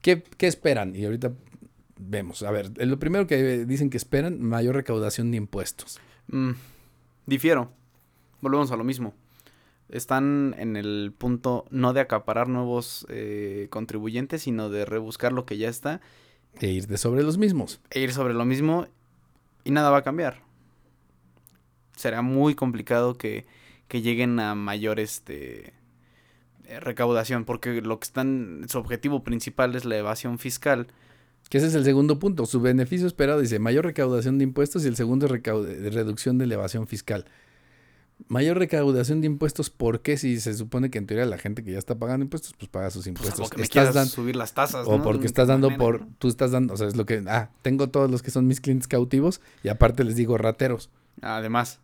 ¿Qué, 0.03 0.23
qué 0.37 0.47
esperan? 0.47 0.95
Y 0.95 1.05
ahorita 1.05 1.33
vemos. 1.99 2.43
A 2.43 2.51
ver, 2.51 2.71
lo 2.87 2.99
primero 2.99 3.27
que 3.27 3.65
dicen 3.65 3.91
que 3.91 3.97
esperan, 3.97 4.43
mayor 4.43 4.75
recaudación 4.75 5.31
de 5.31 5.39
impuestos. 5.39 5.99
Mm, 6.29 6.53
difiero. 7.27 7.71
Volvemos 8.41 8.71
a 8.73 8.77
lo 8.77 8.85
mismo. 8.85 9.15
Están 9.89 10.55
en 10.59 10.77
el 10.77 11.13
punto 11.17 11.67
no 11.71 11.93
de 11.93 12.01
acaparar 12.01 12.49
nuevos 12.49 13.07
eh, 13.09 13.69
contribuyentes, 13.71 14.43
sino 14.43 14.69
de 14.69 14.85
rebuscar 14.85 15.33
lo 15.33 15.47
que 15.47 15.59
ya 15.59 15.69
está 15.69 16.01
E 16.61 16.67
ir 16.69 16.87
de 16.87 16.99
sobre 16.99 17.23
los 17.23 17.39
mismos. 17.39 17.81
e 17.91 18.01
ir 18.01 18.13
sobre 18.13 18.35
lo 18.35 18.45
mismo 18.45 18.87
y 19.65 19.71
nada 19.71 19.91
va 19.91 19.99
a 19.99 20.03
cambiar. 20.03 20.41
Será 21.97 22.23
muy 22.23 22.55
complicado 22.55 23.17
que, 23.17 23.47
que 23.89 24.03
lleguen 24.03 24.41
a 24.41 24.55
mayor 24.55 24.99
este, 25.01 25.73
eh, 26.67 26.81
recaudación, 26.81 27.45
porque 27.45 27.81
lo 27.83 27.99
que 27.99 28.05
están, 28.05 28.67
su 28.69 28.79
objetivo 28.79 29.23
principal 29.23 29.75
es 29.77 29.85
la 29.85 29.97
evasión 29.97 30.39
fiscal. 30.39 30.87
Que 31.51 31.59
ese 31.59 31.67
es 31.67 31.75
el 31.75 31.85
segundo 31.85 32.19
punto. 32.19 32.47
Su 32.47 32.61
beneficio 32.61 33.07
esperado 33.07 33.41
dice 33.41 33.59
mayor 33.59 33.85
recaudación 33.85 34.39
de 34.39 34.45
impuestos 34.45 34.85
y 34.85 34.89
el 34.89 34.97
segundo 34.97 35.27
es 35.27 35.33
reducción 35.95 36.39
de 36.39 36.45
elevación 36.45 36.87
fiscal. 36.87 37.27
Mayor 38.29 38.59
recaudación 38.59 39.21
de 39.21 39.27
impuestos, 39.27 39.71
¿por 39.71 40.01
qué? 40.01 40.17
Si 40.17 40.41
se 40.41 40.55
supone 40.55 40.91
que 40.91 40.99
en 40.99 41.07
teoría 41.07 41.27
la 41.27 41.39
gente 41.39 41.63
que 41.65 41.73
ya 41.73 41.79
está 41.79 41.95
pagando 41.97 42.25
impuestos, 42.25 42.55
pues 42.59 42.69
paga 42.69 42.91
sus 42.91 43.03
Pues 43.05 43.07
impuestos. 43.09 43.41
porque 43.41 43.57
me 43.59 43.63
Estás 43.65 43.73
quieras 43.73 43.95
dan- 43.95 44.07
subir 44.07 44.37
las 44.37 44.55
tasas, 44.55 44.87
o 44.87 44.99
¿no? 44.99 45.03
porque 45.05 45.27
estás 45.27 45.49
dando 45.49 45.69
manera, 45.69 45.85
por, 45.85 46.01
¿no? 46.03 46.09
tú 46.19 46.29
estás 46.29 46.51
dando, 46.51 46.75
o 46.75 46.77
sea, 46.77 46.87
es 46.89 46.97
lo 46.97 47.05
que, 47.07 47.23
ah, 47.29 47.51
tengo 47.63 47.89
todos 47.91 48.11
los 48.11 48.23
que 48.23 48.31
son 48.31 48.47
mis 48.47 48.61
clientes 48.61 48.89
cautivos 48.89 49.41
y 49.63 49.69
aparte 49.69 50.05
les 50.05 50.17
digo 50.17 50.39
rateros. 50.39 50.91
Además, 51.21 51.81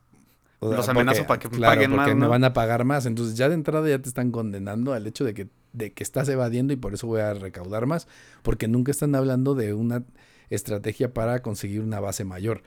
O 0.61 0.68
sea, 0.68 0.77
Los 0.79 0.88
amenazo 0.88 1.24
para 1.27 1.38
que 1.38 1.48
me 1.48 1.57
claro, 1.59 1.74
paguen 1.77 1.90
porque 1.92 2.07
más, 2.09 2.14
me 2.16 2.20
¿no? 2.22 2.29
van 2.31 2.42
a 2.42 2.53
pagar 2.53 2.85
más. 2.85 3.07
Entonces 3.07 3.37
ya 3.37 3.48
de 3.48 3.55
entrada 3.55 3.88
ya 3.88 4.01
te 4.01 4.09
están 4.09 4.33
condenando 4.33 4.92
al 4.92 5.07
hecho 5.07 5.24
de 5.24 5.33
que, 5.33 5.46
de 5.72 5.92
que 5.92 6.03
estás 6.03 6.29
evadiendo 6.29 6.72
y 6.72 6.77
por 6.77 6.94
eso 6.94 7.07
voy 7.07 7.20
a 7.20 7.33
recaudar 7.33 7.87
más. 7.87 8.09
Porque 8.42 8.66
nunca 8.66 8.90
están 8.90 9.14
hablando 9.14 9.55
de 9.55 9.72
una 9.72 10.03
estrategia 10.51 11.14
para 11.14 11.42
conseguir 11.42 11.81
una 11.83 12.01
base 12.01 12.24
mayor. 12.24 12.62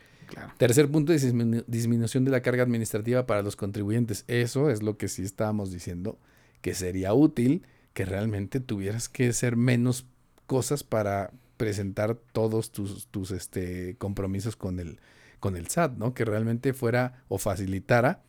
Tercer 0.58 0.90
punto 0.90 1.14
disminución 1.14 2.26
de 2.26 2.32
la 2.32 2.42
carga 2.42 2.64
administrativa 2.64 3.26
para 3.26 3.42
los 3.42 3.56
contribuyentes. 3.56 4.24
Eso 4.28 4.70
es 4.70 4.82
lo 4.84 4.98
que 4.98 5.08
sí 5.08 5.24
estábamos 5.24 5.72
diciendo, 5.72 6.20
que 6.62 6.74
sería 6.74 7.14
útil 7.14 7.64
que 7.94 8.06
realmente 8.06 8.60
tuvieras 8.60 9.10
que 9.10 9.28
hacer 9.30 9.56
menos 9.58 10.06
cosas 10.46 10.84
para 10.84 11.32
presentar 11.58 12.16
todos 12.32 12.72
tus, 12.72 13.08
tus 13.08 13.32
este, 13.32 13.96
compromisos 13.98 14.56
con 14.56 14.80
el, 14.80 15.00
con 15.40 15.56
el 15.58 15.68
SAT, 15.68 15.98
¿no? 15.98 16.14
Que 16.14 16.26
realmente 16.26 16.74
fuera 16.74 17.24
o 17.28 17.38
facilitara 17.38 18.24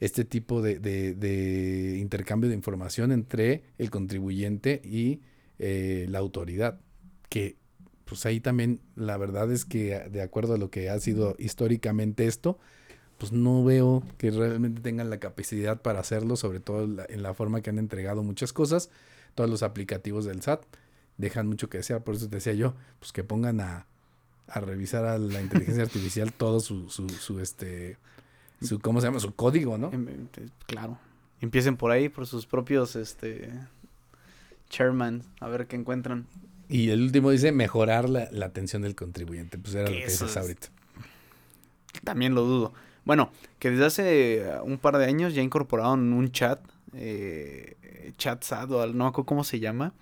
este 0.00 0.24
tipo 0.24 0.62
de, 0.62 0.78
de- 0.80 1.14
de 1.14 1.98
intercambio 1.98 2.48
de 2.48 2.56
información 2.56 3.12
entre 3.12 3.62
el 3.78 3.90
contribuyente 3.90 4.80
y 4.84 5.20
eh, 5.58 6.06
la 6.08 6.18
autoridad. 6.18 6.80
Que 7.28 7.56
pues 8.12 8.26
ahí 8.26 8.40
también 8.40 8.78
la 8.94 9.16
verdad 9.16 9.50
es 9.50 9.64
que 9.64 9.98
de 10.10 10.20
acuerdo 10.20 10.52
a 10.52 10.58
lo 10.58 10.70
que 10.70 10.90
ha 10.90 11.00
sido 11.00 11.34
históricamente 11.38 12.26
esto, 12.26 12.58
pues 13.16 13.32
no 13.32 13.64
veo 13.64 14.02
que 14.18 14.30
realmente 14.30 14.82
tengan 14.82 15.08
la 15.08 15.18
capacidad 15.18 15.80
para 15.80 16.00
hacerlo, 16.00 16.36
sobre 16.36 16.60
todo 16.60 16.84
en 16.84 16.96
la, 16.96 17.06
en 17.08 17.22
la 17.22 17.32
forma 17.32 17.62
que 17.62 17.70
han 17.70 17.78
entregado 17.78 18.22
muchas 18.22 18.52
cosas, 18.52 18.90
todos 19.34 19.48
los 19.48 19.62
aplicativos 19.62 20.26
del 20.26 20.42
SAT 20.42 20.62
dejan 21.16 21.46
mucho 21.46 21.70
que 21.70 21.78
desear, 21.78 22.04
por 22.04 22.16
eso 22.16 22.28
te 22.28 22.36
decía 22.36 22.52
yo, 22.52 22.74
pues 22.98 23.12
que 23.12 23.24
pongan 23.24 23.62
a, 23.62 23.86
a 24.46 24.60
revisar 24.60 25.06
a 25.06 25.16
la 25.16 25.40
inteligencia 25.40 25.82
artificial 25.84 26.34
todo 26.34 26.60
su, 26.60 26.90
su, 26.90 27.08
su 27.08 27.40
este 27.40 27.96
su 28.60 28.78
cómo 28.78 29.00
se 29.00 29.06
llama 29.06 29.20
su 29.20 29.34
código, 29.34 29.78
¿no? 29.78 29.90
Em, 29.90 30.06
em, 30.08 30.28
Claro. 30.66 30.98
Empiecen 31.40 31.78
por 31.78 31.90
ahí, 31.90 32.10
por 32.10 32.26
sus 32.26 32.46
propios, 32.46 32.94
este, 32.94 33.50
chairman, 34.68 35.22
a 35.40 35.48
ver 35.48 35.66
qué 35.66 35.76
encuentran. 35.76 36.26
Y 36.72 36.90
el 36.90 37.02
último 37.02 37.30
dice 37.30 37.52
mejorar 37.52 38.08
la, 38.08 38.28
la 38.32 38.46
atención 38.46 38.82
del 38.82 38.94
contribuyente, 38.94 39.58
pues 39.58 39.74
era 39.74 39.84
lo 39.84 39.90
Que 39.96 40.04
dices 40.06 40.22
es- 40.22 40.36
ahorita. 40.36 40.68
También 42.04 42.34
lo 42.34 42.42
dudo. 42.42 42.72
Bueno, 43.04 43.30
que 43.58 43.70
desde 43.70 43.84
hace 43.84 44.44
uh, 44.60 44.64
un 44.64 44.78
par 44.78 44.96
de 44.96 45.04
años 45.06 45.34
ya 45.34 45.42
incorporaron 45.42 46.12
un 46.12 46.30
chat, 46.32 46.60
eh, 46.94 47.76
chat 48.16 48.42
SAT 48.42 48.70
o 48.70 48.80
al- 48.82 48.96
no 48.96 49.12
cómo 49.12 49.44
se 49.44 49.60
llama, 49.60 49.92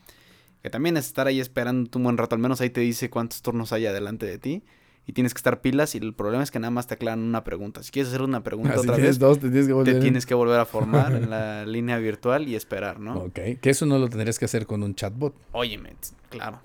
que 0.62 0.70
también 0.70 0.96
es 0.96 1.06
estar 1.06 1.26
ahí 1.26 1.40
esperando 1.40 1.90
un 1.98 2.04
buen 2.04 2.18
rato, 2.18 2.34
al 2.34 2.40
menos 2.40 2.60
ahí 2.60 2.70
te 2.70 2.80
dice 2.82 3.10
cuántos 3.10 3.42
turnos 3.42 3.72
hay 3.72 3.86
adelante 3.86 4.26
de 4.26 4.38
ti 4.38 4.62
y 5.10 5.12
tienes 5.12 5.34
que 5.34 5.38
estar 5.38 5.60
pilas 5.60 5.96
y 5.96 5.98
el 5.98 6.14
problema 6.14 6.44
es 6.44 6.52
que 6.52 6.60
nada 6.60 6.70
más 6.70 6.86
te 6.86 6.94
aclaran 6.94 7.18
una 7.20 7.42
pregunta. 7.42 7.82
Si 7.82 7.90
quieres 7.90 8.10
hacer 8.10 8.22
una 8.22 8.44
pregunta 8.44 8.74
Ah, 8.76 8.80
otra 8.80 8.96
vez, 8.96 9.18
dos, 9.18 9.40
te 9.40 9.48
tienes 9.48 9.66
que 9.66 9.72
volver. 9.72 9.94
te 9.94 10.00
tienes 10.00 10.24
que 10.24 10.34
volver 10.34 10.60
a 10.60 10.64
formar 10.66 11.12
en 11.16 11.28
la 11.30 11.66
línea 11.66 11.98
virtual 11.98 12.46
y 12.48 12.54
esperar, 12.54 13.00
¿no? 13.00 13.14
Ok, 13.16 13.40
que 13.60 13.70
eso 13.70 13.86
no 13.86 13.98
lo 13.98 14.08
tendrías 14.08 14.38
que 14.38 14.44
hacer 14.44 14.66
con 14.66 14.82
un 14.84 14.94
chatbot. 14.94 15.34
Óyeme, 15.52 15.94
claro. 16.28 16.60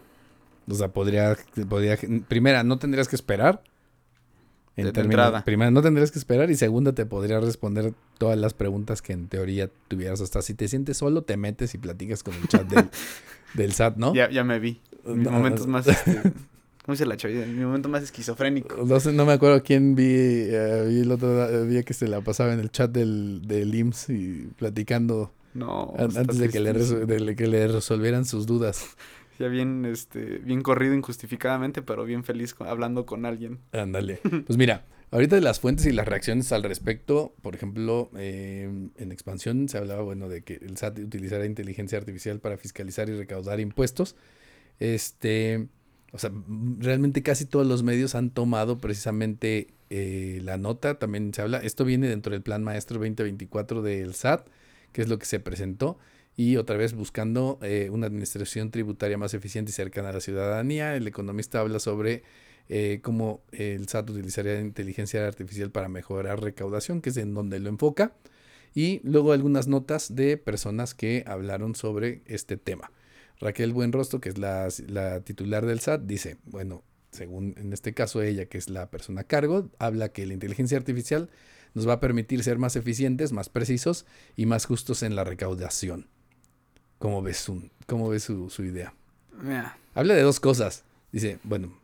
O 0.70 0.74
sea, 0.76 0.90
podría, 0.90 1.36
podría, 1.68 1.98
primera, 2.28 2.64
no 2.64 2.78
tendrías 2.78 3.08
que 3.08 3.16
esperar. 3.16 3.64
De- 4.76 4.84
de 4.84 4.92
términos- 4.92 5.06
entrada. 5.26 5.44
Primera, 5.46 5.72
no 5.72 5.82
tendrías 5.82 6.12
que 6.12 6.20
esperar. 6.20 6.52
Y 6.52 6.56
segunda, 6.56 6.94
te 6.94 7.06
podría 7.06 7.40
responder 7.40 7.94
todas 8.18 8.38
las 8.38 8.54
preguntas 8.54 9.02
que 9.02 9.14
en 9.14 9.28
teoría 9.28 9.70
tuvieras. 9.88 10.22
Hasta 10.22 10.42
si 10.42 10.54
te 10.54 10.68
sientes 10.68 10.98
solo, 10.98 11.24
te 11.24 11.38
metes 11.38 11.74
y 11.76 11.78
platicas 11.78 12.24
con 12.24 12.34
el 12.36 12.48
chat 12.48 12.68
del, 12.68 12.90
del 13.54 13.74
SAT, 13.74 13.96
¿no? 13.98 14.14
Ya, 14.14 14.30
ya 14.30 14.44
me 14.44 14.60
vi. 14.60 14.82
En 15.06 15.18
mis 15.20 15.26
No, 15.26 15.32
momentos 15.32 15.66
más, 15.68 15.88
este, 15.88 16.22
¿cómo 16.86 16.94
dice 16.94 17.06
la 17.08 17.18
chavita? 17.18 17.44
En 17.44 17.58
mi 17.58 17.66
momento 17.66 17.90
más 17.90 18.04
esquizofrénico. 18.04 18.86
No 18.86 19.00
sé, 19.00 19.12
no 19.12 19.26
me 19.26 19.34
acuerdo 19.34 19.64
quién 19.64 19.96
vi, 19.96 20.06
eh, 20.08 20.86
vi 20.88 21.00
el 21.02 21.12
otro 21.12 21.66
día 21.66 21.82
que 21.84 21.94
se 21.96 22.08
la 22.08 22.22
pasaba 22.22 22.54
en 22.54 22.60
el 22.60 22.70
chat 22.70 22.92
del, 22.92 23.42
del 23.48 23.74
IMSS 23.74 24.10
y 24.12 24.48
platicando 24.58 25.34
No. 25.56 25.94
antes 25.98 26.38
de 26.38 26.50
que, 26.50 26.60
le 26.60 26.74
de 26.74 27.36
que 27.36 27.48
le 27.48 27.68
resolvieran 27.68 28.26
sus 28.26 28.46
dudas. 28.46 28.86
Ya 29.38 29.50
bien, 29.50 29.84
este, 29.84 30.38
bien 30.38 30.62
corrido 30.62 30.94
injustificadamente, 30.94 31.82
pero 31.82 32.06
bien 32.06 32.24
feliz 32.24 32.54
con- 32.54 32.68
hablando 32.70 33.06
con 33.06 33.26
alguien. 33.26 33.60
Ándale. 33.74 34.22
Pues 34.48 34.58
mira, 34.58 34.86
ahorita 35.12 35.36
de 35.36 35.42
las 35.42 35.60
fuentes 35.60 35.86
y 35.88 35.92
las 35.92 36.08
reacciones 36.08 36.54
al 36.54 36.64
respecto, 36.64 37.34
por 37.42 37.54
ejemplo, 37.54 38.10
eh, 38.16 38.70
en 38.96 39.12
expansión 39.12 39.68
se 39.68 39.78
hablaba, 39.78 40.04
bueno, 40.04 40.30
de 40.30 40.44
que 40.44 40.54
el 40.62 40.78
SAT 40.78 41.00
utilizará 41.00 41.46
inteligencia 41.46 41.98
artificial 41.98 42.40
para 42.40 42.56
fiscalizar 42.58 43.10
y 43.10 43.18
recaudar 43.18 43.60
impuestos. 43.60 44.16
Este, 44.80 45.68
o 46.12 46.20
sea, 46.20 46.32
realmente 46.80 47.24
casi 47.24 47.46
todos 47.46 47.68
los 47.68 47.84
medios 47.84 48.16
han 48.16 48.30
tomado 48.30 48.78
precisamente 48.78 49.74
eh, 49.90 50.40
la 50.44 50.58
nota, 50.58 50.98
también 50.98 51.34
se 51.34 51.42
habla, 51.42 51.60
esto 51.60 51.86
viene 51.86 52.08
dentro 52.08 52.32
del 52.32 52.42
Plan 52.42 52.64
Maestro 52.64 52.98
2024 53.00 53.82
del 53.82 54.14
SAT, 54.14 54.48
que 54.92 55.02
es 55.02 55.10
lo 55.10 55.20
que 55.20 55.26
se 55.26 55.40
presentó. 55.40 55.98
Y 56.38 56.58
otra 56.58 56.76
vez 56.76 56.94
buscando 56.94 57.60
eh, 57.62 57.90
una 57.92 58.08
administración 58.08 58.70
tributaria 58.70 59.18
más 59.18 59.34
eficiente 59.34 59.72
y 59.72 59.74
cercana 59.74 60.10
a 60.10 60.14
la 60.14 60.20
ciudadanía. 60.20 60.96
El 60.96 61.08
economista 61.08 61.62
habla 61.62 61.80
sobre 61.80 62.24
eh, 62.68 63.00
cómo 63.02 63.42
el 63.52 63.88
SAT 63.88 64.10
utilizaría 64.10 64.60
inteligencia 64.60 65.26
artificial 65.26 65.72
para 65.72 65.88
mejorar 65.88 66.42
recaudación, 66.42 67.02
que 67.02 67.12
es 67.12 67.18
en 67.18 67.34
donde 67.34 67.60
lo 67.60 67.70
enfoca. 67.70 68.14
Y 68.74 69.00
luego 69.04 69.32
algunas 69.32 69.68
notas 69.68 70.14
de 70.14 70.36
personas 70.36 70.94
que 70.94 71.24
hablaron 71.26 71.76
sobre 71.76 72.22
este 72.26 72.58
tema. 72.58 72.92
Raquel 73.40 73.74
Buenrostro, 73.74 74.22
que 74.22 74.30
es 74.30 74.38
la, 74.38 74.68
la 74.88 75.22
titular 75.22 75.66
del 75.66 75.80
SAT, 75.80 76.02
dice, 76.02 76.38
bueno, 76.46 76.84
según 77.12 77.56
en 77.58 77.74
este 77.74 77.94
caso 77.94 78.22
ella, 78.22 78.46
que 78.46 78.58
es 78.58 78.70
la 78.70 78.90
persona 78.90 79.22
a 79.22 79.24
cargo, 79.24 79.70
habla 79.80 80.10
que 80.10 80.26
la 80.26 80.34
inteligencia 80.34 80.78
artificial 80.78 81.30
nos 81.74 81.88
va 81.88 81.94
a 81.94 82.00
permitir 82.00 82.44
ser 82.44 82.58
más 82.58 82.76
eficientes, 82.76 83.32
más 83.32 83.50
precisos 83.50 84.06
y 84.36 84.46
más 84.46 84.66
justos 84.66 85.04
en 85.04 85.16
la 85.16 85.24
recaudación. 85.24 86.08
¿Cómo 87.00 87.22
ves 87.22 87.38
su, 87.38 87.70
cómo 87.88 88.10
ves 88.10 88.24
su, 88.24 88.50
su 88.50 88.64
idea? 88.64 88.94
Habla 89.94 90.14
de 90.14 90.22
dos 90.22 90.40
cosas. 90.40 90.84
Dice, 91.12 91.40
bueno, 91.44 91.78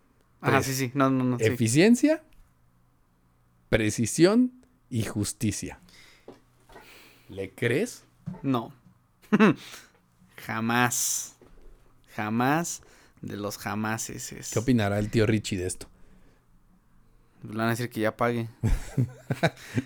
Tres. 0.44 0.66
sí, 0.66 0.74
sí. 0.74 0.92
No, 0.94 1.10
no, 1.10 1.24
no. 1.24 1.38
sí. 1.38 1.46
eficiencia, 1.46 2.24
precisión 3.70 4.52
y 4.90 5.04
justicia. 5.04 5.80
¿Le 7.30 7.52
crees? 7.52 8.04
No. 8.42 8.74
Jamás. 10.38 11.36
Jamás 12.16 12.82
de 13.22 13.38
los 13.38 13.58
jamases. 13.58 14.32
Es. 14.32 14.52
¿Qué 14.52 14.60
opinará 14.60 15.00
el 15.00 15.10
tío 15.10 15.26
Richie 15.26 15.58
de 15.58 15.68
esto? 15.68 15.88
Le 17.44 17.58
van 17.58 17.68
a 17.68 17.70
decir 17.72 17.90
que 17.90 18.02
ya 18.02 18.16
pague. 18.16 18.48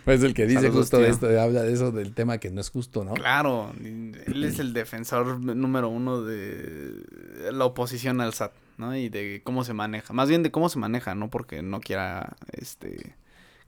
Pues 0.04 0.24
el 0.24 0.34
que 0.34 0.46
dice 0.48 0.62
Saludos, 0.62 0.82
justo 0.82 0.98
de 0.98 1.10
esto, 1.10 1.28
habla 1.40 1.62
de 1.62 1.72
eso, 1.72 1.92
del 1.92 2.14
tema 2.14 2.40
que 2.40 2.50
no 2.50 2.60
es 2.60 2.70
justo, 2.70 3.04
¿no? 3.04 3.14
Claro, 3.14 3.74
él 3.80 4.44
es 4.44 4.60
el 4.60 4.74
defensor 4.74 5.40
número 5.40 5.88
uno 5.88 6.24
de 6.24 7.04
la 7.52 7.66
oposición 7.66 8.22
al 8.22 8.34
SAT, 8.34 8.54
¿no? 8.78 8.96
Y 8.96 9.10
de 9.10 9.42
cómo 9.44 9.64
se 9.64 9.74
maneja. 9.74 10.14
Más 10.14 10.28
bien 10.30 10.42
de 10.42 10.52
cómo 10.52 10.70
se 10.70 10.80
maneja, 10.80 11.14
no 11.14 11.30
porque 11.30 11.62
no 11.62 11.80
quiera 11.80 12.36
este 12.52 13.16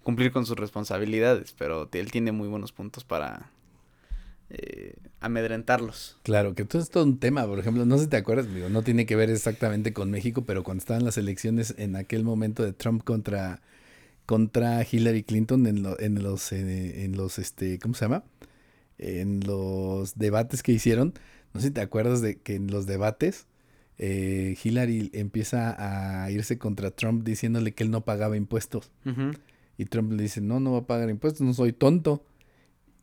cumplir 0.03 0.31
con 0.31 0.45
sus 0.45 0.57
responsabilidades, 0.57 1.53
pero 1.57 1.87
él 1.91 2.11
tiene 2.11 2.31
muy 2.31 2.47
buenos 2.47 2.71
puntos 2.71 3.03
para 3.03 3.51
eh, 4.49 4.93
amedrentarlos. 5.19 6.17
Claro, 6.23 6.55
que 6.55 6.65
todo 6.65 6.81
es 6.81 6.89
todo 6.89 7.03
un 7.03 7.19
tema, 7.19 7.45
por 7.45 7.59
ejemplo, 7.59 7.85
no 7.85 7.97
sé 7.97 8.05
si 8.05 8.09
te 8.09 8.17
acuerdas, 8.17 8.53
digo, 8.53 8.69
no 8.69 8.81
tiene 8.83 9.05
que 9.05 9.15
ver 9.15 9.29
exactamente 9.29 9.93
con 9.93 10.09
México, 10.11 10.45
pero 10.45 10.63
cuando 10.63 10.81
estaban 10.81 11.03
las 11.05 11.17
elecciones 11.17 11.75
en 11.77 11.95
aquel 11.95 12.23
momento 12.23 12.63
de 12.63 12.73
Trump 12.73 13.03
contra, 13.03 13.61
contra 14.25 14.85
Hillary 14.89 15.23
Clinton 15.23 15.67
en, 15.67 15.83
lo- 15.83 15.99
en 15.99 16.21
los, 16.23 16.51
eh, 16.51 17.03
en 17.05 17.17
los, 17.17 17.39
este, 17.39 17.79
¿cómo 17.79 17.93
se 17.93 18.05
llama? 18.05 18.23
En 18.97 19.41
los 19.45 20.17
debates 20.17 20.63
que 20.63 20.71
hicieron, 20.71 21.13
no 21.53 21.61
sé 21.61 21.67
si 21.67 21.73
te 21.73 21.81
acuerdas 21.81 22.21
de 22.21 22.37
que 22.37 22.55
en 22.55 22.67
los 22.71 22.85
debates 22.87 23.45
eh, 23.99 24.55
Hillary 24.63 25.09
empieza 25.13 25.75
a 26.23 26.29
irse 26.31 26.57
contra 26.57 26.91
Trump 26.91 27.23
diciéndole 27.23 27.73
que 27.73 27.83
él 27.83 27.91
no 27.91 28.01
pagaba 28.05 28.37
impuestos. 28.37 28.91
Y 29.77 29.85
Trump 29.85 30.11
le 30.13 30.23
dice, 30.23 30.41
no, 30.41 30.59
no 30.59 30.71
va 30.73 30.79
a 30.79 30.87
pagar 30.87 31.09
impuestos, 31.09 31.41
no 31.41 31.53
soy 31.53 31.71
tonto. 31.73 32.23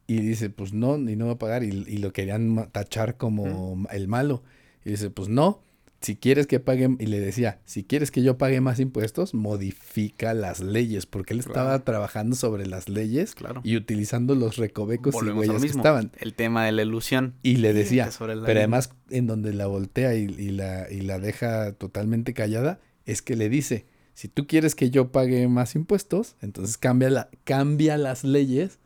Y 0.07 0.19
dice, 0.21 0.51
pues 0.51 0.73
no, 0.73 0.97
y 0.99 1.17
no 1.17 1.27
va 1.27 1.33
a 1.33 1.39
pagar. 1.39 1.65
Y, 1.65 1.69
y 1.69 1.97
lo 1.99 2.13
querían 2.13 2.69
tachar 2.73 3.17
como 3.17 3.87
el 3.91 4.09
malo. 4.09 4.43
Y 4.85 4.91
dice, 4.91 5.09
pues 5.11 5.29
no, 5.31 5.63
si 6.03 6.17
quieres 6.17 6.47
que 6.47 6.61
pague, 6.61 6.95
y 6.99 7.07
le 7.07 7.19
decía, 7.21 7.61
si 7.65 7.85
quieres 7.85 8.11
que 8.11 8.21
yo 8.23 8.37
pague 8.37 8.61
más 8.61 8.79
impuestos, 8.81 9.33
modifica 9.33 10.35
las 10.35 10.61
leyes, 10.61 11.07
porque 11.07 11.33
él 11.33 11.41
estaba 11.41 11.71
Claro. 11.71 11.83
trabajando 11.85 12.37
sobre 12.37 12.67
las 12.67 12.91
leyes 12.91 13.35
Claro. 13.35 13.63
y 13.65 13.77
utilizando 13.77 14.35
los 14.35 14.57
recovecos 14.57 15.15
y 15.15 15.17
Volvemos 15.17 15.47
huellas 15.49 15.63
que 15.63 15.69
estaban. 15.69 16.13
El 16.21 16.35
tema 16.35 16.67
de 16.67 16.73
la 16.73 16.83
ilusión. 16.83 17.35
Y 17.43 17.57
le 17.57 17.73
decía, 17.73 18.11
pero 18.19 18.59
además 18.59 18.91
en 19.09 19.27
donde 19.27 19.55
la 19.55 19.67
voltea 19.67 20.15
y, 20.15 20.25
y 20.25 20.51
la, 20.51 20.91
y 20.91 21.01
la 21.01 21.19
deja 21.19 21.73
totalmente 21.73 22.35
callada, 22.35 22.81
es 23.07 23.23
que 23.23 23.37
le 23.37 23.49
dice, 23.49 23.87
si 24.13 24.29
tú 24.29 24.47
quieres 24.47 24.75
que 24.75 24.91
yo 24.91 25.11
pague 25.11 25.49
más 25.49 25.75
impuestos, 25.75 26.37
entonces 26.43 26.77
cambia, 26.77 27.09
la, 27.09 27.31
cambia 27.45 27.97
las 27.97 28.23
leyes 28.25 28.79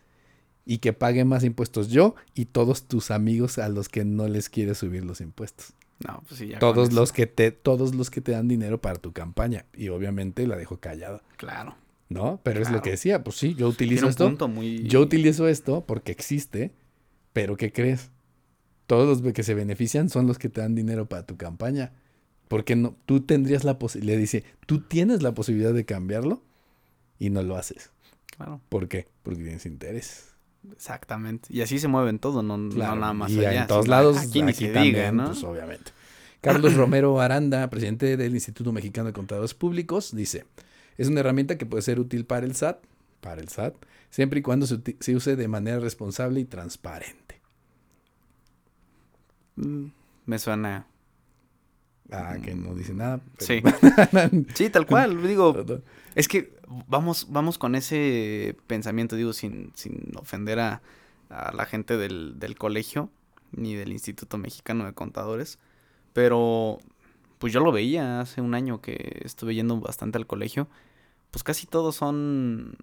y 0.70 0.78
que 0.78 0.92
pague 0.92 1.24
más 1.24 1.44
impuestos 1.44 1.88
yo 1.88 2.14
y 2.34 2.44
todos 2.44 2.82
tus 2.86 3.10
amigos 3.10 3.56
a 3.58 3.70
los 3.70 3.88
que 3.88 4.04
no 4.04 4.28
les 4.28 4.50
quieres 4.50 4.76
subir 4.76 5.02
los 5.02 5.22
impuestos. 5.22 5.72
No, 6.06 6.22
pues 6.28 6.38
sí, 6.40 6.48
ya. 6.48 6.58
Todos 6.58 6.92
los 6.92 7.10
que 7.10 7.26
te 7.26 7.50
todos 7.52 7.94
los 7.94 8.10
que 8.10 8.20
te 8.20 8.32
dan 8.32 8.48
dinero 8.48 8.78
para 8.78 8.96
tu 8.98 9.12
campaña 9.14 9.64
y 9.74 9.88
obviamente 9.88 10.46
la 10.46 10.56
dejo 10.56 10.76
callada, 10.78 11.22
Claro. 11.38 11.74
¿no? 12.10 12.38
Pero 12.42 12.60
es 12.60 12.70
lo 12.70 12.82
que 12.82 12.90
decía, 12.90 13.24
pues 13.24 13.36
sí, 13.36 13.54
yo 13.54 13.66
utilizo 13.66 14.04
un 14.04 14.10
esto. 14.10 14.26
punto 14.26 14.46
muy. 14.46 14.82
Yo 14.86 15.00
utilizo 15.00 15.48
esto 15.48 15.84
porque 15.86 16.12
existe, 16.12 16.72
pero 17.32 17.56
¿qué 17.56 17.72
crees? 17.72 18.10
Todos 18.86 19.22
los 19.22 19.32
que 19.32 19.42
se 19.42 19.54
benefician 19.54 20.10
son 20.10 20.26
los 20.26 20.38
que 20.38 20.50
te 20.50 20.60
dan 20.60 20.74
dinero 20.74 21.06
para 21.08 21.24
tu 21.26 21.36
campaña. 21.38 21.92
Porque 22.46 22.76
no, 22.76 22.94
tú 23.06 23.20
tendrías 23.20 23.64
la 23.64 23.78
posibilidad, 23.78 24.14
le 24.16 24.20
dice, 24.20 24.44
tú 24.66 24.80
tienes 24.82 25.22
la 25.22 25.32
posibilidad 25.32 25.72
de 25.72 25.84
cambiarlo 25.86 26.42
y 27.18 27.30
no 27.30 27.42
lo 27.42 27.56
haces. 27.56 27.90
Claro, 28.36 28.60
¿Por 28.68 28.88
qué? 28.88 29.08
Porque 29.22 29.42
tienes 29.42 29.66
interés. 29.66 30.27
Exactamente. 30.72 31.48
Y 31.52 31.60
así 31.62 31.78
se 31.78 31.88
mueve 31.88 32.10
en 32.10 32.18
todo, 32.18 32.42
no, 32.42 32.56
nada 32.58 33.12
más 33.12 33.30
y 33.30 33.44
allá. 33.44 33.62
en 33.62 33.66
todos 33.68 33.88
lados, 33.88 34.16
Aquí 34.18 34.42
ni 34.42 34.52
se 34.52 34.66
también, 34.68 34.94
diga, 34.94 35.12
¿no? 35.12 35.26
pues 35.26 35.42
obviamente. 35.44 35.92
Carlos 36.40 36.74
Romero 36.74 37.20
Aranda, 37.20 37.68
presidente 37.68 38.16
del 38.16 38.32
Instituto 38.34 38.72
Mexicano 38.72 39.08
de 39.08 39.12
Contadores 39.12 39.54
Públicos, 39.54 40.14
dice, 40.14 40.44
es 40.96 41.08
una 41.08 41.20
herramienta 41.20 41.58
que 41.58 41.66
puede 41.66 41.82
ser 41.82 41.98
útil 41.98 42.24
para 42.24 42.46
el 42.46 42.54
SAT, 42.54 42.78
para 43.20 43.40
el 43.40 43.48
SAT, 43.48 43.74
siempre 44.10 44.38
y 44.38 44.42
cuando 44.42 44.66
se, 44.66 45.16
use 45.16 45.36
de 45.36 45.48
manera 45.48 45.80
responsable 45.80 46.40
y 46.40 46.44
transparente. 46.44 47.40
Mm, 49.56 49.86
Me 50.26 50.38
suena. 50.38 50.86
Ah, 52.10 52.36
que 52.42 52.54
no 52.54 52.74
dice 52.74 52.94
nada. 52.94 53.20
Sí. 53.38 53.60
Sí, 54.54 54.70
tal 54.70 54.86
cual. 54.86 55.20
Digo, 55.26 55.54
Es 56.14 56.26
que 56.28 56.57
vamos, 56.86 57.26
vamos 57.30 57.58
con 57.58 57.74
ese 57.74 58.56
pensamiento, 58.66 59.16
digo, 59.16 59.32
sin, 59.32 59.72
sin 59.74 60.12
ofender 60.16 60.60
a, 60.60 60.82
a 61.30 61.52
la 61.52 61.66
gente 61.66 61.96
del, 61.96 62.38
del 62.38 62.56
colegio, 62.56 63.10
ni 63.52 63.74
del 63.74 63.92
Instituto 63.92 64.38
Mexicano 64.38 64.84
de 64.84 64.92
Contadores, 64.92 65.58
pero 66.12 66.78
pues 67.38 67.52
yo 67.52 67.60
lo 67.60 67.72
veía 67.72 68.20
hace 68.20 68.40
un 68.40 68.54
año 68.54 68.80
que 68.80 69.20
estuve 69.24 69.54
yendo 69.54 69.80
bastante 69.80 70.18
al 70.18 70.26
colegio, 70.26 70.68
pues 71.30 71.42
casi 71.44 71.66
todos 71.66 71.96
son 71.96 72.76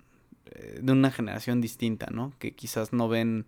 eh, 0.46 0.80
de 0.82 0.92
una 0.92 1.12
generación 1.12 1.62
distinta, 1.62 2.08
¿no? 2.12 2.34
Que 2.40 2.56
quizás 2.56 2.94
no 2.94 3.08
ven 3.08 3.46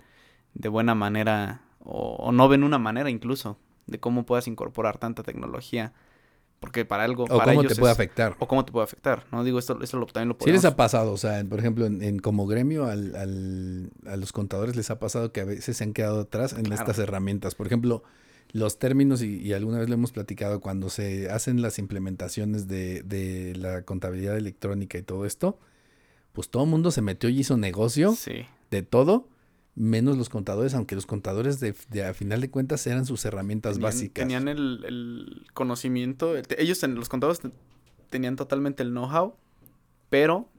de 0.54 0.70
buena 0.70 0.96
manera, 0.96 1.62
o, 1.80 2.16
o 2.16 2.32
no 2.32 2.48
ven 2.48 2.64
una 2.64 2.80
manera 2.80 3.10
incluso, 3.10 3.58
de 3.86 4.00
cómo 4.00 4.26
puedas 4.26 4.48
incorporar 4.48 4.98
tanta 4.98 5.24
tecnología, 5.24 5.94
porque 6.60 6.86
para 6.86 7.04
algo, 7.04 7.24
o 7.26 7.28
para 7.28 7.52
cómo 7.52 7.62
ellos 7.62 7.74
te 7.74 7.80
puede 7.80 7.92
es- 7.94 7.98
afectar. 7.98 8.36
o 8.40 8.48
cómo 8.48 8.66
te 8.66 8.72
puede 8.72 8.84
afectar, 8.86 9.26
¿no? 9.32 9.44
Digo, 9.44 9.60
esto, 9.60 9.80
esto 9.82 9.98
lo, 9.98 10.06
también 10.08 10.30
lo 10.30 10.34
Sí 10.36 10.40
podemos... 10.40 10.64
les 10.64 10.72
ha 10.72 10.76
pasado, 10.76 11.12
o 11.12 11.18
sea, 11.18 11.40
en- 11.40 11.50
por 11.50 11.60
ejemplo, 11.60 11.86
en, 11.86 12.02
en 12.02 12.20
como 12.20 12.48
gremio 12.48 12.86
al, 12.88 13.16
al- 13.16 13.92
a 14.08 14.18
los 14.18 14.32
contadores 14.32 14.76
les 14.76 14.90
ha 14.90 14.98
pasado 15.00 15.32
que 15.32 15.42
a 15.42 15.46
veces 15.46 15.78
se 15.78 15.84
han 15.84 15.94
quedado 15.94 16.22
atrás 16.22 16.54
en 16.54 16.64
Claro. 16.64 16.82
estas 16.82 16.98
herramientas. 17.00 17.54
Por 17.56 17.68
ejemplo, 17.68 18.04
los 18.54 18.80
términos, 18.80 19.22
y, 19.22 19.38
y 19.38 19.54
alguna 19.54 19.78
vez 19.80 19.88
lo 19.90 19.96
hemos 19.96 20.12
platicado, 20.12 20.60
cuando 20.62 20.90
se 20.90 21.30
hacen 21.30 21.62
las 21.62 21.78
implementaciones 21.80 22.68
de, 22.68 23.04
de 23.04 23.56
la 23.56 23.84
contabilidad 23.84 24.38
electrónica 24.38 24.98
y 24.98 25.04
todo 25.04 25.26
esto, 25.26 25.60
pues 26.34 26.50
todo 26.50 26.64
el 26.64 26.70
mundo 26.70 26.92
se 26.92 27.02
metió 27.02 27.30
y 27.30 27.40
hizo 27.40 27.58
negocio 27.58 28.14
Sí, 28.14 28.46
de 28.72 28.82
todo, 28.84 29.28
menos 29.80 30.18
los 30.18 30.30
contadores, 30.30 30.74
aunque 30.74 30.96
los 30.96 31.06
contadores 31.06 31.60
de, 31.60 31.76
de 31.90 32.04
a 32.04 32.14
final 32.16 32.42
de 32.42 32.50
cuentas 32.50 32.86
eran 32.88 33.06
sus 33.06 33.24
herramientas 33.26 33.74
tenían, 33.76 33.84
básicas. 33.92 34.22
tenían 34.24 34.48
el, 34.48 34.84
el 34.86 35.46
conocimiento, 35.54 36.34
te- 36.42 36.62
ellos, 36.62 36.82
los 36.84 37.10
contadores, 37.10 37.40
te- 37.42 37.52
tenían 38.10 38.36
totalmente 38.36 38.82
el 38.82 38.90
know-how, 38.90 39.36
pero 40.10 40.50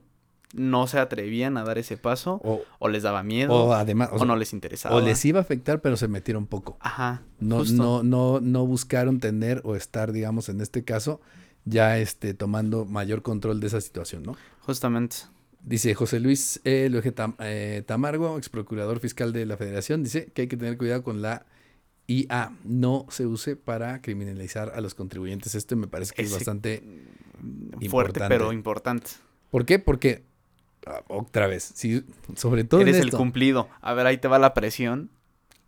no 0.53 0.87
se 0.87 0.97
atrevían 0.99 1.57
a 1.57 1.63
dar 1.63 1.77
ese 1.77 1.97
paso, 1.97 2.39
o, 2.43 2.61
o 2.79 2.87
les 2.87 3.03
daba 3.03 3.21
miedo, 3.21 3.53
o 3.53 3.65
o, 3.67 3.73
además, 3.73 4.09
o 4.13 4.17
sea, 4.19 4.25
no 4.27 4.35
les 4.35 4.53
interesaba. 4.53 4.95
o 4.95 5.01
les 5.01 5.23
iba 5.25 5.39
a 5.39 5.41
afectar, 5.41 5.81
pero 5.81 5.95
se 5.97 6.07
metieron 6.07 6.47
poco. 6.47 6.77
Ajá, 6.79 7.21
No, 7.39 7.57
justo. 7.57 7.73
no, 7.75 8.03
no, 8.03 8.39
no 8.39 8.65
buscaron 8.65 9.19
tener 9.19 9.61
o 9.65 9.75
estar, 9.75 10.11
digamos, 10.11 10.49
en 10.49 10.61
este 10.61 10.83
caso, 10.83 11.19
ya 11.65 11.97
este, 11.99 12.33
tomando 12.33 12.85
mayor 12.85 13.21
control 13.21 13.59
de 13.59 13.67
esa 13.67 13.81
situación, 13.81 14.23
¿no? 14.23 14.35
Justamente. 14.61 15.17
Dice 15.61 15.93
José 15.93 16.19
Luis 16.19 16.61
eh, 16.63 16.89
Tam- 17.15 17.35
eh, 17.39 17.83
Tamargo, 17.85 18.37
ex 18.37 18.49
procurador 18.49 18.99
fiscal 18.99 19.33
de 19.33 19.45
la 19.45 19.57
Federación, 19.57 20.03
dice 20.03 20.31
que 20.33 20.43
hay 20.43 20.47
que 20.47 20.57
tener 20.57 20.77
cuidado 20.77 21.03
con 21.03 21.21
la 21.21 21.45
IA, 22.07 22.53
no 22.63 23.05
se 23.09 23.25
use 23.27 23.55
para 23.55 24.01
criminalizar 24.01 24.71
a 24.73 24.81
los 24.81 24.95
contribuyentes. 24.95 25.53
Esto 25.55 25.75
me 25.75 25.87
parece 25.87 26.13
que 26.15 26.23
es 26.23 26.31
bastante... 26.31 26.81
Fuerte, 27.39 27.85
Importante. 27.85 28.27
pero 28.35 28.51
importante. 28.51 29.07
¿Por 29.51 29.65
qué? 29.65 29.79
Porque, 29.79 30.23
ah, 30.85 31.01
otra 31.07 31.47
vez, 31.47 31.71
si, 31.73 32.03
sobre 32.35 32.63
todo 32.65 32.81
Eres 32.81 32.97
en 32.97 33.03
el 33.03 33.11
cumplido. 33.11 33.69
A 33.81 33.93
ver, 33.93 34.07
ahí 34.07 34.17
te 34.17 34.27
va 34.27 34.39
la 34.39 34.53
presión. 34.53 35.09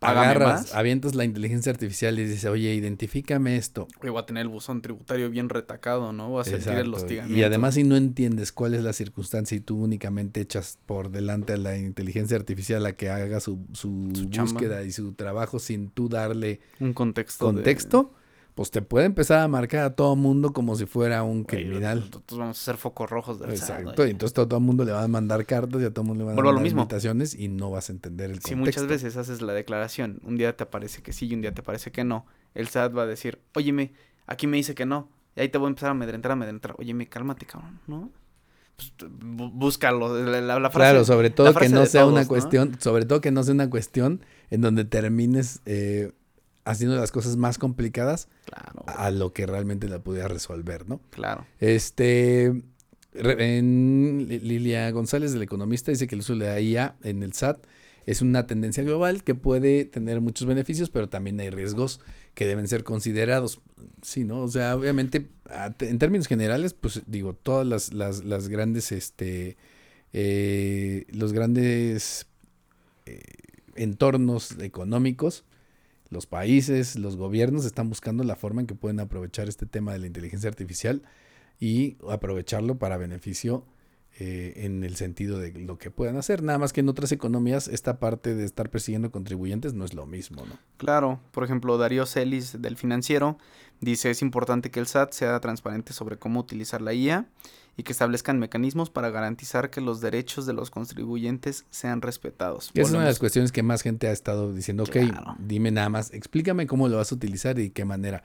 Págame 0.02 0.26
agarras, 0.26 0.60
más. 0.62 0.74
avientas 0.74 1.14
la 1.14 1.24
inteligencia 1.24 1.70
artificial 1.72 2.18
y 2.18 2.24
dices, 2.24 2.44
oye, 2.44 2.74
identifícame 2.74 3.56
esto. 3.56 3.88
Oye, 4.00 4.10
voy 4.10 4.20
a 4.22 4.26
tener 4.26 4.42
el 4.42 4.48
buzón 4.48 4.82
tributario 4.82 5.30
bien 5.30 5.48
retacado, 5.48 6.12
¿no? 6.12 6.28
Voy 6.28 6.42
a 6.42 6.44
sentir 6.44 6.72
el 6.72 6.92
hostigamiento. 6.92 7.38
Y 7.38 7.42
además 7.44 7.74
si 7.74 7.84
no 7.84 7.96
entiendes 7.96 8.52
cuál 8.52 8.74
es 8.74 8.82
la 8.82 8.92
circunstancia 8.92 9.56
y 9.56 9.60
tú 9.60 9.82
únicamente 9.82 10.40
echas 10.40 10.78
por 10.86 11.10
delante 11.10 11.54
a 11.54 11.56
la 11.56 11.78
inteligencia 11.78 12.36
artificial 12.36 12.84
a 12.86 12.92
que 12.92 13.08
haga 13.10 13.40
su, 13.40 13.58
su, 13.72 14.10
Su 14.14 14.28
chamba. 14.30 14.52
búsqueda 14.52 14.82
y 14.82 14.92
su 14.92 15.12
trabajo 15.14 15.58
sin 15.58 15.88
tú 15.90 16.08
darle 16.08 16.60
Un 16.80 16.92
contexto. 16.92 17.46
de- 17.46 17.52
contexto, 17.54 18.14
pues 18.54 18.70
te 18.70 18.82
puede 18.82 19.06
empezar 19.06 19.40
a 19.40 19.48
marcar 19.48 19.84
a 19.84 19.94
todo 19.94 20.14
mundo 20.16 20.52
como 20.52 20.76
si 20.76 20.84
fuera 20.86 21.22
un 21.22 21.44
criminal. 21.44 22.00
Nosotros 22.00 22.38
vamos 22.38 22.60
a 22.60 22.64
ser 22.64 22.76
focos 22.76 23.08
rojos 23.08 23.40
del 23.40 23.50
Exacto, 23.50 24.06
y 24.06 24.10
entonces 24.10 24.34
todo, 24.34 24.46
todo 24.46 24.58
el 24.58 24.64
mundo 24.66 24.84
le 24.84 24.92
va 24.92 25.02
a 25.02 25.08
mandar 25.08 25.46
cartas 25.46 25.80
y 25.80 25.84
a 25.86 25.90
todo 25.90 26.02
el 26.02 26.08
mundo 26.08 26.24
le 26.24 26.26
va 26.26 26.30
a 26.32 26.40
a 26.40 26.42
mandar 26.52 26.66
invitaciones 26.66 27.34
y 27.34 27.48
no 27.48 27.70
vas 27.70 27.88
a 27.88 27.92
entender 27.92 28.30
el 28.30 28.36
Si 28.42 28.54
contexto. 28.54 28.82
muchas 28.82 28.86
veces 28.86 29.16
haces 29.16 29.40
la 29.42 29.52
declaración, 29.54 30.20
un 30.24 30.36
día 30.36 30.56
te 30.56 30.66
parece 30.66 31.02
que 31.02 31.12
sí 31.12 31.26
y 31.28 31.34
un 31.34 31.40
día 31.40 31.52
te 31.54 31.62
parece 31.62 31.90
que 31.92 32.04
no, 32.04 32.26
el 32.54 32.68
SAT 32.68 32.96
va 32.96 33.02
a 33.02 33.06
decir, 33.06 33.40
óyeme, 33.54 33.92
aquí 34.26 34.46
me 34.46 34.58
dice 34.58 34.74
que 34.74 34.84
no, 34.86 35.08
y 35.34 35.40
ahí 35.40 35.48
te 35.48 35.56
voy 35.58 35.66
a 35.66 35.68
empezar 35.70 35.88
a 35.88 35.92
amedrentar, 35.92 36.30
a 36.30 36.34
amedrentar, 36.34 36.74
óyeme, 36.78 37.08
cálmate, 37.08 37.46
cabrón, 37.46 37.80
¿no? 37.86 38.10
Pues, 38.76 38.92
búscalo, 39.52 40.18
la, 40.24 40.40
la- 40.40 40.58
la 40.58 40.70
frase. 40.70 40.90
Claro, 40.90 41.04
sobre 41.04 41.30
todo 41.30 41.54
que 41.54 41.68
no 41.68 41.86
sea 41.86 42.06
una 42.06 42.26
cuestión, 42.26 42.76
sobre 42.80 43.04
todo 43.04 43.20
que 43.20 43.30
no 43.30 43.42
sea 43.44 43.54
una 43.54 43.70
cuestión 43.70 44.20
en 44.50 44.60
donde 44.60 44.84
termines 44.84 45.60
eh, 45.66 46.12
haciendo 46.64 46.96
las 46.96 47.10
cosas 47.12 47.36
más 47.36 47.58
complicadas 47.58 48.28
Claro, 48.46 48.84
a 48.86 49.10
lo 49.10 49.32
que 49.32 49.46
realmente 49.46 49.88
la 49.88 49.98
pudiera 49.98 50.28
resolver, 50.28 50.88
¿no? 50.88 51.00
claro. 51.10 51.46
Este, 51.58 52.52
en 53.14 54.26
Lilia 54.28 54.90
González, 54.90 55.32
del 55.32 55.42
economista, 55.42 55.90
dice 55.90 56.06
que 56.06 56.14
el 56.14 56.20
uso 56.20 56.34
de 56.36 56.46
la 56.46 56.60
IA 56.60 56.96
en 57.02 57.22
el 57.22 57.32
SAT 57.32 57.64
es 58.06 58.20
una 58.20 58.46
tendencia 58.46 58.82
global 58.82 59.22
que 59.22 59.34
puede 59.34 59.84
tener 59.84 60.20
muchos 60.20 60.46
beneficios, 60.46 60.90
pero 60.90 61.08
también 61.08 61.38
hay 61.40 61.50
riesgos 61.50 62.00
que 62.34 62.46
deben 62.46 62.66
ser 62.66 62.82
considerados. 62.84 63.60
Sí, 64.02 64.24
¿no? 64.24 64.40
O 64.42 64.48
sea, 64.48 64.74
obviamente, 64.76 65.28
en 65.80 65.98
términos 65.98 66.26
generales, 66.26 66.74
pues 66.74 67.02
digo, 67.06 67.34
todas 67.34 67.66
las, 67.66 67.92
las, 67.92 68.24
las 68.24 68.48
grandes, 68.48 68.90
este, 68.90 69.56
eh, 70.12 71.06
los 71.10 71.32
grandes 71.32 72.26
eh, 73.06 73.20
entornos 73.76 74.58
económicos, 74.58 75.44
los 76.12 76.26
países, 76.26 76.96
los 76.96 77.16
gobiernos 77.16 77.64
están 77.64 77.88
buscando 77.88 78.22
la 78.22 78.36
forma 78.36 78.60
en 78.60 78.66
que 78.66 78.74
pueden 78.74 79.00
aprovechar 79.00 79.48
este 79.48 79.66
tema 79.66 79.92
de 79.92 79.98
la 79.98 80.06
inteligencia 80.06 80.48
artificial 80.48 81.02
y 81.58 81.96
aprovecharlo 82.08 82.78
para 82.78 82.98
beneficio 82.98 83.64
eh, 84.18 84.52
en 84.64 84.84
el 84.84 84.96
sentido 84.96 85.38
de 85.38 85.52
lo 85.52 85.78
que 85.78 85.90
puedan 85.90 86.16
hacer. 86.16 86.42
Nada 86.42 86.58
más 86.58 86.72
que 86.72 86.80
en 86.80 86.88
otras 86.88 87.12
economías 87.12 87.66
esta 87.68 87.98
parte 87.98 88.34
de 88.34 88.44
estar 88.44 88.68
persiguiendo 88.70 89.10
contribuyentes 89.10 89.72
no 89.74 89.84
es 89.84 89.94
lo 89.94 90.04
mismo, 90.06 90.44
¿no? 90.46 90.58
Claro, 90.76 91.20
por 91.30 91.44
ejemplo, 91.44 91.78
Darío 91.78 92.04
Celis 92.06 92.60
del 92.60 92.76
financiero 92.76 93.38
dice 93.80 94.10
es 94.10 94.22
importante 94.22 94.70
que 94.70 94.80
el 94.80 94.86
SAT 94.86 95.12
sea 95.12 95.40
transparente 95.40 95.92
sobre 95.92 96.18
cómo 96.18 96.40
utilizar 96.40 96.82
la 96.82 96.92
IA 96.92 97.26
y 97.76 97.84
que 97.84 97.92
establezcan 97.92 98.38
mecanismos 98.38 98.90
para 98.90 99.08
garantizar 99.08 99.70
que 99.70 99.80
los 99.80 100.02
derechos 100.02 100.44
de 100.44 100.52
los 100.52 100.70
contribuyentes 100.70 101.64
sean 101.70 102.02
respetados. 102.02 102.70
Es 102.74 102.90
una 102.90 103.00
de 103.00 103.06
las 103.06 103.18
cuestiones 103.18 103.50
que 103.50 103.62
más 103.62 103.80
gente 103.80 104.08
ha 104.08 104.12
estado 104.12 104.52
diciendo, 104.52 104.82
ok, 104.82 104.90
Claro. 104.90 105.36
dime 105.38 105.70
nada 105.70 105.88
más, 105.88 106.12
explícame 106.12 106.66
cómo 106.66 106.88
lo 106.88 106.98
vas 106.98 107.12
a 107.12 107.14
utilizar 107.14 107.58
y 107.58 107.62
de 107.62 107.72
qué 107.72 107.86
manera. 107.86 108.24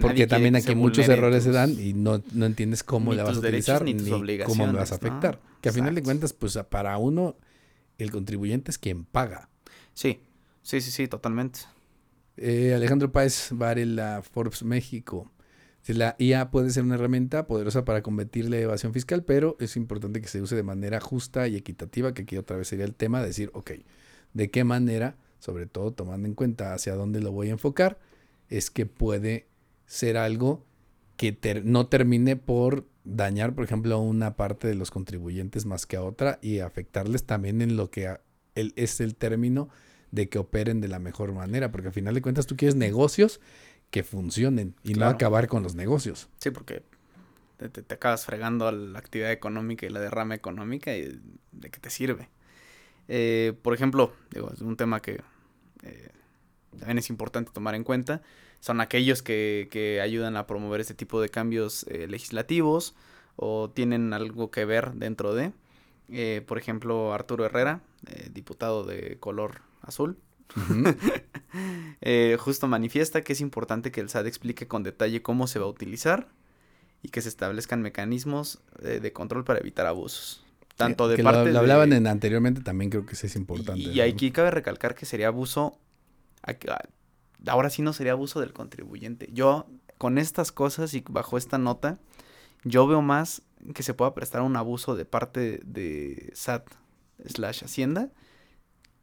Porque 0.00 0.26
también 0.26 0.56
aquí 0.56 0.74
muchos 0.74 1.08
errores 1.08 1.44
se 1.44 1.50
dan 1.50 1.70
y 1.78 1.92
no, 1.92 2.22
no 2.32 2.46
entiendes 2.46 2.82
cómo 2.82 3.12
la 3.12 3.24
vas 3.24 3.38
a 3.38 3.40
derechos 3.40 3.80
utilizar 3.80 4.18
ni 4.18 4.38
cómo 4.44 4.66
me 4.66 4.72
vas 4.72 4.92
a 4.92 4.96
afectar. 4.96 5.40
Que 5.60 5.68
a 5.68 5.72
final 5.72 5.94
de 5.94 6.02
cuentas, 6.02 6.32
pues 6.32 6.58
para 6.68 6.96
uno, 6.98 7.36
el 7.98 8.10
contribuyente 8.10 8.70
es 8.70 8.78
quien 8.78 9.04
paga. 9.04 9.48
Sí, 9.94 10.20
sí, 10.62 10.80
sí, 10.80 10.90
sí, 10.90 11.08
totalmente. 11.08 11.60
Eh, 12.36 12.74
Alejandro 12.74 13.12
Páez 13.12 13.50
Varela, 13.52 14.22
Forbes 14.22 14.62
México. 14.62 15.30
La 15.86 16.16
IA 16.18 16.50
puede 16.50 16.70
ser 16.70 16.82
una 16.82 16.94
herramienta 16.94 17.46
poderosa 17.46 17.84
para 17.84 18.02
combatir 18.02 18.48
la 18.48 18.58
evasión 18.58 18.94
fiscal, 18.94 19.22
pero 19.22 19.56
es 19.60 19.76
importante 19.76 20.22
que 20.22 20.28
se 20.28 20.40
use 20.40 20.56
de 20.56 20.62
manera 20.62 20.98
justa 20.98 21.46
y 21.46 21.56
equitativa, 21.56 22.14
que 22.14 22.22
aquí 22.22 22.38
otra 22.38 22.56
vez 22.56 22.68
sería 22.68 22.86
el 22.86 22.94
tema, 22.94 23.20
de 23.20 23.26
decir, 23.26 23.50
ok, 23.52 23.72
¿de 24.32 24.50
qué 24.50 24.64
manera, 24.64 25.16
sobre 25.40 25.66
todo 25.66 25.92
tomando 25.92 26.26
en 26.26 26.34
cuenta 26.34 26.72
hacia 26.72 26.94
dónde 26.94 27.20
lo 27.20 27.32
voy 27.32 27.48
a 27.48 27.52
enfocar, 27.52 27.98
es 28.48 28.70
que 28.70 28.86
puede 28.86 29.46
ser 29.86 30.16
algo 30.16 30.64
que 31.16 31.32
ter- 31.32 31.64
no 31.64 31.86
termine 31.86 32.36
por 32.36 32.86
dañar, 33.04 33.54
por 33.54 33.64
ejemplo, 33.64 33.94
a 33.94 33.98
una 34.00 34.36
parte 34.36 34.66
de 34.68 34.74
los 34.74 34.90
contribuyentes 34.90 35.66
más 35.66 35.86
que 35.86 35.96
a 35.96 36.02
otra 36.02 36.38
y 36.42 36.60
afectarles 36.60 37.24
también 37.24 37.62
en 37.62 37.76
lo 37.76 37.90
que 37.90 38.16
el, 38.54 38.72
es 38.76 39.00
el 39.00 39.14
término 39.14 39.68
de 40.10 40.28
que 40.28 40.38
operen 40.38 40.80
de 40.80 40.88
la 40.88 40.98
mejor 40.98 41.32
manera, 41.32 41.70
porque 41.70 41.88
al 41.88 41.94
final 41.94 42.14
de 42.14 42.22
cuentas 42.22 42.46
tú 42.46 42.56
quieres 42.56 42.76
negocios 42.76 43.40
que 43.90 44.02
funcionen 44.02 44.74
y 44.82 44.94
no 44.94 45.06
acabar 45.06 45.46
con 45.48 45.62
los 45.62 45.74
negocios. 45.74 46.28
Sí, 46.38 46.50
porque 46.50 46.82
te, 47.56 47.68
te- 47.68 47.82
te 47.82 47.94
acabas 47.94 48.24
fregando 48.26 48.66
a 48.68 48.72
la 48.72 48.98
actividad 48.98 49.32
económica 49.32 49.86
y 49.86 49.90
la 49.90 50.00
derrama 50.00 50.34
económica 50.34 50.96
y 50.96 51.20
de 51.52 51.70
qué 51.70 51.78
te 51.80 51.90
sirve. 51.90 52.28
Eh, 53.08 53.52
por 53.62 53.74
ejemplo, 53.74 54.12
digo, 54.30 54.50
es 54.52 54.60
un 54.60 54.76
tema 54.76 55.00
que 55.00 55.20
eh, 55.82 56.08
también 56.78 56.98
es 56.98 57.10
importante 57.10 57.52
tomar 57.52 57.74
en 57.74 57.84
cuenta. 57.84 58.22
Son 58.64 58.80
aquellos 58.80 59.20
que, 59.20 59.68
que 59.70 60.00
ayudan 60.00 60.38
a 60.38 60.46
promover 60.46 60.80
este 60.80 60.94
tipo 60.94 61.20
de 61.20 61.28
cambios 61.28 61.84
eh, 61.90 62.06
legislativos 62.08 62.94
o 63.36 63.68
tienen 63.68 64.14
algo 64.14 64.50
que 64.50 64.64
ver 64.64 64.94
dentro 64.94 65.34
de. 65.34 65.52
Eh, 66.08 66.42
por 66.46 66.56
ejemplo, 66.56 67.12
Arturo 67.12 67.44
Herrera, 67.44 67.82
eh, 68.06 68.30
diputado 68.32 68.84
de 68.84 69.18
color 69.20 69.60
azul, 69.82 70.16
justo 72.38 72.66
manifiesta 72.66 73.20
que 73.20 73.34
es 73.34 73.42
importante 73.42 73.92
que 73.92 74.00
el 74.00 74.08
SAT 74.08 74.28
explique 74.28 74.66
con 74.66 74.82
detalle 74.82 75.20
cómo 75.20 75.46
se 75.46 75.58
va 75.58 75.66
a 75.66 75.68
utilizar 75.68 76.28
y 77.02 77.10
que 77.10 77.20
se 77.20 77.28
establezcan 77.28 77.82
mecanismos 77.82 78.60
de 78.80 79.12
control 79.12 79.44
para 79.44 79.58
evitar 79.58 79.84
abusos. 79.84 80.42
Tanto 80.76 81.06
de 81.08 81.16
que 81.16 81.22
parte 81.22 81.52
lo, 81.52 81.58
hablaban 81.58 81.92
en 81.92 82.06
anteriormente, 82.06 82.62
también 82.62 82.90
creo 82.90 83.04
que 83.04 83.12
eso 83.12 83.26
es 83.26 83.36
importante. 83.36 83.82
Y, 83.82 83.90
y 83.90 83.96
¿no? 83.98 84.04
aquí 84.04 84.30
cabe 84.30 84.50
recalcar 84.50 84.94
que 84.94 85.04
sería 85.04 85.28
abuso. 85.28 85.78
Ahora 87.46 87.70
sí 87.70 87.82
no 87.82 87.92
sería 87.92 88.12
abuso 88.12 88.40
del 88.40 88.52
contribuyente. 88.52 89.28
Yo, 89.32 89.66
con 89.98 90.18
estas 90.18 90.52
cosas 90.52 90.94
y 90.94 91.04
bajo 91.08 91.38
esta 91.38 91.58
nota, 91.58 91.98
yo 92.64 92.86
veo 92.86 93.02
más 93.02 93.42
que 93.74 93.82
se 93.82 93.94
pueda 93.94 94.14
prestar 94.14 94.42
un 94.42 94.56
abuso 94.56 94.94
de 94.96 95.04
parte 95.04 95.60
de 95.64 96.32
SAT 96.34 96.68
slash 97.26 97.64
Hacienda. 97.64 98.10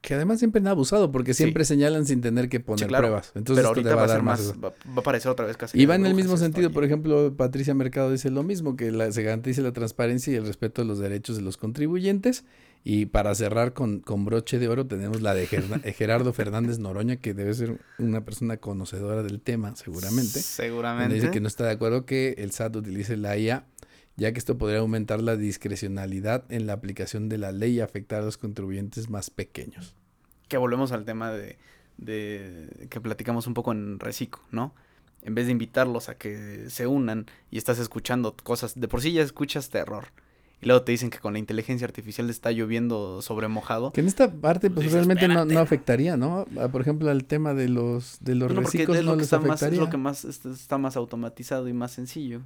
Que 0.02 0.16
además 0.16 0.40
siempre 0.40 0.60
han 0.60 0.68
abusado 0.68 1.12
porque 1.12 1.34
Sí. 1.36 1.44
siempre 1.44 1.64
señalan 1.64 2.08
sin 2.08 2.22
tener 2.22 2.50
que 2.50 2.60
poner 2.60 2.88
claro, 2.88 3.04
pruebas. 3.04 3.32
Entonces 3.36 3.62
pero 3.62 3.68
ahorita 3.70 3.90
te 3.90 3.96
va 3.96 4.04
a 4.04 4.08
ser 4.08 4.16
dar 4.18 4.24
más. 4.24 4.54
Va, 4.54 4.70
va 4.70 4.74
a 4.96 5.00
aparecer 5.00 5.30
otra 5.32 5.46
vez 5.46 5.58
casi. 5.58 5.80
Y 5.80 5.86
va 5.86 5.94
en 5.96 6.08
el 6.08 6.16
mismo 6.16 6.38
sentido, 6.38 6.72
por 6.72 6.84
ejemplo, 6.84 7.36
Patricia 7.38 7.76
Mercado 7.76 8.12
dice 8.12 8.32
lo 8.32 8.42
mismo, 8.42 8.76
que 8.76 8.92
la- 8.92 9.12
se 9.12 9.22
garantice 9.22 9.62
la 9.62 9.74
transparencia 9.74 10.34
y 10.34 10.38
el 10.38 10.46
respeto 10.48 10.82
de 10.82 10.88
los 10.88 10.98
derechos 10.98 11.36
de 11.38 11.44
los 11.44 11.58
contribuyentes. 11.58 12.46
Y 12.84 13.06
para 13.06 13.36
cerrar 13.36 13.74
con, 13.74 14.00
con 14.00 14.26
broche 14.26 14.58
de 14.58 14.68
oro 14.68 14.88
tenemos 14.88 15.22
la 15.22 15.36
de 15.36 15.44
eh, 15.44 15.94
Gerardo 15.94 16.34
Fernández 16.34 16.80
Noroña, 16.80 17.18
que 17.18 17.36
debe 17.36 17.54
ser 17.54 17.80
una 18.00 18.26
persona 18.26 18.58
conocedora 18.58 19.22
del 19.22 19.40
tema, 19.40 19.76
seguramente. 19.76 20.24
donde 20.34 20.42
Seguramente. 20.42 21.14
dice 21.14 21.30
que 21.30 21.42
no 21.42 21.48
está 21.48 21.64
de 21.66 21.74
acuerdo 21.74 22.08
que 22.08 22.34
el 22.40 22.50
SAT 22.52 22.76
utilice 22.78 23.18
la 23.18 23.38
IA, 23.38 23.66
ya 24.22 24.32
que 24.32 24.40
esto 24.40 24.58
podría 24.58 24.80
aumentar 24.80 25.22
la 25.22 25.36
discrecionalidad 25.36 26.44
en 26.50 26.68
la 26.68 26.74
aplicación 26.74 27.28
de 27.30 27.38
la 27.40 27.52
ley 27.52 27.74
y 27.74 27.80
afectar 27.82 28.22
a 28.22 28.26
los 28.26 28.38
contribuyentes 28.38 29.10
más 29.10 29.30
pequeños. 29.30 29.96
que 30.48 30.58
volvemos 30.58 30.92
al 30.92 31.06
tema 31.06 31.32
de, 31.32 31.58
de 31.98 32.88
que 32.90 33.00
platicamos 33.02 33.48
un 33.48 33.54
poco 33.54 33.72
en 33.72 34.00
Reciclo, 34.00 34.42
¿no? 34.52 34.74
En 35.24 35.36
vez 35.36 35.46
de 35.46 35.52
invitarlos 35.52 36.10
a 36.10 36.16
que 36.16 36.66
se 36.70 36.88
unan 36.88 37.26
y 37.52 37.58
estás 37.58 37.80
escuchando 37.80 38.36
cosas, 38.44 38.80
de 38.80 38.88
por 38.88 39.02
sí 39.02 39.14
ya 39.14 39.22
escuchas 39.22 39.70
terror. 39.70 40.08
Y 40.62 40.66
luego 40.68 40.84
te 40.84 40.92
dicen 40.92 41.10
que 41.10 41.18
con 41.20 41.34
la 41.34 41.40
inteligencia 41.40 41.86
artificial 41.88 42.30
está 42.30 42.52
lloviendo 42.52 43.22
sobre 43.24 43.48
mojado. 43.48 43.92
Que 43.94 44.02
en 44.02 44.08
esta 44.08 44.32
parte 44.32 44.70
pues 44.70 44.92
realmente 44.92 45.28
no, 45.28 45.46
no 45.46 45.60
afectaría, 45.60 46.18
¿no? 46.18 46.46
Ah, 46.60 46.68
Por 46.68 46.82
ejemplo, 46.82 47.10
al 47.10 47.26
tema 47.26 47.54
de 47.56 47.68
los 47.70 48.18
de 48.22 48.36
los 48.36 48.50
No, 48.50 48.62
porque 48.62 48.78
reciclos 48.78 48.98
es 48.98 49.04
lo 49.06 49.12
no 49.12 49.18
que 49.18 49.22
les 49.22 49.26
está 49.28 49.38
más, 49.40 49.46
es 49.46 49.52
afectaría. 49.64 49.80
lo 49.80 49.90
que 49.90 49.98
más 49.98 50.26
es- 50.26 50.46
está 50.46 50.78
más 50.78 50.96
automatizado 50.98 51.68
y 51.68 51.74
más 51.74 51.92
sencillo. 51.92 52.42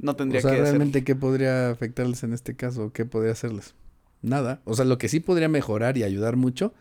No 0.00 0.16
tendría 0.16 0.38
o 0.38 0.42
sea, 0.42 0.50
que 0.50 0.56
hacer- 0.56 0.64
realmente 0.64 1.04
qué 1.04 1.14
podría 1.14 1.70
afectarles 1.70 2.22
en 2.24 2.32
este 2.32 2.56
caso, 2.56 2.92
qué 2.92 3.04
podría 3.04 3.32
hacerles? 3.32 3.74
Nada. 4.22 4.60
O 4.64 4.74
sea, 4.74 4.84
lo 4.84 4.98
que 4.98 5.08
sí 5.08 5.20
podría 5.20 5.48
mejorar 5.48 5.96
y 5.96 6.02
ayudar 6.02 6.36
mucho 6.36 6.72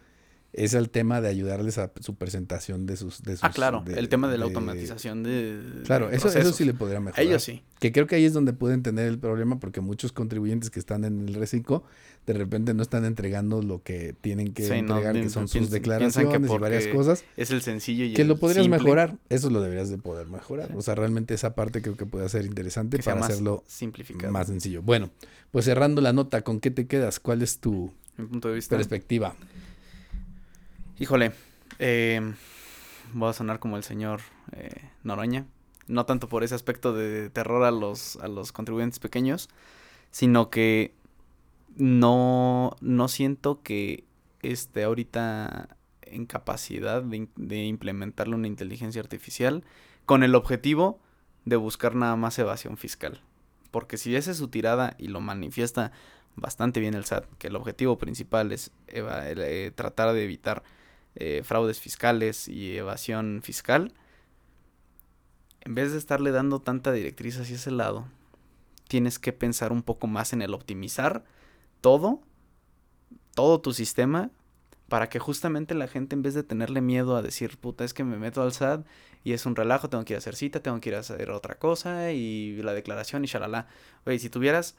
es 0.51 0.73
el 0.73 0.89
tema 0.89 1.21
de 1.21 1.29
ayudarles 1.29 1.77
a 1.77 1.91
su 1.99 2.15
presentación 2.15 2.85
de 2.87 2.97
sus 2.97 3.21
de 3.21 3.33
sus 3.33 3.43
Ah, 3.43 3.51
claro, 3.51 3.83
de- 3.85 3.99
el 3.99 4.09
tema 4.09 4.27
de 4.29 4.37
la 4.37 4.45
de- 4.45 4.49
automatización 4.51 5.21
de 5.23 5.59
Claro, 5.85 6.09
eso, 6.09 6.27
eso 6.27 6.51
sí 6.53 6.65
le 6.65 6.73
podría 6.73 6.99
mejorar. 6.99 7.23
Ellos 7.25 7.43
sí. 7.43 7.61
Que 7.79 7.91
creo 7.91 8.07
que 8.07 8.15
ahí 8.15 8.25
es 8.25 8.33
donde 8.33 8.51
pueden 8.51 8.81
tener 8.83 9.07
el 9.07 9.19
problema 9.19 9.59
porque 9.59 9.79
muchos 9.79 10.11
contribuyentes 10.11 10.69
que 10.69 10.79
están 10.79 11.05
en 11.05 11.27
el 11.27 11.35
reciclo 11.35 11.83
de 12.25 12.33
repente 12.33 12.73
no 12.73 12.81
están 12.83 13.05
entregando 13.05 13.61
lo 13.61 13.81
que 13.83 14.13
tienen 14.19 14.53
que 14.53 14.63
Sí, 14.63 14.81
no, 14.81 14.97
entregar, 14.97 15.13
que 15.15 15.29
son 15.29 15.47
sus 15.47 15.69
declaraciones 15.69 16.51
y 16.51 16.57
varias 16.57 16.87
cosas, 16.87 17.23
Es 17.37 17.51
el 17.51 17.61
sencillo 17.61 18.05
y 18.05 18.13
que 18.13 18.23
el 18.23 18.27
lo 18.27 18.37
podrías 18.37 18.63
simple 18.65 18.79
mejorar. 18.79 19.17
Eso 19.29 19.49
lo 19.49 19.61
deberías 19.61 19.89
de 19.89 19.97
poder 19.97 20.27
mejorar. 20.27 20.67
Sí. 20.67 20.73
O 20.75 20.81
sea, 20.81 20.95
realmente 20.95 21.33
esa 21.33 21.55
parte 21.55 21.81
creo 21.81 21.95
que 21.95 22.05
puede 22.05 22.27
ser 22.29 22.45
interesante 22.45 22.97
que 22.97 23.03
para 23.03 23.19
más 23.19 23.29
hacerlo 23.29 23.63
simplificado. 23.67 24.31
más 24.33 24.47
sencillo. 24.47 24.81
Bueno, 24.81 25.09
pues 25.51 25.65
cerrando 25.65 26.01
la 26.01 26.11
nota, 26.13 26.41
¿con 26.41 26.59
qué 26.59 26.69
te 26.71 26.85
quedas? 26.87 27.19
¿Cuál 27.19 27.41
es 27.41 27.59
tu 27.59 27.91
punto 28.17 28.49
de 28.49 28.55
vista. 28.55 28.75
perspectiva? 28.75 29.35
Híjole, 30.99 31.31
eh, 31.79 32.33
voy 33.13 33.29
a 33.29 33.33
sonar 33.33 33.59
como 33.59 33.77
el 33.77 33.83
señor 33.83 34.19
eh, 34.51 34.89
Noroña. 35.03 35.45
No 35.87 36.05
tanto 36.05 36.27
por 36.27 36.43
ese 36.43 36.55
aspecto 36.55 36.91
de 36.91 37.29
terror 37.29 37.63
a 37.63 37.71
los, 37.71 38.17
a 38.17 38.27
los 38.27 38.51
contribuyentes 38.51 38.99
pequeños, 38.99 39.47
sino 40.11 40.49
que 40.49 40.93
no, 41.77 42.75
no 42.81 43.07
siento 43.07 43.63
que 43.63 44.03
esté 44.41 44.83
ahorita 44.83 45.77
en 46.01 46.25
capacidad 46.25 47.01
de, 47.01 47.29
de 47.37 47.63
implementarle 47.63 48.35
una 48.35 48.47
inteligencia 48.47 49.01
artificial 49.01 49.63
con 50.05 50.21
el 50.21 50.35
objetivo 50.35 50.99
de 51.45 51.55
buscar 51.55 51.95
nada 51.95 52.17
más 52.17 52.37
evasión 52.39 52.75
fiscal. 52.75 53.21
Porque 53.71 53.97
si 53.97 54.17
esa 54.17 54.31
es 54.31 54.37
su 54.37 54.49
tirada 54.49 54.95
y 54.97 55.07
lo 55.07 55.21
manifiesta 55.21 55.93
bastante 56.35 56.81
bien 56.81 56.93
el 56.93 57.05
SAT, 57.05 57.25
que 57.37 57.47
el 57.47 57.55
objetivo 57.55 57.97
principal 57.97 58.51
es 58.51 58.71
eh, 58.89 59.71
tratar 59.75 60.13
de 60.13 60.25
evitar 60.25 60.61
eh, 61.19 61.41
fraudes 61.43 61.79
fiscales 61.79 62.47
y 62.47 62.77
evasión 62.77 63.41
fiscal, 63.43 63.93
en 65.61 65.75
vez 65.75 65.91
de 65.91 65.97
estarle 65.97 66.31
dando 66.31 66.61
tanta 66.61 66.91
directriz 66.91 67.37
hacia 67.37 67.55
ese 67.55 67.71
lado, 67.71 68.07
tienes 68.87 69.19
que 69.19 69.33
pensar 69.33 69.71
un 69.71 69.83
poco 69.83 70.07
más 70.07 70.31
en 70.31 70.41
el 70.41 70.53
optimizar 70.53 71.25
todo, 71.81 72.21
todo 73.35 73.59
tu 73.59 73.73
sistema, 73.73 74.31
para 74.87 75.09
que 75.09 75.19
justamente 75.19 75.75
la 75.75 75.87
gente, 75.87 76.15
en 76.15 76.23
vez 76.23 76.33
de 76.33 76.43
tenerle 76.43 76.81
miedo 76.81 77.15
a 77.15 77.21
decir, 77.21 77.57
puta, 77.57 77.83
es 77.83 77.93
que 77.93 78.03
me 78.03 78.17
meto 78.17 78.41
al 78.41 78.53
SAT 78.53 78.85
y 79.23 79.33
es 79.33 79.45
un 79.45 79.55
relajo, 79.55 79.89
tengo 79.89 80.05
que 80.05 80.13
ir 80.13 80.17
a 80.17 80.19
hacer 80.19 80.35
cita, 80.35 80.61
tengo 80.61 80.79
que 80.79 80.89
ir 80.89 80.95
a 80.95 80.99
hacer 80.99 81.29
otra 81.31 81.59
cosa 81.59 82.11
y 82.11 82.61
la 82.63 82.73
declaración 82.73 83.23
y 83.23 83.27
shalala. 83.27 83.67
Oye, 84.05 84.19
si 84.19 84.29
tuvieras 84.29 84.75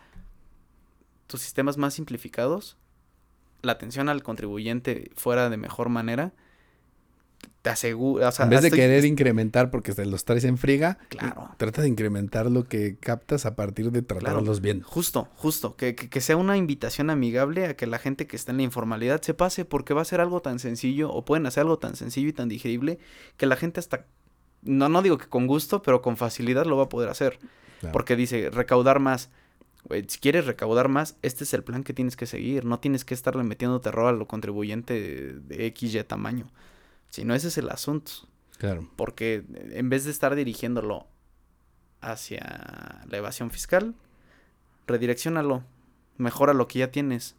tus 1.26 1.42
sistemas 1.42 1.76
más 1.76 1.94
simplificados, 1.94 2.76
la 3.62 3.72
atención 3.72 4.08
al 4.08 4.22
contribuyente 4.22 5.10
fuera 5.16 5.50
de 5.50 5.56
mejor 5.56 5.88
manera, 5.88 6.32
te 7.62 7.70
o 7.70 8.32
sea, 8.32 8.44
en 8.44 8.50
vez 8.50 8.62
de 8.62 8.68
estoy- 8.68 8.78
querer 8.78 9.04
incrementar 9.04 9.70
porque 9.70 9.92
se 9.92 10.06
los 10.06 10.24
traes 10.24 10.44
en 10.44 10.56
friga, 10.56 10.96
Claro. 11.10 11.50
trata 11.58 11.82
de 11.82 11.88
incrementar 11.88 12.50
lo 12.50 12.64
que 12.64 12.96
captas 12.96 13.44
a 13.44 13.54
partir 13.54 13.90
de 13.92 14.00
tratarlos 14.00 14.62
bien. 14.62 14.80
Justo, 14.80 15.28
justo. 15.36 15.76
Que, 15.76 15.94
que, 15.94 16.08
que 16.08 16.20
sea 16.22 16.38
una 16.38 16.56
invitación 16.56 17.10
amigable 17.10 17.66
a 17.66 17.76
que 17.76 17.86
la 17.86 17.98
gente 17.98 18.26
que 18.26 18.36
está 18.36 18.52
en 18.52 18.56
la 18.58 18.62
informalidad 18.62 19.20
se 19.20 19.34
pase 19.34 19.66
porque 19.66 19.92
va 19.92 20.00
a 20.00 20.06
ser 20.06 20.22
algo 20.22 20.40
tan 20.40 20.58
sencillo 20.58 21.10
o 21.10 21.24
pueden 21.26 21.44
hacer 21.46 21.60
algo 21.62 21.78
tan 21.78 21.96
sencillo 21.96 22.28
y 22.28 22.32
tan 22.32 22.48
digerible 22.48 22.98
que 23.36 23.44
la 23.46 23.56
gente 23.56 23.78
hasta... 23.78 24.06
No, 24.62 24.88
no 24.88 25.02
digo 25.02 25.18
que 25.18 25.26
con 25.26 25.46
gusto, 25.46 25.82
pero 25.82 26.00
con 26.00 26.16
facilidad 26.16 26.64
lo 26.64 26.78
va 26.78 26.84
a 26.84 26.88
poder 26.88 27.10
hacer. 27.10 27.38
Claro. 27.80 27.92
Porque 27.92 28.16
dice, 28.16 28.48
recaudar 28.50 29.00
más. 29.00 29.30
Si 30.08 30.18
quieres 30.18 30.46
recaudar 30.46 30.88
más, 30.88 31.16
este 31.22 31.44
es 31.44 31.54
el 31.54 31.64
plan 31.64 31.82
que 31.82 31.94
tienes 31.94 32.16
que 32.16 32.26
seguir. 32.26 32.64
No 32.64 32.78
tienes 32.78 33.04
que 33.04 33.14
estarle 33.14 33.42
metiendo 33.42 33.80
terror 33.80 34.06
a 34.06 34.12
lo 34.12 34.26
contribuyente 34.26 34.94
de, 34.94 35.32
de 35.40 35.66
X 35.66 35.94
y 35.94 36.02
tamaño. 36.04 36.46
Si 37.08 37.24
no, 37.24 37.34
ese 37.34 37.48
es 37.48 37.58
el 37.58 37.70
asunto. 37.70 38.12
Claro. 38.58 38.88
Porque 38.96 39.44
eh, 39.54 39.72
en 39.74 39.88
vez 39.88 40.04
de 40.04 40.10
estar 40.10 40.34
dirigiéndolo 40.34 41.06
hacia 42.00 43.04
la 43.08 43.16
evasión 43.16 43.50
fiscal, 43.50 43.94
redireccionalo, 44.86 45.64
mejora 46.18 46.54
lo 46.54 46.68
que 46.68 46.80
ya 46.80 46.90
tienes. 46.90 47.34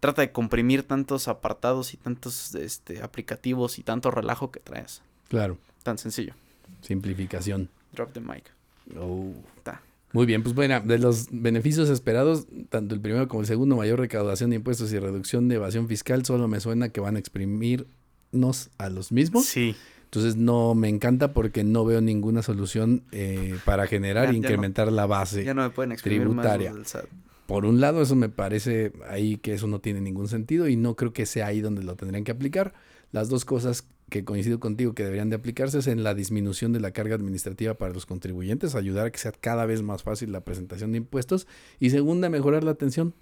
Trata 0.00 0.22
de 0.22 0.32
comprimir 0.32 0.82
tantos 0.82 1.28
apartados 1.28 1.94
y 1.94 1.96
tantos 1.96 2.54
este, 2.54 3.02
aplicativos 3.02 3.78
y 3.78 3.82
tanto 3.82 4.10
relajo 4.10 4.50
que 4.50 4.60
traes. 4.60 5.00
Claro. 5.28 5.58
Tan 5.82 5.96
sencillo. 5.96 6.34
Simplificación. 6.82 7.70
Drop 7.92 8.12
the 8.12 8.20
mic. 8.20 8.50
Oh. 8.98 9.32
Ta. 9.62 9.80
Muy 10.14 10.24
bien, 10.26 10.42
pues 10.42 10.54
bueno, 10.54 10.80
de 10.80 10.98
los 10.98 11.26
beneficios 11.32 11.90
esperados, 11.90 12.46
tanto 12.70 12.94
el 12.94 13.00
primero 13.00 13.28
como 13.28 13.40
el 13.42 13.46
segundo, 13.46 13.76
mayor 13.76 13.98
recaudación 13.98 14.48
de 14.50 14.56
impuestos 14.56 14.92
y 14.92 14.98
reducción 14.98 15.48
de 15.48 15.56
evasión 15.56 15.88
fiscal, 15.88 16.24
solo 16.24 16.48
me 16.48 16.60
suena 16.60 16.88
que 16.88 17.00
van 17.00 17.16
a 17.16 17.18
exprimirnos 17.18 18.70
a 18.78 18.88
los 18.90 19.12
mismos. 19.12 19.46
Sí. 19.46 19.74
Entonces 20.04 20.36
no 20.36 20.74
me 20.76 20.88
encanta 20.88 21.32
porque 21.32 21.64
no 21.64 21.84
veo 21.84 22.00
ninguna 22.00 22.42
solución 22.42 23.02
eh, 23.10 23.56
para 23.64 23.86
generar 23.88 24.26
e 24.26 24.32
no- 24.32 24.38
incrementar 24.38 24.92
la 24.92 25.06
base. 25.06 25.44
Ya 25.44 25.54
no 25.54 25.62
me 25.62 25.70
pueden 25.70 25.92
exprimir 25.92 26.20
tributaria. 26.22 26.72
más. 26.72 26.96
Por 27.46 27.66
un 27.66 27.80
lado, 27.80 28.00
eso 28.00 28.14
me 28.14 28.28
parece 28.28 28.92
ahí 29.10 29.36
que 29.36 29.52
eso 29.54 29.66
no 29.66 29.80
tiene 29.80 30.00
ningún 30.00 30.28
sentido 30.28 30.68
y 30.68 30.76
no 30.76 30.94
creo 30.94 31.12
que 31.12 31.26
sea 31.26 31.48
ahí 31.48 31.60
donde 31.60 31.82
lo 31.82 31.96
tendrían 31.96 32.24
que 32.24 32.30
aplicar. 32.32 32.72
Las 33.12 33.28
dos 33.28 33.44
cosas 33.44 33.86
que 34.14 34.24
coincido 34.24 34.60
contigo 34.60 34.94
que 34.94 35.02
deberían 35.02 35.28
de 35.28 35.34
aplicarse 35.34 35.80
es 35.80 35.88
en 35.88 36.04
la 36.04 36.14
disminución 36.14 36.72
de 36.72 36.78
la 36.78 36.92
carga 36.92 37.16
administrativa 37.16 37.74
para 37.74 37.92
los 37.92 38.06
contribuyentes, 38.06 38.76
ayudar 38.76 39.06
a 39.06 39.10
que 39.10 39.18
sea 39.18 39.32
cada 39.32 39.66
vez 39.66 39.82
más 39.82 40.04
fácil 40.04 40.30
la 40.30 40.42
presentación 40.42 40.92
de 40.92 40.98
impuestos 40.98 41.48
y 41.80 41.90
segunda, 41.90 42.30
mejorar 42.30 42.62
la 42.62 42.70
atención. 42.70 43.12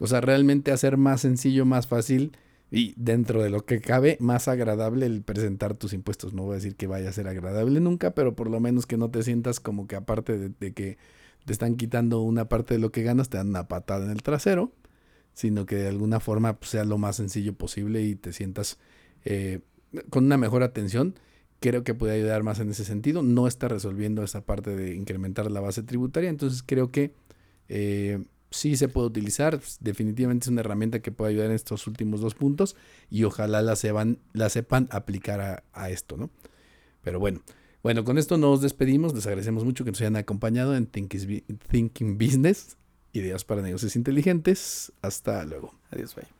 O 0.00 0.08
sea, 0.08 0.20
realmente 0.20 0.72
hacer 0.72 0.96
más 0.96 1.20
sencillo, 1.20 1.64
más 1.64 1.86
fácil 1.86 2.32
Y 2.72 2.94
dentro 2.96 3.40
de 3.40 3.50
lo 3.50 3.64
que 3.64 3.80
cabe, 3.80 4.16
más 4.18 4.48
agradable 4.48 5.06
el 5.06 5.22
presentar 5.22 5.74
tus 5.74 5.92
impuestos. 5.92 6.34
No 6.34 6.42
voy 6.42 6.54
a 6.54 6.54
decir 6.56 6.74
que 6.74 6.88
vaya 6.88 7.08
a 7.08 7.12
ser 7.12 7.28
agradable 7.28 7.78
nunca, 7.80 8.12
pero 8.12 8.34
por 8.34 8.50
lo 8.50 8.58
menos 8.58 8.86
que 8.86 8.96
no 8.96 9.12
te 9.12 9.22
sientas 9.22 9.60
como 9.60 9.86
que 9.86 9.94
aparte 9.94 10.50
de, 10.50 10.72
que 10.72 10.98
te 11.44 11.52
están 11.52 11.76
quitando 11.76 12.20
una 12.20 12.48
parte 12.48 12.74
de 12.74 12.80
lo 12.80 12.90
que 12.90 13.04
ganas, 13.04 13.28
te 13.28 13.36
dan 13.38 13.50
una 13.50 13.68
patada 13.68 14.04
en 14.06 14.10
el 14.10 14.22
trasero, 14.24 14.72
sino 15.34 15.66
que 15.66 15.76
de 15.76 15.88
alguna 15.88 16.18
forma 16.18 16.58
pues, 16.58 16.70
sea 16.72 16.84
lo 16.84 16.98
más 16.98 17.16
sencillo 17.16 17.54
posible 17.54 18.02
y 18.02 18.16
te 18.16 18.32
sientas 18.32 18.78
eh, 19.24 19.60
con 20.10 20.24
una 20.24 20.36
mejor 20.36 20.62
atención. 20.62 21.18
Creo 21.60 21.84
que 21.84 21.94
puede 21.94 22.14
ayudar 22.14 22.42
más 22.42 22.58
en 22.60 22.70
ese 22.70 22.84
sentido. 22.84 23.22
No 23.22 23.46
está 23.46 23.68
resolviendo 23.68 24.22
esa 24.22 24.42
parte 24.42 24.74
de 24.74 24.94
incrementar 24.94 25.50
la 25.50 25.60
base 25.60 25.82
tributaria, 25.82 26.30
entonces 26.30 26.62
creo 26.64 26.90
que... 26.90 27.12
Eh, 27.68 28.24
sí 28.50 28.76
se 28.76 28.88
puede 28.88 29.06
utilizar. 29.06 29.60
Definitivamente 29.80 30.44
es 30.44 30.48
una 30.48 30.60
herramienta 30.60 31.00
que 31.00 31.12
puede 31.12 31.30
ayudar 31.30 31.46
en 31.46 31.54
estos 31.54 31.86
últimos 31.86 32.20
dos 32.20 32.34
puntos 32.34 32.76
y 33.08 33.24
ojalá 33.24 33.62
la, 33.62 33.76
sepan, 33.76 34.18
la 34.32 34.48
sepan 34.48 34.88
aplicar 34.90 35.64
a, 35.72 35.90
esto, 35.90 36.16
¿no? 36.16 36.30
Pero 37.02 37.18
bueno, 37.18 37.40
bueno, 37.82 38.04
con 38.04 38.18
esto 38.18 38.36
nos 38.36 38.60
despedimos. 38.60 39.14
Les 39.14 39.26
agradecemos 39.26 39.64
mucho 39.64 39.84
que 39.84 39.90
nos 39.90 40.00
hayan 40.00 40.16
acompañado 40.16 40.76
en 40.76 40.86
Thinking 40.86 42.18
Business, 42.18 42.76
ideas 43.12 43.44
para 43.44 43.62
negocios 43.62 43.96
inteligentes. 43.96 44.92
Hasta 45.00 45.44
luego. 45.44 45.74
Adiós, 45.90 46.14
bye. 46.14 46.39